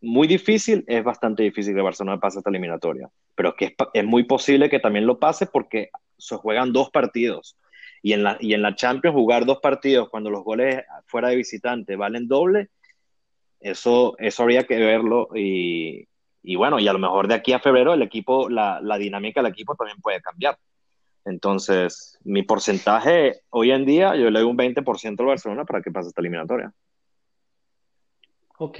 Muy 0.00 0.26
difícil, 0.26 0.82
es 0.86 1.04
bastante 1.04 1.42
difícil 1.42 1.74
que 1.74 1.80
el 1.80 1.84
Barcelona 1.84 2.18
pase 2.18 2.38
esta 2.38 2.48
eliminatoria, 2.48 3.10
pero 3.34 3.54
que 3.54 3.76
es, 3.92 4.04
muy 4.06 4.24
posible 4.24 4.70
que 4.70 4.80
también 4.80 5.04
lo 5.04 5.18
pase 5.18 5.44
porque 5.44 5.90
se 6.16 6.36
juegan 6.36 6.72
dos 6.72 6.88
partidos. 6.88 7.58
Y 8.00 8.14
en, 8.14 8.22
la, 8.22 8.38
y 8.40 8.54
en 8.54 8.62
la 8.62 8.74
Champions 8.76 9.14
jugar 9.14 9.44
dos 9.44 9.58
partidos 9.58 10.08
cuando 10.08 10.30
los 10.30 10.42
goles 10.42 10.82
fuera 11.04 11.28
de 11.28 11.36
visitante 11.36 11.96
valen 11.96 12.28
doble, 12.28 12.70
eso, 13.62 14.14
eso 14.18 14.42
habría 14.42 14.64
que 14.64 14.76
verlo 14.76 15.28
y, 15.34 16.06
bueno, 16.56 16.78
y 16.78 16.88
a 16.88 16.92
lo 16.92 16.98
mejor 16.98 17.28
de 17.28 17.34
aquí 17.34 17.52
a 17.52 17.60
febrero 17.60 17.94
el 17.94 18.02
equipo, 18.02 18.48
la, 18.48 18.80
dinámica 18.98 19.42
del 19.42 19.52
equipo 19.52 19.74
también 19.74 20.00
puede 20.00 20.20
cambiar. 20.20 20.58
Entonces, 21.24 22.18
mi 22.24 22.42
porcentaje 22.42 23.42
hoy 23.50 23.70
en 23.70 23.86
día, 23.86 24.16
yo 24.16 24.28
le 24.30 24.40
doy 24.40 24.50
un 24.50 24.58
20% 24.58 25.20
al 25.20 25.26
Barcelona 25.26 25.64
para 25.64 25.80
que 25.80 25.92
pase 25.92 26.08
esta 26.08 26.20
eliminatoria. 26.20 26.72
Ok, 28.58 28.78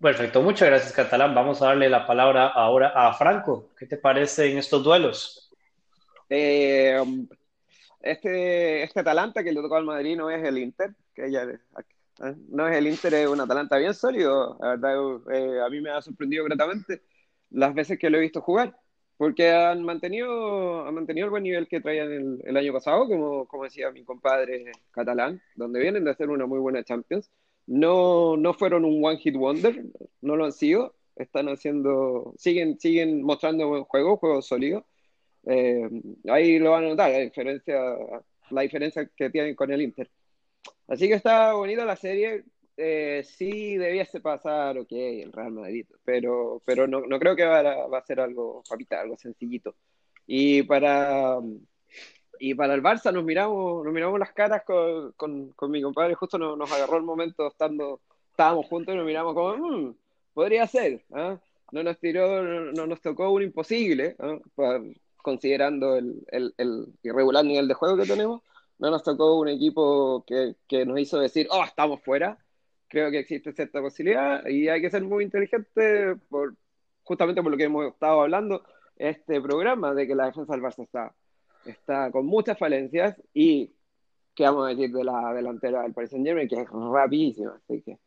perfecto. 0.00 0.42
Muchas 0.42 0.68
gracias, 0.68 0.92
Catalán. 0.92 1.34
Vamos 1.34 1.60
a 1.60 1.66
darle 1.66 1.88
la 1.88 2.06
palabra 2.06 2.46
ahora 2.46 2.92
a 2.94 3.12
Franco. 3.14 3.70
¿Qué 3.76 3.86
te 3.86 3.96
parece 3.96 4.50
en 4.50 4.58
estos 4.58 4.84
duelos? 4.84 5.50
Eh, 6.28 7.02
este, 8.00 8.84
este 8.84 9.00
Atalanta 9.00 9.42
que 9.42 9.52
le 9.52 9.60
tocó 9.60 9.76
al 9.76 9.84
Madrid 9.84 10.16
no 10.16 10.30
es 10.30 10.44
el 10.44 10.58
Inter, 10.58 10.94
que 11.14 11.30
ya. 11.30 11.44
No 12.48 12.66
es 12.66 12.76
el 12.76 12.86
Inter, 12.86 13.14
es 13.14 13.28
un 13.28 13.40
Atalanta 13.40 13.76
bien 13.76 13.94
sólido. 13.94 14.56
La 14.60 14.76
verdad, 14.76 14.94
eh, 15.32 15.60
a 15.60 15.68
mí 15.68 15.80
me 15.80 15.90
ha 15.90 16.00
sorprendido 16.00 16.44
gratamente 16.44 17.02
las 17.50 17.74
veces 17.74 17.98
que 17.98 18.08
lo 18.10 18.16
he 18.18 18.20
visto 18.22 18.40
jugar, 18.40 18.78
porque 19.16 19.50
han 19.52 19.82
mantenido, 19.82 20.86
han 20.86 20.94
mantenido 20.94 21.26
el 21.26 21.30
buen 21.30 21.42
nivel 21.42 21.68
que 21.68 21.80
traían 21.80 22.10
el, 22.12 22.40
el 22.44 22.56
año 22.56 22.72
pasado, 22.72 23.06
como, 23.06 23.46
como 23.46 23.64
decía 23.64 23.90
mi 23.92 24.04
compadre 24.04 24.72
catalán, 24.90 25.42
donde 25.54 25.80
vienen 25.80 26.04
de 26.04 26.10
hacer 26.10 26.30
una 26.30 26.46
muy 26.46 26.58
buena 26.58 26.84
Champions. 26.84 27.30
no, 27.66 28.36
no 28.36 28.54
fueron 28.54 28.84
un 28.84 29.04
one 29.04 29.18
hit 29.18 29.36
wonder, 29.36 29.84
no 30.20 30.36
lo 30.36 30.44
han 30.46 30.52
sido, 30.52 30.94
están 31.16 31.48
haciendo, 31.48 32.34
siguen, 32.38 32.78
siguen 32.78 33.22
mostrando 33.22 33.68
buen 33.68 33.84
juego, 33.84 34.16
juego 34.18 34.42
sólido. 34.42 34.86
Eh, 35.46 35.88
ahí 36.30 36.58
lo 36.58 36.72
van 36.72 36.84
a 36.86 36.88
notar, 36.90 37.10
la 37.12 37.18
diferencia, 37.20 37.76
la 38.50 38.62
diferencia 38.62 39.08
que 39.16 39.30
tienen 39.30 39.54
con 39.54 39.70
el 39.72 39.82
Inter. 39.82 40.10
Así 40.88 41.08
que 41.08 41.14
está 41.14 41.52
bonita 41.54 41.84
la 41.84 41.96
serie. 41.96 42.44
Eh, 42.76 43.22
sí 43.24 43.76
debiese 43.78 44.20
pasar, 44.20 44.76
ok, 44.78 44.92
el 44.92 45.32
Real 45.32 45.52
Madrid, 45.52 45.86
pero, 46.04 46.60
pero 46.64 46.86
no, 46.86 47.00
no 47.06 47.18
creo 47.18 47.34
que 47.34 47.46
va 47.46 47.60
a, 47.60 47.86
va 47.86 48.04
ser 48.04 48.20
algo, 48.20 48.62
papita, 48.68 49.00
algo 49.00 49.16
sencillito. 49.16 49.74
Y 50.26 50.62
para, 50.64 51.38
y 52.38 52.54
para 52.54 52.74
el 52.74 52.82
Barça 52.82 53.12
nos 53.12 53.24
miramos, 53.24 53.84
nos 53.84 53.94
miramos 53.94 54.18
las 54.18 54.32
caras 54.32 54.62
con, 54.64 55.12
con, 55.12 55.52
con 55.52 55.70
mi 55.70 55.80
compadre, 55.80 56.14
justo 56.14 56.38
nos, 56.38 56.70
agarró 56.70 56.98
el 56.98 57.02
momento 57.04 57.46
estando, 57.46 58.00
estábamos 58.30 58.66
juntos 58.66 58.94
y 58.94 58.96
nos 58.98 59.06
miramos 59.06 59.34
como, 59.34 59.56
mmm, 59.56 59.94
podría 60.34 60.66
ser, 60.66 61.04
¿eh? 61.16 61.38
no 61.72 61.82
nos 61.82 61.98
tiró, 61.98 62.42
no, 62.42 62.86
nos 62.86 63.00
tocó 63.00 63.30
un 63.30 63.42
imposible, 63.42 64.16
¿eh? 64.18 64.94
considerando 65.16 65.96
el, 65.96 66.24
el, 66.28 66.54
el, 66.58 66.86
irregular 67.02 67.44
nivel 67.44 67.68
de 67.68 67.74
juego 67.74 67.96
que 67.96 68.06
tenemos, 68.06 68.42
no 68.78 68.90
nos 68.90 69.02
tocó 69.02 69.38
un 69.38 69.48
equipo 69.48 70.24
que, 70.26 70.56
que 70.68 70.84
nos 70.84 70.98
hizo 71.00 71.18
decir, 71.18 71.48
oh, 71.50 71.64
estamos 71.64 72.02
fuera, 72.02 72.38
creo 72.88 73.10
que 73.10 73.20
existe 73.20 73.52
cierta 73.52 73.80
posibilidad 73.80 74.46
y 74.46 74.68
hay 74.68 74.80
que 74.80 74.90
ser 74.90 75.02
muy 75.04 75.24
inteligente 75.24 76.16
por, 76.28 76.54
justamente 77.02 77.42
por 77.42 77.50
lo 77.50 77.58
que 77.58 77.64
hemos 77.64 77.86
estado 77.86 78.22
hablando, 78.22 78.62
este 78.96 79.40
programa 79.40 79.94
de 79.94 80.06
que 80.06 80.14
la 80.14 80.26
defensa 80.26 80.52
del 80.52 80.62
Barça 80.62 80.82
está 80.82 81.14
está 81.66 82.10
con 82.10 82.26
muchas 82.26 82.58
falencias 82.58 83.20
y 83.34 83.74
qué 84.34 84.44
vamos 84.44 84.66
a 84.66 84.68
decir 84.70 84.92
de 84.92 85.04
la 85.04 85.32
delantera 85.34 85.82
del 85.82 85.92
Paris 85.92 86.10
Saint 86.10 86.24
Germain 86.24 86.48
que 86.48 86.60
es 86.60 86.68
rapidísima 86.70 87.56
así 87.56 87.82
que 87.82 87.98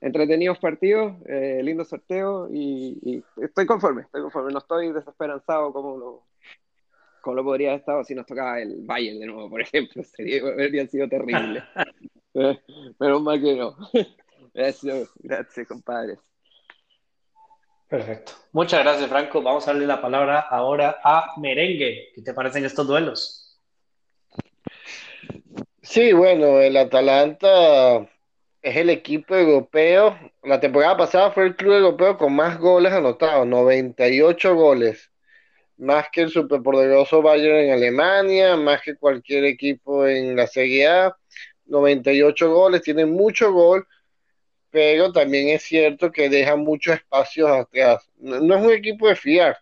entretenidos 0.00 0.58
partidos 0.58 1.14
eh, 1.26 1.60
lindo 1.62 1.84
sorteo 1.84 2.48
y, 2.50 3.22
estoy 3.36 3.66
conforme 3.66 4.02
estoy 4.02 4.22
conforme. 4.22 4.52
No 4.52 4.58
estoy 4.58 4.92
desesperanzado 4.92 5.72
como 5.72 5.96
lo 5.96 6.22
como 7.20 7.36
lo 7.36 7.44
podría 7.44 7.68
haber 7.68 7.80
estado 7.80 8.04
si 8.04 8.14
nos 8.14 8.26
tocaba 8.26 8.60
el 8.60 8.76
Bayern 8.82 9.20
de 9.20 9.26
nuevo 9.26 9.48
por 9.50 9.60
ejemplo 9.60 10.02
sería 10.16 10.40
habría 10.42 10.86
sido 10.86 11.08
terrible 11.08 11.62
pero 12.98 13.20
mal 13.20 13.40
que 13.40 13.56
no 13.56 13.76
gracias 14.54 15.10
gracias 15.22 15.66
compadres 15.66 16.18
Perfecto. 17.90 18.34
Muchas 18.52 18.84
gracias, 18.84 19.10
Franco. 19.10 19.42
Vamos 19.42 19.66
a 19.66 19.72
darle 19.72 19.84
la 19.84 20.00
palabra 20.00 20.38
ahora 20.38 21.00
a 21.02 21.32
Merengue. 21.38 22.12
¿Qué 22.14 22.22
te 22.22 22.32
parecen 22.32 22.64
estos 22.64 22.86
duelos? 22.86 23.58
Sí, 25.82 26.12
bueno, 26.12 26.60
el 26.60 26.76
Atalanta 26.76 28.08
es 28.62 28.76
el 28.76 28.90
equipo 28.90 29.34
europeo. 29.34 30.16
La 30.44 30.60
temporada 30.60 30.96
pasada 30.96 31.32
fue 31.32 31.46
el 31.46 31.56
club 31.56 31.72
europeo 31.72 32.16
con 32.16 32.32
más 32.32 32.60
goles 32.60 32.92
anotados, 32.92 33.44
98 33.44 34.54
goles. 34.54 35.09
Más 35.80 36.06
que 36.12 36.22
el 36.22 36.30
superpoderoso 36.30 37.22
Bayern 37.22 37.56
en 37.56 37.72
Alemania, 37.72 38.56
más 38.56 38.82
que 38.82 38.96
cualquier 38.96 39.44
equipo 39.44 40.06
en 40.06 40.36
la 40.36 40.46
Serie 40.46 40.86
A. 40.88 41.16
98 41.66 42.50
goles, 42.52 42.82
tienen 42.82 43.10
mucho 43.10 43.52
gol 43.52 43.86
pero 44.70 45.12
también 45.12 45.48
es 45.48 45.62
cierto 45.62 46.12
que 46.12 46.28
deja 46.28 46.56
muchos 46.56 46.94
espacios 46.96 47.50
atrás. 47.50 48.08
No, 48.16 48.56
es 48.56 48.62
un 48.62 48.72
equipo 48.72 49.08
de 49.08 49.16
fiar. 49.16 49.58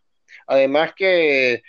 Además 0.46 0.92
que 0.96 1.62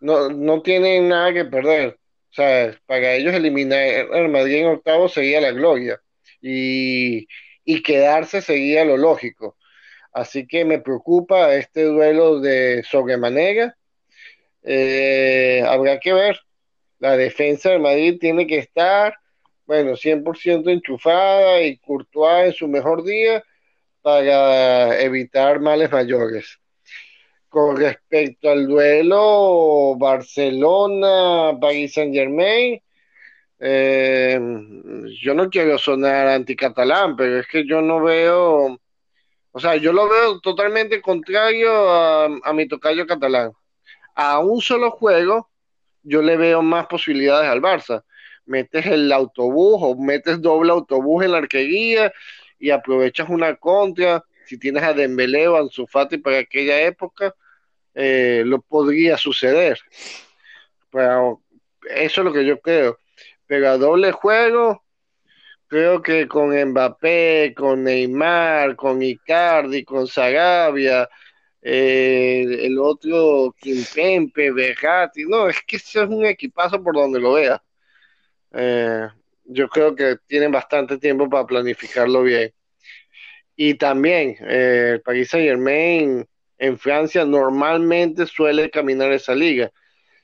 no, 0.00 0.28
no 0.30 0.62
tienen 0.62 1.08
nada 1.08 1.32
que 1.32 1.44
perder. 1.46 1.98
O 2.30 2.34
sea, 2.34 2.78
para 2.86 3.14
ellos 3.14 3.34
eliminar 3.34 3.80
el 3.80 4.28
Madrid 4.28 4.56
en 4.56 4.68
octavo 4.68 5.08
sería 5.08 5.40
la 5.40 5.52
gloria. 5.52 6.00
Y, 6.40 7.26
y 7.64 7.82
quedarse 7.82 8.42
sería 8.42 8.84
lo 8.84 8.96
lógico. 8.96 9.56
Así 10.12 10.46
que 10.46 10.64
me 10.64 10.80
preocupa 10.80 11.54
este 11.54 11.84
duelo 11.84 12.40
de 12.40 12.82
sobremanera. 12.84 13.76
Eh, 14.62 15.62
habrá 15.66 15.98
que 16.00 16.12
ver. 16.12 16.40
La 16.98 17.16
defensa 17.16 17.70
del 17.70 17.80
Madrid 17.80 18.18
tiene 18.20 18.46
que 18.46 18.58
estar 18.58 19.14
bueno, 19.66 19.96
100% 19.96 20.70
enchufada 20.70 21.62
y 21.62 21.78
Courtois 21.78 22.46
en 22.46 22.52
su 22.52 22.68
mejor 22.68 23.04
día 23.04 23.42
para 24.02 25.00
evitar 25.00 25.60
males 25.60 25.90
mayores. 25.90 26.58
Con 27.48 27.76
respecto 27.76 28.50
al 28.50 28.66
duelo 28.66 29.96
Barcelona-Paris 29.98 31.94
Saint-Germain, 31.94 32.82
eh, 33.60 34.40
yo 35.22 35.34
no 35.34 35.48
quiero 35.50 35.78
sonar 35.78 36.28
anticatalán, 36.28 37.16
pero 37.16 37.40
es 37.40 37.46
que 37.46 37.66
yo 37.66 37.80
no 37.82 38.02
veo, 38.02 38.78
o 39.52 39.60
sea, 39.60 39.76
yo 39.76 39.92
lo 39.92 40.08
veo 40.08 40.40
totalmente 40.40 41.00
contrario 41.00 41.70
a, 41.90 42.26
a 42.26 42.52
mi 42.52 42.66
tocayo 42.68 43.06
catalán. 43.06 43.52
A 44.14 44.38
un 44.40 44.60
solo 44.60 44.90
juego, 44.90 45.50
yo 46.02 46.22
le 46.22 46.36
veo 46.36 46.62
más 46.62 46.86
posibilidades 46.86 47.48
al 47.48 47.62
Barça 47.62 48.04
metes 48.46 48.86
el 48.86 49.12
autobús 49.12 49.78
o 49.80 49.96
metes 49.96 50.40
doble 50.40 50.72
autobús 50.72 51.24
en 51.24 51.32
la 51.32 51.38
arquería 51.38 52.12
y 52.58 52.70
aprovechas 52.70 53.28
una 53.28 53.56
contra. 53.56 54.24
Si 54.46 54.58
tienes 54.58 54.82
a 54.82 54.92
Dembélé 54.92 55.46
a 55.46 55.58
Ansu 55.58 55.86
para 55.86 56.38
aquella 56.38 56.80
época, 56.82 57.34
eh, 57.94 58.42
lo 58.44 58.60
podría 58.60 59.16
suceder. 59.16 59.78
Pero 60.90 61.42
eso 61.94 62.20
es 62.20 62.24
lo 62.24 62.32
que 62.32 62.44
yo 62.44 62.60
creo. 62.60 62.98
Pero 63.46 63.70
a 63.70 63.78
doble 63.78 64.12
juego, 64.12 64.84
creo 65.68 66.02
que 66.02 66.28
con 66.28 66.54
Mbappé, 66.54 67.54
con 67.56 67.84
Neymar, 67.84 68.76
con 68.76 69.02
Icardi, 69.02 69.84
con 69.84 70.06
Sarabia, 70.06 71.08
eh, 71.62 72.44
el 72.66 72.78
otro 72.78 73.54
Kimpempe, 73.60 74.50
Berratti, 74.50 75.24
no, 75.26 75.48
es 75.48 75.62
que 75.62 75.76
eso 75.76 76.02
es 76.02 76.10
un 76.10 76.26
equipazo 76.26 76.82
por 76.82 76.94
donde 76.94 77.20
lo 77.20 77.34
veas. 77.34 77.60
Eh, 78.52 79.08
yo 79.44 79.68
creo 79.68 79.94
que 79.94 80.16
tienen 80.26 80.50
bastante 80.52 80.98
tiempo 80.98 81.28
para 81.30 81.46
planificarlo 81.46 82.22
bien. 82.22 82.52
Y 83.56 83.74
también 83.74 84.36
eh, 84.40 84.92
el 84.94 85.02
Paris 85.02 85.30
Saint 85.30 85.46
Germain 85.48 86.26
en 86.58 86.78
Francia 86.78 87.24
normalmente 87.24 88.26
suele 88.26 88.70
caminar 88.70 89.12
esa 89.12 89.34
liga. 89.34 89.70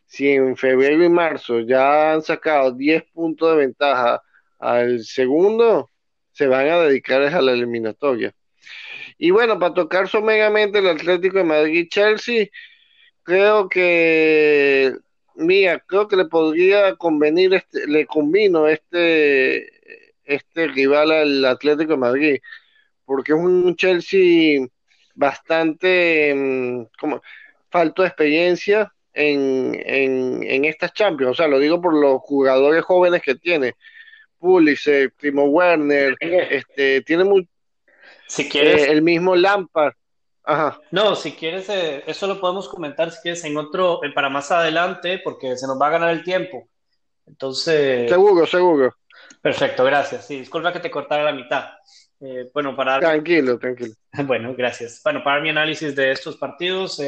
Si 0.07 0.29
en 0.31 0.57
febrero 0.57 1.05
y 1.05 1.09
marzo 1.09 1.61
ya 1.61 2.13
han 2.13 2.23
sacado 2.23 2.73
10 2.73 3.05
puntos 3.13 3.51
de 3.51 3.57
ventaja 3.67 4.23
al 4.59 5.05
segundo, 5.05 5.91
se 6.33 6.47
van 6.49 6.69
a 6.69 6.81
dedicar 6.81 7.23
a 7.23 7.43
la 7.43 7.53
eliminatoria. 7.53 8.35
Y 9.19 9.31
bueno, 9.33 9.59
para 9.59 9.75
tocar 9.75 10.09
someramente 10.09 10.79
el 10.79 10.89
Atlético 10.89 11.39
de 11.39 11.45
Madrid-Chelsea, 11.45 12.47
creo 13.25 13.69
que 13.69 14.95
mía, 15.35 15.83
creo 15.87 16.09
que 16.09 16.17
le 16.17 16.27
podría 16.27 16.97
convenir, 16.97 17.55
este, 17.55 17.87
le 17.87 18.07
convino 18.07 18.69
este, 18.69 19.69
este 20.25 20.69
rival 20.69 21.11
al 21.13 21.45
Atlético 21.45 21.93
de 21.93 21.99
Madrid, 21.99 22.39
porque 23.05 23.33
es 23.33 23.39
un 23.39 23.77
Chelsea 23.77 24.67
bastante, 25.15 26.35
mm, 26.35 26.87
como, 27.01 27.23
falto 27.71 28.03
de 28.03 28.09
experiencia 28.09 28.93
en, 29.13 29.75
en, 29.85 30.43
en 30.45 30.65
estas 30.65 30.93
Champions, 30.93 31.33
o 31.33 31.35
sea, 31.35 31.49
lo 31.49 31.59
digo 31.59 31.81
por 31.81 31.95
los 31.95 32.21
jugadores 32.21 32.85
jóvenes 32.85 33.23
que 33.23 33.35
tiene, 33.35 33.75
Pulisic, 34.39 35.15
Timo 35.19 35.45
Werner, 35.47 36.17
este, 36.21 37.03
tiene 37.03 37.25
muy, 37.25 37.49
si 38.29 38.49
quieres, 38.49 38.83
eh, 38.83 38.93
el 38.93 39.03
mismo 39.03 39.35
Lampard, 39.35 39.95
no, 40.91 41.15
si 41.15 41.33
quieres, 41.33 41.69
eh, 41.69 42.03
eso 42.07 42.27
lo 42.27 42.41
podemos 42.41 42.69
comentar 42.69 43.11
si 43.11 43.21
quieres 43.21 43.45
en 43.45 43.57
otro, 43.57 44.03
eh, 44.03 44.13
para 44.15 44.31
más 44.31 44.51
adelante, 44.51 45.21
porque 45.23 45.57
se 45.57 45.67
nos 45.67 45.81
va 45.81 45.89
a 45.89 45.91
ganar 45.91 46.11
el 46.11 46.25
tiempo. 46.25 46.69
Entonces. 47.27 48.09
Seguro, 48.09 48.47
seguro. 48.47 48.95
Perfecto, 49.43 49.85
gracias. 49.85 50.27
Sí, 50.27 50.39
disculpa 50.39 50.73
que 50.73 50.81
te 50.81 50.91
cortara 50.91 51.25
la 51.25 51.33
mitad. 51.33 51.67
Eh, 52.21 52.51
bueno, 52.55 52.75
para. 52.75 52.99
Tranquilo, 52.99 53.59
tranquilo. 53.59 53.95
Bueno, 54.25 54.55
gracias. 54.57 55.01
Bueno, 55.05 55.23
para 55.23 55.41
mi 55.41 55.51
análisis 55.51 55.95
de 55.95 56.13
estos 56.13 56.37
partidos, 56.37 57.01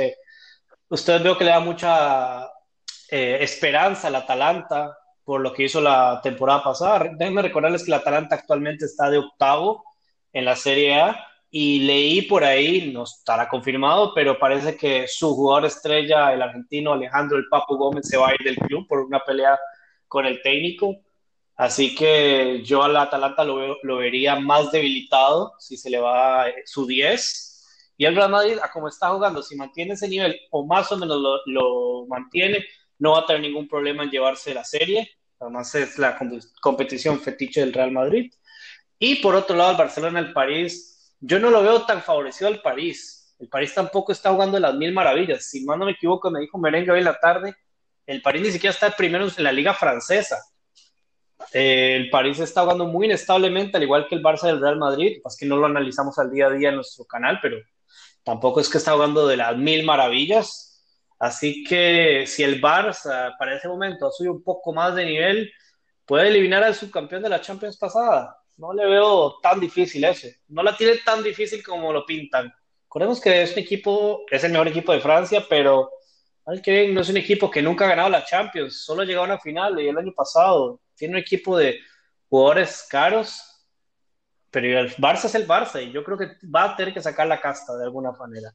usted 0.88 1.22
veo 1.22 1.36
que 1.36 1.44
le 1.44 1.50
da 1.50 1.60
mucha 1.60 2.46
esperanza 3.08 4.06
al 4.06 4.14
Atalanta 4.14 4.96
por 5.24 5.40
lo 5.40 5.52
que 5.52 5.64
hizo 5.64 5.80
la 5.80 6.20
temporada 6.22 6.62
pasada. 6.62 7.10
Déjenme 7.16 7.42
recordarles 7.42 7.84
que 7.84 7.90
el 7.90 7.98
Atalanta 7.98 8.36
actualmente 8.36 8.84
está 8.84 9.10
de 9.10 9.18
octavo 9.18 9.84
en 10.32 10.44
la 10.44 10.56
Serie 10.56 10.94
A 11.00 11.26
y 11.50 11.80
leí 11.80 12.22
por 12.22 12.44
ahí, 12.44 12.92
no 12.92 13.02
estará 13.02 13.48
confirmado, 13.48 14.12
pero 14.14 14.38
parece 14.38 14.76
que 14.76 15.08
su 15.08 15.34
jugador 15.34 15.66
estrella, 15.66 16.32
el 16.32 16.42
argentino 16.42 16.92
Alejandro 16.92 17.38
El 17.38 17.48
Papu 17.48 17.76
Gómez, 17.76 18.06
se 18.06 18.16
va 18.16 18.28
a 18.28 18.34
ir 18.34 18.44
del 18.44 18.56
club 18.56 18.86
por 18.86 19.00
una 19.00 19.20
pelea 19.20 19.58
con 20.06 20.26
el 20.26 20.40
técnico. 20.42 20.96
Así 21.56 21.94
que 21.94 22.62
yo 22.64 22.82
al 22.82 22.96
Atalanta 22.96 23.44
lo, 23.44 23.76
lo 23.82 23.96
vería 23.96 24.38
más 24.38 24.70
debilitado 24.70 25.52
si 25.58 25.76
se 25.76 25.90
le 25.90 25.98
va 25.98 26.48
eh, 26.48 26.54
su 26.64 26.86
10. 26.86 27.94
Y 27.98 28.06
el 28.06 28.16
Real 28.16 28.30
Madrid, 28.30 28.56
a 28.62 28.70
como 28.70 28.88
está 28.88 29.10
jugando, 29.10 29.42
si 29.42 29.56
mantiene 29.56 29.94
ese 29.94 30.08
nivel 30.08 30.40
o 30.50 30.64
más 30.64 30.90
o 30.92 30.96
menos 30.96 31.20
lo, 31.20 31.40
lo 31.46 32.06
mantiene, 32.06 32.64
no 32.98 33.12
va 33.12 33.20
a 33.20 33.26
tener 33.26 33.42
ningún 33.42 33.68
problema 33.68 34.04
en 34.04 34.10
llevarse 34.10 34.54
la 34.54 34.64
serie. 34.64 35.10
Además 35.38 35.74
es 35.74 35.98
la 35.98 36.18
competición 36.60 37.20
fetiche 37.20 37.60
del 37.60 37.72
Real 37.72 37.90
Madrid. 37.90 38.32
Y 39.02 39.16
por 39.16 39.34
otro 39.34 39.56
lado, 39.56 39.70
el 39.70 39.78
Barcelona, 39.78 40.20
el 40.20 40.34
París, 40.34 41.16
yo 41.20 41.40
no 41.40 41.50
lo 41.50 41.62
veo 41.62 41.86
tan 41.86 42.02
favorecido 42.02 42.48
al 42.48 42.60
París. 42.60 43.34
El 43.38 43.48
París 43.48 43.72
tampoco 43.72 44.12
está 44.12 44.30
jugando 44.30 44.60
las 44.60 44.74
mil 44.74 44.92
maravillas. 44.92 45.46
Si 45.46 45.64
no 45.64 45.74
me 45.78 45.92
equivoco, 45.92 46.30
me 46.30 46.40
dijo 46.40 46.58
Merengue 46.58 46.92
hoy 46.92 46.98
en 46.98 47.06
la 47.06 47.18
tarde, 47.18 47.56
el 48.06 48.20
París 48.20 48.42
ni 48.42 48.50
siquiera 48.50 48.74
está 48.74 48.90
primero 48.90 49.26
en 49.26 49.44
la 49.44 49.52
liga 49.52 49.72
francesa. 49.72 50.36
Eh, 51.54 51.96
el 51.96 52.10
París 52.10 52.38
está 52.40 52.60
jugando 52.62 52.84
muy 52.84 53.06
inestablemente, 53.06 53.78
al 53.78 53.84
igual 53.84 54.06
que 54.06 54.16
el 54.16 54.22
Barça 54.22 54.48
del 54.48 54.60
Real 54.60 54.76
Madrid. 54.76 55.22
Es 55.24 55.34
que 55.34 55.46
no 55.46 55.56
lo 55.56 55.64
analizamos 55.64 56.18
al 56.18 56.30
día 56.30 56.48
a 56.48 56.50
día 56.50 56.68
en 56.68 56.74
nuestro 56.74 57.06
canal, 57.06 57.38
pero 57.40 57.56
tampoco 58.22 58.60
es 58.60 58.68
que 58.68 58.76
está 58.76 58.92
jugando 58.92 59.26
de 59.26 59.38
las 59.38 59.56
mil 59.56 59.82
maravillas. 59.86 60.84
Así 61.18 61.64
que 61.64 62.24
si 62.26 62.42
el 62.42 62.60
Barça 62.60 63.34
para 63.38 63.56
ese 63.56 63.66
momento 63.66 64.06
ha 64.06 64.12
subido 64.12 64.34
un 64.34 64.44
poco 64.44 64.74
más 64.74 64.94
de 64.94 65.06
nivel, 65.06 65.50
puede 66.04 66.28
eliminar 66.28 66.62
al 66.62 66.74
subcampeón 66.74 67.22
de 67.22 67.30
la 67.30 67.40
Champions 67.40 67.78
pasada. 67.78 68.36
No 68.60 68.74
le 68.74 68.86
veo 68.86 69.38
tan 69.40 69.58
difícil 69.58 70.04
ese. 70.04 70.40
No 70.48 70.62
la 70.62 70.76
tiene 70.76 70.98
tan 70.98 71.22
difícil 71.22 71.62
como 71.62 71.94
lo 71.94 72.04
pintan. 72.04 72.52
Recordemos 72.82 73.18
que 73.18 73.42
es 73.42 73.52
un 73.52 73.60
equipo, 73.60 74.26
es 74.30 74.44
el 74.44 74.52
mejor 74.52 74.68
equipo 74.68 74.92
de 74.92 75.00
Francia, 75.00 75.46
pero 75.48 75.90
al 76.44 76.60
que 76.60 76.88
no 76.88 77.00
es 77.00 77.08
un 77.08 77.16
equipo 77.16 77.50
que 77.50 77.62
nunca 77.62 77.86
ha 77.86 77.88
ganado 77.88 78.10
la 78.10 78.24
Champions, 78.26 78.84
solo 78.84 79.00
ha 79.00 79.04
llegado 79.06 79.24
a 79.24 79.28
una 79.28 79.38
final 79.38 79.80
y 79.80 79.88
el 79.88 79.96
año 79.96 80.12
pasado. 80.14 80.82
Tiene 80.94 81.14
un 81.14 81.20
equipo 81.20 81.56
de 81.56 81.78
jugadores 82.28 82.86
caros, 82.90 83.64
pero 84.50 84.80
el 84.80 84.94
Barça 84.96 85.24
es 85.24 85.34
el 85.36 85.48
Barça 85.48 85.82
y 85.82 85.90
yo 85.90 86.04
creo 86.04 86.18
que 86.18 86.28
va 86.54 86.64
a 86.64 86.76
tener 86.76 86.92
que 86.92 87.00
sacar 87.00 87.26
la 87.28 87.40
casta 87.40 87.74
de 87.78 87.84
alguna 87.84 88.12
manera. 88.12 88.54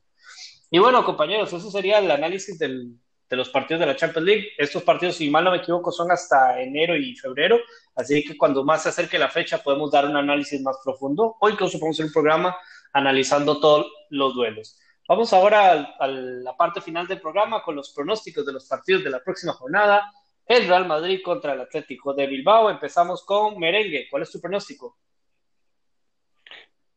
Y 0.70 0.78
bueno, 0.78 1.04
compañeros, 1.04 1.52
eso 1.52 1.72
sería 1.72 1.98
el 1.98 2.12
análisis 2.12 2.60
del, 2.60 2.96
de 3.30 3.36
los 3.36 3.50
partidos 3.50 3.80
de 3.80 3.88
la 3.88 3.96
Champions 3.96 4.26
League. 4.26 4.48
Estos 4.58 4.84
partidos, 4.84 5.16
si 5.16 5.30
mal 5.30 5.44
no 5.44 5.52
me 5.52 5.58
equivoco, 5.58 5.92
son 5.92 6.12
hasta 6.12 6.62
enero 6.62 6.96
y 6.96 7.16
febrero, 7.16 7.60
así 7.96 8.24
que 8.24 8.38
cuando 8.38 8.64
más 8.64 8.84
se 8.84 8.90
acerque 8.90 9.18
la 9.18 9.30
fecha 9.30 9.64
podemos 9.64 9.92
dar 9.92 10.06
un 10.06 10.16
análisis 10.16 10.62
más 10.62 10.78
profundo 10.84 11.36
o 11.40 11.50
incluso 11.50 11.80
podemos 11.80 11.96
hacer 11.96 12.08
un 12.08 12.14
programa 12.14 12.56
analizando 12.94 13.60
todos 13.60 13.88
los 14.10 14.34
duelos. 14.34 14.80
Vamos 15.08 15.32
ahora 15.34 15.96
a, 16.00 16.08
la 16.08 16.58
parte 16.58 16.82
final 16.82 17.08
del 17.08 17.22
programa 17.22 17.62
con 17.62 17.76
los 17.76 17.94
pronósticos 17.94 18.46
de 18.46 18.54
los 18.54 18.68
partidos 18.68 19.04
de 19.04 19.12
la 19.12 19.24
próxima 19.24 19.54
jornada. 19.54 20.12
El 20.46 20.68
Real 20.68 20.88
Madrid 20.88 21.20
contra 21.24 21.54
el 21.54 21.62
Atlético 21.62 22.14
de 22.14 22.26
Bilbao. 22.26 22.72
Empezamos 22.72 23.24
con 23.24 23.60
Merengue. 23.60 24.08
¿Cuál 24.10 24.24
es 24.24 24.32
tu 24.32 24.42
pronóstico? 24.42 24.98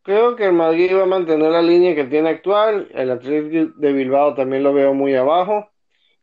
Creo 0.03 0.37
que 0.37 0.47
el 0.47 0.55
Madrid 0.55 0.97
va 0.97 1.03
a 1.03 1.07
mantener 1.07 1.51
la 1.51 1.61
línea 1.61 1.95
que 1.95 2.05
tiene 2.05 2.31
actual. 2.31 2.89
El 2.95 3.11
Atlético 3.11 3.75
de 3.77 3.93
Bilbao 3.93 4.35
también 4.35 4.63
lo 4.63 4.73
veo 4.73 4.95
muy 4.95 5.15
abajo. 5.15 5.71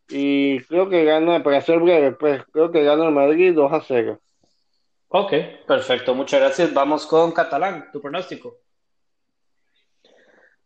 Y 0.09 0.59
creo 0.61 0.89
que 0.89 1.03
gana, 1.03 1.41
para 1.41 1.61
ser 1.61 1.79
breve, 1.79 2.11
pues 2.11 2.43
creo 2.51 2.71
que 2.71 2.83
gana 2.83 3.05
el 3.05 3.11
Madrid 3.11 3.53
2 3.53 3.73
a 3.73 3.81
0. 3.81 4.19
Ok, 5.07 5.33
perfecto, 5.67 6.13
muchas 6.13 6.39
gracias. 6.39 6.73
Vamos 6.73 7.05
con 7.07 7.31
Catalán, 7.31 7.89
tu 7.91 8.01
pronóstico. 8.01 8.57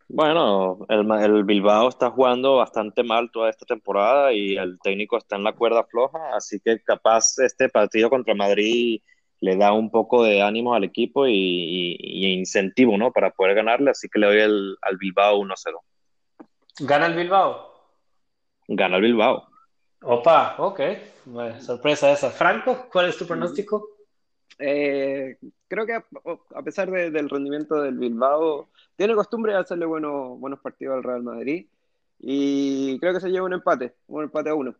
Bueno, 0.07 0.79
el, 0.89 1.09
el, 1.23 1.43
Bilbao 1.43 1.87
está 1.87 2.09
jugando 2.09 2.55
bastante 2.55 3.03
mal 3.03 3.29
toda 3.31 3.49
esta 3.51 3.67
temporada 3.67 4.33
y 4.33 4.57
el 4.57 4.79
técnico 4.79 5.17
está 5.17 5.35
en 5.35 5.43
la 5.43 5.53
cuerda 5.53 5.83
floja, 5.83 6.17
así 6.33 6.59
que 6.59 6.81
capaz 6.81 7.37
este 7.37 7.69
partido 7.69 8.09
contra 8.09 8.33
Madrid 8.33 9.01
le 9.39 9.55
da 9.55 9.71
un 9.71 9.91
poco 9.91 10.23
de 10.23 10.41
ánimo 10.41 10.73
al 10.73 10.83
equipo 10.83 11.27
y, 11.27 11.95
incentivo, 12.33 12.97
¿no? 12.97 13.11
Para 13.11 13.29
poder 13.29 13.55
ganarle, 13.55 13.91
así 13.91 14.09
que 14.09 14.19
le 14.19 14.27
doy 14.27 14.39
el, 14.39 14.77
al 14.81 14.97
Bilbao 14.97 15.39
1-0. 15.39 15.55
¿Gana 16.79 17.05
el 17.05 17.13
Bilbao? 17.13 17.68
Gana 18.71 18.97
el 18.97 19.01
Bilbao. 19.01 19.47
Opa, 20.03 20.55
ok. 20.59 20.79
sorpresa 21.59 22.11
esa. 22.11 22.29
Franco, 22.29 22.87
¿cuál 22.91 23.09
es 23.09 23.17
tu 23.17 23.25
pronóstico? 23.25 23.87
Eh, 24.59 25.37
creo 25.67 25.85
que 25.85 25.93
a, 25.93 26.63
pesar 26.63 26.91
del 26.91 27.29
rendimiento 27.29 27.81
del 27.81 27.97
Bilbao, 27.97 28.69
tiene 28.95 29.15
costumbre 29.15 29.53
de 29.53 29.59
hacerle 29.59 29.85
buenos, 29.85 30.39
buenos 30.39 30.59
partidos 30.59 30.97
al 30.97 31.03
Real 31.03 31.23
Madrid 31.23 31.65
y 32.19 32.99
creo 32.99 33.13
que 33.13 33.21
se 33.21 33.29
lleva 33.29 33.45
un 33.45 33.53
empate, 33.53 33.95
un 34.07 34.23
empate 34.23 34.49
a 34.49 34.55
uno. 34.55 34.75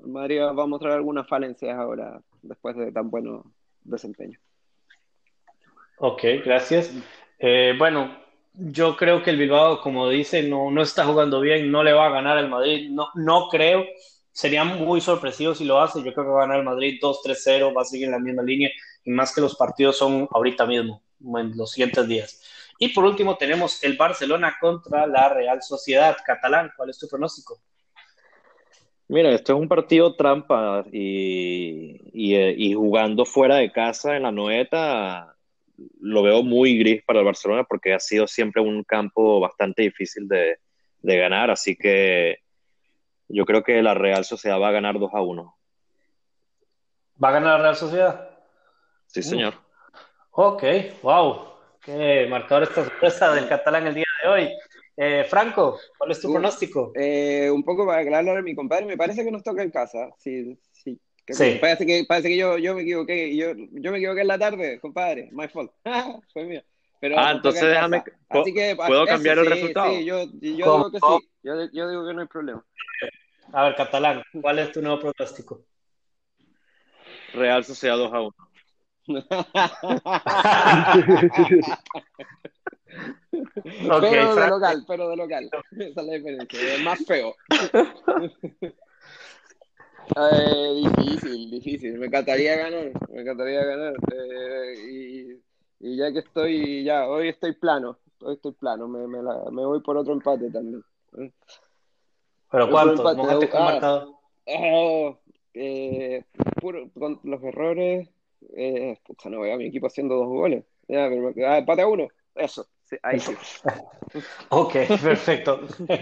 El 0.00 0.08
Madrid 0.08 0.40
va 0.40 0.62
a 0.62 0.66
mostrar 0.66 0.94
algunas 0.94 1.28
falencias 1.28 1.76
ahora 1.76 2.20
después 2.40 2.76
de 2.76 2.92
tan 2.92 3.10
buenos 3.10 3.44
desempeño. 3.82 4.38
Ok, 5.98 6.22
gracias. 6.44 6.94
Eh, 7.38 7.74
bueno, 7.76 8.21
yo 8.54 8.96
creo 8.96 9.22
que 9.22 9.30
el 9.30 9.38
Bilbao, 9.38 9.80
como 9.80 10.08
dice, 10.08 10.42
no, 10.42 10.70
no 10.70 10.82
está 10.82 11.04
jugando 11.04 11.40
bien, 11.40 11.70
no 11.70 11.82
le 11.82 11.92
va 11.92 12.06
a 12.06 12.10
ganar 12.10 12.36
al 12.36 12.48
Madrid, 12.48 12.90
no, 12.90 13.08
no 13.14 13.48
creo. 13.48 13.84
Sería 14.30 14.64
muy 14.64 15.00
sorpresivo 15.00 15.54
si 15.54 15.64
lo 15.64 15.80
hace. 15.80 16.02
Yo 16.02 16.12
creo 16.12 16.26
que 16.26 16.32
va 16.32 16.38
a 16.38 16.46
ganar 16.46 16.58
el 16.58 16.64
Madrid 16.64 16.98
2-3-0, 17.02 17.76
va 17.76 17.82
a 17.82 17.84
seguir 17.84 18.06
en 18.06 18.12
la 18.12 18.18
misma 18.18 18.42
línea 18.42 18.70
y 19.04 19.10
más 19.10 19.34
que 19.34 19.40
los 19.40 19.56
partidos 19.56 19.96
son 19.96 20.28
ahorita 20.30 20.66
mismo, 20.66 21.02
en 21.36 21.56
los 21.56 21.72
siguientes 21.72 22.06
días. 22.06 22.42
Y 22.78 22.88
por 22.88 23.04
último 23.04 23.36
tenemos 23.36 23.82
el 23.84 23.96
Barcelona 23.96 24.56
contra 24.60 25.06
la 25.06 25.28
Real 25.28 25.62
Sociedad. 25.62 26.16
Catalán, 26.24 26.72
¿cuál 26.76 26.90
es 26.90 26.98
tu 26.98 27.08
pronóstico? 27.08 27.60
Mira, 29.08 29.30
esto 29.30 29.52
es 29.52 29.58
un 29.58 29.68
partido 29.68 30.16
trampa 30.16 30.84
y, 30.90 32.00
y, 32.12 32.74
jugando 32.74 33.26
fuera 33.26 33.56
de 33.56 33.70
casa 33.70 34.16
en 34.16 34.22
la 34.22 34.32
noeta 34.32 35.36
lo 36.00 36.22
veo 36.22 36.42
muy 36.42 36.78
gris 36.78 37.02
para 37.04 37.20
el 37.20 37.24
Barcelona 37.24 37.64
porque 37.64 37.94
ha 37.94 38.00
sido 38.00 38.26
siempre 38.26 38.62
un 38.62 38.84
campo 38.84 39.40
bastante 39.40 39.82
difícil 39.82 40.28
de, 40.28 40.58
de 41.00 41.16
ganar, 41.16 41.50
así 41.50 41.76
que 41.76 42.38
yo 43.28 43.44
creo 43.44 43.62
que 43.62 43.82
la 43.82 43.94
Real 43.94 44.24
Sociedad 44.24 44.60
va 44.60 44.68
a 44.68 44.72
ganar 44.72 44.98
2 44.98 45.10
a 45.14 45.22
1. 45.22 45.56
¿Va 47.22 47.28
a 47.28 47.32
ganar 47.32 47.58
la 47.58 47.62
Real 47.62 47.76
Sociedad? 47.76 48.30
Sí, 49.06 49.22
señor. 49.22 49.54
Ok, 50.32 50.64
wow. 51.02 51.52
Qué 51.82 52.26
marcador 52.28 52.64
esta 52.64 52.84
sorpresa 52.84 53.34
del 53.34 53.48
catalán 53.48 53.86
el 53.86 53.94
día 53.94 54.04
de 54.22 54.28
hoy. 54.28 54.50
Eh, 54.96 55.24
Franco, 55.24 55.78
¿cuál 55.98 56.10
es 56.10 56.20
tu 56.20 56.30
pronóstico? 56.30 56.92
Eh, 56.94 57.50
un 57.50 57.64
poco 57.64 57.86
para 57.86 58.02
aclararle 58.02 58.38
a 58.38 58.42
mi 58.42 58.54
compadre, 58.54 58.86
me 58.86 58.96
parece 58.96 59.24
que 59.24 59.30
nos 59.30 59.42
toca 59.42 59.62
en 59.62 59.70
casa. 59.70 60.10
Sí, 60.18 60.58
sí. 61.28 61.34
sí. 61.34 61.58
Parece 61.60 61.86
que, 61.86 62.04
parece 62.06 62.28
que 62.28 62.36
yo, 62.36 62.58
yo 62.58 62.74
me 62.74 62.82
equivoqué. 62.82 63.36
Yo, 63.36 63.52
yo 63.56 63.92
me 63.92 63.98
equivoqué 63.98 64.20
en 64.22 64.28
la 64.28 64.38
tarde, 64.38 64.80
compadre. 64.80 65.28
My 65.32 65.48
fault. 65.48 65.72
Fue 66.32 66.44
mío. 66.44 66.62
Pero 67.00 67.18
ah, 67.18 67.32
entonces 67.32 67.62
déjame. 67.62 68.04
Así 68.28 68.54
que, 68.54 68.76
¿Puedo 68.76 69.04
cambiar 69.06 69.38
el 69.38 69.46
resultado? 69.46 69.92
Sí, 69.92 70.04
yo, 70.04 70.24
yo 70.24 70.30
digo 70.40 70.90
que 70.92 70.98
sí. 70.98 71.28
Yo, 71.42 71.54
yo 71.72 71.90
digo 71.90 72.06
que 72.06 72.14
no 72.14 72.20
hay 72.20 72.28
problema. 72.28 72.64
A 73.52 73.64
ver, 73.64 73.74
catalán, 73.74 74.22
¿cuál 74.40 74.60
es 74.60 74.70
tu 74.70 74.80
nuevo 74.80 75.00
pronóstico? 75.00 75.64
Real 77.34 77.64
Sociedad 77.64 77.96
2 77.96 78.12
a 78.12 78.20
1 78.20 78.34
pero 84.00 84.34
de 84.36 84.48
local, 84.48 84.84
pero 84.86 85.08
de 85.08 85.16
local. 85.16 85.50
Esa 85.72 86.00
es 86.00 86.06
la 86.06 86.12
diferencia. 86.12 86.74
Es 86.74 86.82
más 86.82 87.04
feo. 87.04 87.34
Eh, 90.16 90.82
difícil, 91.04 91.50
difícil. 91.50 91.98
Me 91.98 92.06
encantaría 92.06 92.56
ganar. 92.56 92.92
Me 93.10 93.20
encantaría 93.20 93.64
ganar. 93.64 93.94
Eh, 94.12 94.74
y, 94.90 95.88
y, 95.88 95.96
ya 95.96 96.12
que 96.12 96.20
estoy, 96.20 96.84
ya, 96.84 97.08
hoy 97.08 97.28
estoy 97.28 97.52
plano. 97.54 97.98
Hoy 98.20 98.34
estoy 98.34 98.52
plano. 98.52 98.88
Me, 98.88 99.06
me, 99.06 99.22
la, 99.22 99.50
me 99.50 99.64
voy 99.64 99.80
por 99.80 99.96
otro 99.96 100.12
empate 100.12 100.50
también. 100.50 100.84
¿Pero 102.50 102.70
cuánto? 102.70 103.08
Ah, 103.08 103.98
oh, 104.46 105.18
eh, 105.54 106.24
puro, 106.60 106.90
con 106.98 107.20
los 107.24 107.42
errores 107.42 108.08
eh, 108.56 108.98
no 109.26 109.40
veo 109.40 109.54
a 109.54 109.56
mi 109.56 109.66
equipo 109.66 109.86
haciendo 109.86 110.16
dos 110.16 110.28
goles. 110.28 110.64
Ya, 110.88 111.08
pero, 111.08 111.32
ah, 111.48 111.58
empate 111.58 111.82
a 111.82 111.86
uno. 111.86 112.08
Eso. 112.34 112.66
ahí 113.02 113.20
sí. 113.20 113.34
ok, 114.48 114.72
perfecto. 115.02 115.60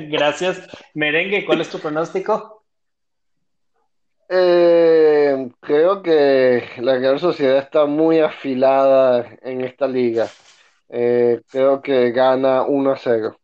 Gracias. 0.09 0.67
Merengue, 0.95 1.45
¿cuál 1.45 1.61
es 1.61 1.71
tu 1.71 1.79
pronóstico? 1.79 2.60
Eh, 4.33 5.51
creo 5.59 6.03
que 6.03 6.63
la 6.79 6.97
Real 6.99 7.19
Sociedad 7.19 7.59
está 7.59 7.87
muy 7.87 8.21
afilada 8.21 9.27
en 9.43 9.63
esta 9.63 9.89
liga. 9.89 10.29
Eh, 10.89 11.41
creo 11.51 11.83
que 11.83 12.13
gana 12.13 12.63
1 12.63 12.93
a 12.93 12.97
0. 12.97 13.37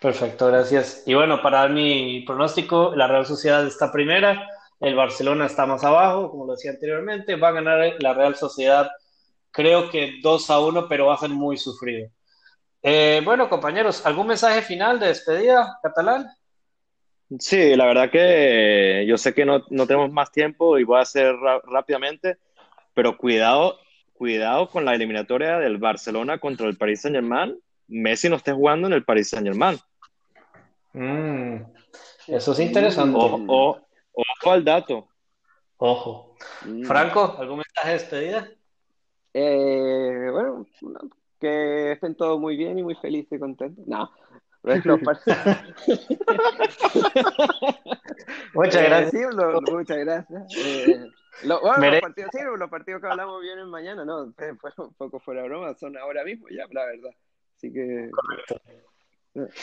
Perfecto, 0.00 0.48
gracias. 0.48 1.04
Y 1.06 1.14
bueno, 1.14 1.40
para 1.40 1.60
dar 1.60 1.70
mi 1.70 2.24
pronóstico, 2.26 2.96
la 2.96 3.06
Real 3.06 3.24
Sociedad 3.24 3.64
está 3.64 3.92
primera, 3.92 4.44
el 4.80 4.96
Barcelona 4.96 5.46
está 5.46 5.66
más 5.66 5.84
abajo, 5.84 6.28
como 6.32 6.46
lo 6.46 6.54
decía 6.54 6.72
anteriormente. 6.72 7.36
Va 7.36 7.48
a 7.48 7.52
ganar 7.52 7.94
la 8.00 8.12
Real 8.12 8.34
Sociedad, 8.34 8.90
creo 9.52 9.88
que 9.88 10.14
2 10.20 10.50
a 10.50 10.58
1, 10.58 10.88
pero 10.88 11.06
va 11.06 11.14
a 11.14 11.18
ser 11.18 11.30
muy 11.30 11.56
sufrido. 11.56 12.10
Eh, 12.82 13.22
bueno, 13.24 13.48
compañeros, 13.48 14.04
¿algún 14.04 14.26
mensaje 14.26 14.62
final 14.62 14.98
de 14.98 15.06
despedida, 15.06 15.78
catalán? 15.80 16.26
Sí, 17.38 17.76
la 17.76 17.86
verdad 17.86 18.10
que 18.10 19.04
yo 19.08 19.16
sé 19.16 19.32
que 19.32 19.44
no, 19.44 19.62
tenemos 19.62 20.12
más 20.12 20.30
tiempo 20.32 20.78
y 20.78 20.84
voy 20.84 20.98
a 20.98 21.02
hacer 21.02 21.34
rápidamente, 21.64 22.38
pero 22.94 23.16
cuidado, 23.16 23.78
cuidado 24.12 24.68
con 24.68 24.84
la 24.84 24.94
eliminatoria 24.94 25.58
del 25.58 25.78
Barcelona 25.78 26.38
contra 26.38 26.66
el 26.66 26.76
Paris 26.76 27.02
Saint 27.02 27.16
Germain. 27.16 27.58
Messi 27.88 28.28
no 28.28 28.36
esté 28.36 28.52
jugando 28.52 28.86
en 28.86 28.94
el 28.94 29.04
Paris 29.04 29.30
Saint 29.30 29.46
Germain. 29.46 29.78
Mm, 30.92 31.62
eso 32.28 32.52
es 32.52 32.58
interesante. 32.60 33.18
O, 33.18 33.80
Ojo 34.14 34.52
al 34.52 34.64
dato. 34.64 35.08
Ojo. 35.78 36.36
Mm. 36.66 36.84
Franco, 36.84 37.36
¿algún 37.38 37.58
mensaje 37.58 37.88
de 37.88 37.94
despedida? 37.94 38.48
Eh, 39.34 40.28
bueno, 40.30 40.66
que 41.40 41.92
estén 41.92 42.14
todos 42.14 42.38
muy 42.38 42.56
bien 42.56 42.78
y 42.78 42.82
muy 42.82 42.94
felices 42.96 43.32
y 43.32 43.38
contentos. 43.38 43.86
No, 43.86 44.10
muchas 48.54 48.84
gracias. 48.84 49.34
muchas 49.72 49.98
gracias. 49.98 50.56
Eh, 50.56 51.04
bueno, 51.42 51.90
los 51.90 52.00
partidos, 52.00 52.30
sí, 52.32 52.38
los 52.56 52.70
partidos 52.70 53.00
que 53.00 53.08
hablamos 53.08 53.42
vienen 53.42 53.68
mañana, 53.68 54.04
¿no? 54.04 54.32
Fue 54.36 54.52
un 54.76 54.94
poco 54.94 55.18
fuera 55.18 55.42
de 55.42 55.48
broma, 55.48 55.74
son 55.74 55.96
ahora 55.96 56.22
mismo 56.22 56.46
ya, 56.48 56.66
la 56.70 56.84
verdad. 56.84 57.10
Así 57.56 57.72
que. 57.72 58.08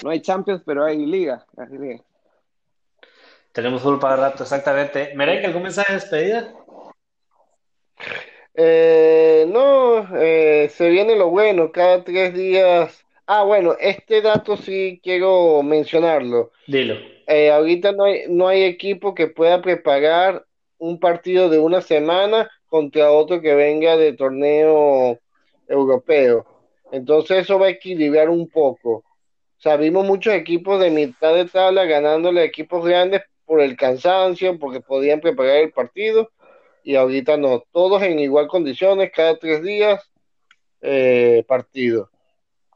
No 0.03 0.09
hay 0.09 0.21
Champions, 0.21 0.63
pero 0.65 0.83
hay 0.83 1.05
Liga. 1.05 1.45
Tenemos 3.53 3.81
fútbol 3.81 3.99
para 3.99 4.17
rato, 4.17 4.43
exactamente. 4.43 5.13
Merengue, 5.15 5.45
¿algún 5.45 5.63
mensaje 5.63 5.93
de 5.93 5.99
despedida? 5.99 6.53
Eh, 8.53 9.45
no, 9.47 10.09
eh, 10.17 10.67
se 10.69 10.89
viene 10.89 11.15
lo 11.15 11.29
bueno, 11.29 11.71
cada 11.71 12.03
tres 12.03 12.33
días. 12.33 13.05
Ah, 13.31 13.43
bueno, 13.43 13.75
este 13.79 14.23
dato 14.23 14.57
sí 14.57 14.99
quiero 15.03 15.61
mencionarlo. 15.61 16.51
Dilo. 16.65 16.95
Eh, 17.27 17.51
ahorita 17.51 17.91
no 17.91 18.05
hay, 18.05 18.23
no 18.27 18.47
hay 18.47 18.63
equipo 18.63 19.13
que 19.13 19.27
pueda 19.27 19.61
preparar 19.61 20.47
un 20.79 20.99
partido 20.99 21.47
de 21.47 21.59
una 21.59 21.81
semana 21.81 22.49
contra 22.65 23.11
otro 23.11 23.39
que 23.39 23.53
venga 23.53 23.97
de 23.97 24.13
torneo 24.13 25.19
europeo. 25.67 26.43
Entonces 26.91 27.43
eso 27.43 27.59
va 27.59 27.67
a 27.67 27.69
equilibrar 27.69 28.29
un 28.29 28.49
poco. 28.49 28.89
O 28.93 29.61
sea, 29.61 29.77
vimos 29.77 30.07
muchos 30.07 30.33
equipos 30.33 30.79
de 30.79 30.89
mitad 30.89 31.35
de 31.35 31.45
tabla 31.45 31.85
ganándole 31.85 32.41
a 32.41 32.45
equipos 32.45 32.83
grandes 32.83 33.21
por 33.45 33.61
el 33.61 33.77
cansancio, 33.77 34.57
porque 34.57 34.81
podían 34.81 35.21
preparar 35.21 35.57
el 35.57 35.71
partido, 35.71 36.31
y 36.83 36.95
ahorita 36.95 37.37
no, 37.37 37.63
todos 37.71 38.01
en 38.01 38.17
igual 38.17 38.47
condiciones, 38.47 39.11
cada 39.15 39.37
tres 39.37 39.61
días, 39.61 40.03
eh, 40.81 41.45
partido. 41.47 42.09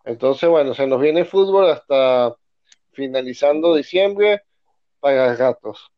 Entonces, 0.04 0.50
bueno, 0.50 0.74
se 0.74 0.88
nos 0.88 1.00
viene 1.00 1.26
fútbol 1.26 1.70
hasta 1.70 2.36
finalizando 2.92 3.76
diciembre 3.76 4.44
para 5.00 5.36
gatos. 5.36 5.92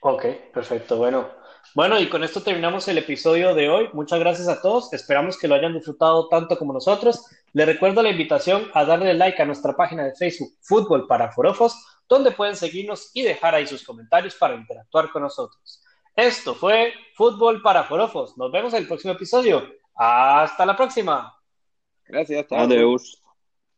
Ok, 0.00 0.24
perfecto. 0.52 0.96
Bueno, 0.96 1.28
bueno, 1.74 1.98
y 1.98 2.08
con 2.08 2.22
esto 2.22 2.42
terminamos 2.42 2.86
el 2.88 2.98
episodio 2.98 3.54
de 3.54 3.70
hoy. 3.70 3.88
Muchas 3.92 4.18
gracias 4.18 4.48
a 4.48 4.60
todos. 4.60 4.92
Esperamos 4.92 5.38
que 5.38 5.48
lo 5.48 5.54
hayan 5.54 5.72
disfrutado 5.72 6.28
tanto 6.28 6.58
como 6.58 6.72
nosotros. 6.72 7.24
Les 7.54 7.66
recuerdo 7.66 8.02
la 8.02 8.10
invitación 8.10 8.70
a 8.74 8.84
darle 8.84 9.14
like 9.14 9.40
a 9.40 9.46
nuestra 9.46 9.74
página 9.74 10.04
de 10.04 10.14
Facebook 10.14 10.52
Fútbol 10.60 11.06
para 11.06 11.32
Forofos, 11.32 11.74
donde 12.08 12.32
pueden 12.32 12.56
seguirnos 12.56 13.10
y 13.14 13.22
dejar 13.22 13.54
ahí 13.54 13.66
sus 13.66 13.84
comentarios 13.84 14.34
para 14.34 14.54
interactuar 14.54 15.10
con 15.10 15.22
nosotros. 15.22 15.82
Esto 16.14 16.54
fue 16.54 16.92
Fútbol 17.14 17.62
para 17.62 17.84
Forofos. 17.84 18.36
Nos 18.36 18.52
vemos 18.52 18.74
en 18.74 18.80
el 18.80 18.88
próximo 18.88 19.14
episodio. 19.14 19.66
Hasta 19.94 20.66
la 20.66 20.76
próxima. 20.76 21.32
Gracias. 22.08 22.46
Adiós. 22.52 23.21